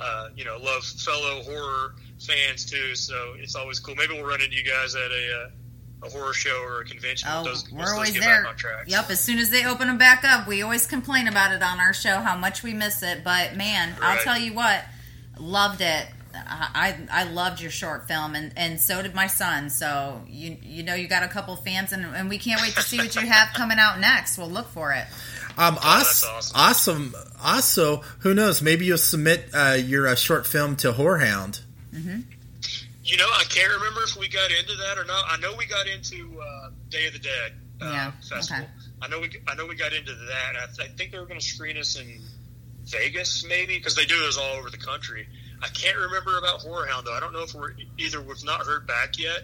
uh, 0.00 0.28
you 0.34 0.44
know 0.44 0.56
love 0.56 0.82
fellow 0.84 1.42
horror 1.42 1.94
fans 2.18 2.64
too. 2.64 2.96
So 2.96 3.34
it's 3.38 3.54
always 3.54 3.78
cool. 3.78 3.94
Maybe 3.94 4.14
we'll 4.14 4.26
run 4.26 4.40
into 4.40 4.56
you 4.56 4.64
guys 4.64 4.94
at 4.94 5.10
a. 5.10 5.50
A 6.02 6.08
horror 6.08 6.32
show 6.32 6.62
or 6.62 6.80
a 6.80 6.84
convention. 6.84 7.28
Oh, 7.30 7.44
those, 7.44 7.70
we're 7.70 7.92
always 7.92 8.12
get 8.12 8.22
there. 8.22 8.42
back 8.42 8.50
on 8.50 8.56
track. 8.56 8.84
Yep, 8.86 9.10
as 9.10 9.20
soon 9.20 9.38
as 9.38 9.50
they 9.50 9.66
open 9.66 9.86
them 9.86 9.98
back 9.98 10.24
up, 10.24 10.48
we 10.48 10.62
always 10.62 10.86
complain 10.86 11.28
about 11.28 11.52
it 11.52 11.62
on 11.62 11.78
our 11.78 11.92
show 11.92 12.20
how 12.20 12.36
much 12.36 12.62
we 12.62 12.72
miss 12.72 13.02
it. 13.02 13.22
But 13.22 13.54
man, 13.56 13.94
I'll 14.00 14.18
tell 14.18 14.38
you 14.38 14.54
what, 14.54 14.82
loved 15.38 15.82
it. 15.82 16.06
I, 16.34 16.96
I 17.10 17.22
I 17.22 17.24
loved 17.24 17.60
your 17.60 17.70
short 17.70 18.06
film, 18.08 18.34
and, 18.34 18.52
and 18.56 18.80
so 18.80 19.02
did 19.02 19.14
my 19.14 19.26
son. 19.26 19.68
So 19.68 20.22
you 20.26 20.56
you 20.62 20.82
know 20.82 20.94
you 20.94 21.08
got 21.08 21.22
a 21.22 21.28
couple 21.28 21.56
fans, 21.56 21.92
and, 21.92 22.04
and 22.04 22.28
we 22.28 22.38
can't 22.38 22.62
wait 22.62 22.74
to 22.74 22.82
see 22.82 22.98
what 22.98 23.14
you 23.16 23.26
have 23.26 23.52
coming 23.52 23.78
out 23.78 24.00
next. 24.00 24.38
We'll 24.38 24.48
look 24.48 24.68
for 24.68 24.92
it. 24.92 25.04
Um, 25.58 25.74
that's 25.74 26.24
awesome. 26.24 26.30
awesome. 26.54 27.14
awesome. 27.14 27.14
Also, 27.42 27.96
who 28.20 28.32
knows? 28.32 28.62
Maybe 28.62 28.86
you'll 28.86 28.98
submit 28.98 29.50
uh, 29.52 29.76
your 29.78 30.06
uh, 30.06 30.14
short 30.14 30.46
film 30.46 30.76
to 30.76 30.92
Horrorhound. 30.92 31.60
You 33.10 33.16
know, 33.16 33.26
I 33.26 33.42
can't 33.48 33.72
remember 33.72 34.02
if 34.04 34.16
we 34.16 34.28
got 34.28 34.50
into 34.52 34.76
that 34.76 34.96
or 34.96 35.04
not. 35.04 35.24
I 35.28 35.36
know 35.38 35.52
we 35.58 35.66
got 35.66 35.88
into 35.88 36.40
uh, 36.40 36.70
Day 36.90 37.08
of 37.08 37.12
the 37.12 37.18
Dead 37.18 37.52
uh, 37.82 37.90
Yeah, 37.90 38.10
festival. 38.22 38.64
okay. 38.64 38.70
I 39.02 39.08
know 39.08 39.18
we 39.18 39.30
I 39.48 39.54
know 39.56 39.66
we 39.66 39.74
got 39.74 39.92
into 39.92 40.14
that. 40.14 40.52
I, 40.62 40.66
th- 40.66 40.88
I 40.90 40.96
think 40.96 41.10
they 41.10 41.18
were 41.18 41.26
going 41.26 41.40
to 41.40 41.44
screen 41.44 41.76
us 41.76 41.98
in 41.98 42.20
Vegas, 42.84 43.44
maybe 43.48 43.76
because 43.76 43.96
they 43.96 44.04
do 44.04 44.16
those 44.20 44.38
all 44.38 44.54
over 44.56 44.70
the 44.70 44.76
country. 44.78 45.26
I 45.62 45.66
can't 45.68 45.96
remember 45.96 46.38
about 46.38 46.60
Horrorhound 46.60 47.04
though. 47.04 47.12
I 47.12 47.18
don't 47.20 47.32
know 47.32 47.42
if 47.42 47.52
we're 47.52 47.72
either 47.98 48.20
we've 48.22 48.44
not 48.44 48.60
heard 48.64 48.86
back 48.86 49.18
yet. 49.18 49.42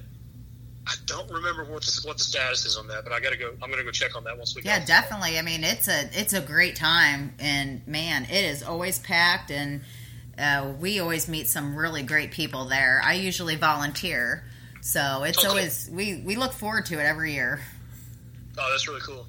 I 0.87 0.95
don't 1.07 1.29
remember 1.33 1.65
what 1.65 1.83
the 1.83 2.03
what 2.07 2.19
the 2.19 2.23
status 2.25 2.65
is 2.67 2.77
on 2.77 2.87
that, 2.87 3.03
but 3.03 3.13
I 3.13 3.19
got 3.19 3.31
to 3.31 3.37
go. 3.37 3.51
I'm 3.61 3.69
going 3.71 3.79
to 3.79 3.85
go 3.85 3.91
check 3.91 4.15
on 4.15 4.23
that 4.25 4.39
once 4.39 4.55
we. 4.55 4.63
Yeah, 4.63 4.85
definitely. 4.85 5.39
I 5.39 5.43
mean, 5.43 5.65
it's 5.65 5.89
a 5.89 6.09
it's 6.13 6.33
a 6.35 6.41
great 6.41 6.77
time, 6.77 7.35
and 7.41 7.85
man, 7.89 8.23
it 8.27 8.45
is 8.45 8.63
always 8.63 9.01
packed, 9.01 9.51
and 9.51 9.81
uh, 10.39 10.73
we 10.79 11.01
always 11.01 11.29
meet 11.29 11.49
some 11.49 11.77
really 11.77 12.03
great 12.03 12.31
people 12.31 12.67
there. 12.67 13.01
I 13.05 13.15
usually 13.15 13.57
volunteer, 13.57 14.45
so 14.81 15.23
it's 15.25 15.39
Oh, 15.39 15.43
cool. 15.43 15.51
always 15.51 15.89
we 15.91 16.23
we 16.25 16.37
look 16.37 16.53
forward 16.53 16.87
to 16.87 16.95
it 16.99 17.05
every 17.05 17.33
year. 17.35 17.61
Oh, 18.59 18.69
that's 18.71 18.87
really 18.89 19.01
cool. 19.01 19.27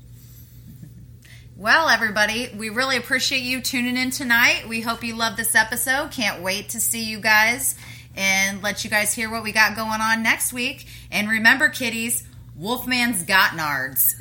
Well, 1.56 1.90
everybody, 1.90 2.50
we 2.56 2.70
really 2.70 2.98
appreciate 2.98 3.42
you 3.42 3.62
tuning 3.62 3.98
in 3.98 4.12
tonight. 4.12 4.66
We 4.70 4.82
hope 4.82 5.04
you 5.04 5.16
love 5.16 5.38
this 5.38 5.56
episode. 5.56 6.12
Can't 6.12 6.44
wait 6.44 6.70
to 6.70 6.80
see 6.80 7.04
you 7.06 7.20
guys 7.20 7.76
and 8.16 8.62
let 8.62 8.84
you 8.84 8.90
guys 8.92 9.14
hear 9.14 9.30
what 9.32 9.42
we 9.44 9.52
got 9.52 9.76
going 9.76 10.00
on 10.00 10.22
next 10.22 10.54
week. 10.54 10.86
And 11.12 11.28
remember, 11.30 11.70
kiddies, 11.70 12.28
Wolfman's 12.60 13.24
got 13.24 13.52
nards. 13.52 14.14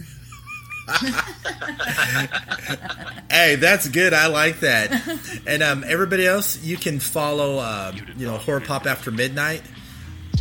Hey, 3.30 3.57
that's 3.57 3.89
good. 3.89 4.14
I 4.14 4.28
like 4.28 4.61
that. 4.61 5.43
and 5.47 5.62
um, 5.62 5.84
everybody 5.87 6.26
else, 6.26 6.62
you 6.62 6.76
can 6.76 6.99
follow, 7.01 7.59
uh, 7.59 7.93
you 8.16 8.26
know, 8.26 8.37
Horror 8.39 8.61
Pop 8.61 8.87
After 8.87 9.11
Midnight 9.11 9.62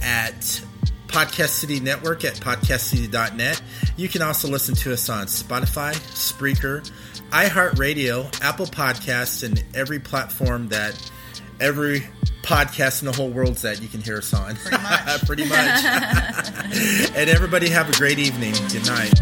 at 0.03 0.61
Podcast 1.07 1.49
City 1.49 1.79
Network 1.79 2.23
at 2.23 2.35
podcastcity.net. 2.35 3.61
You 3.97 4.07
can 4.07 4.21
also 4.21 4.47
listen 4.47 4.75
to 4.75 4.93
us 4.93 5.09
on 5.09 5.27
Spotify, 5.27 5.93
Spreaker, 6.13 6.89
iHeartRadio, 7.31 8.41
Apple 8.41 8.65
Podcasts, 8.65 9.43
and 9.43 9.63
every 9.73 9.99
platform 9.99 10.69
that 10.69 10.97
every 11.59 12.01
podcast 12.43 13.01
in 13.01 13.07
the 13.07 13.13
whole 13.13 13.29
world's 13.29 13.63
that 13.63 13.81
you 13.81 13.87
can 13.87 14.01
hear 14.01 14.17
us 14.17 14.33
on. 14.33 14.55
Pretty 14.55 14.77
much. 14.77 15.25
Pretty 15.25 15.45
much. 15.49 15.85
and 17.15 17.29
everybody 17.29 17.69
have 17.69 17.89
a 17.89 17.93
great 17.97 18.19
evening. 18.19 18.53
Good 18.71 18.85
night. 18.85 19.13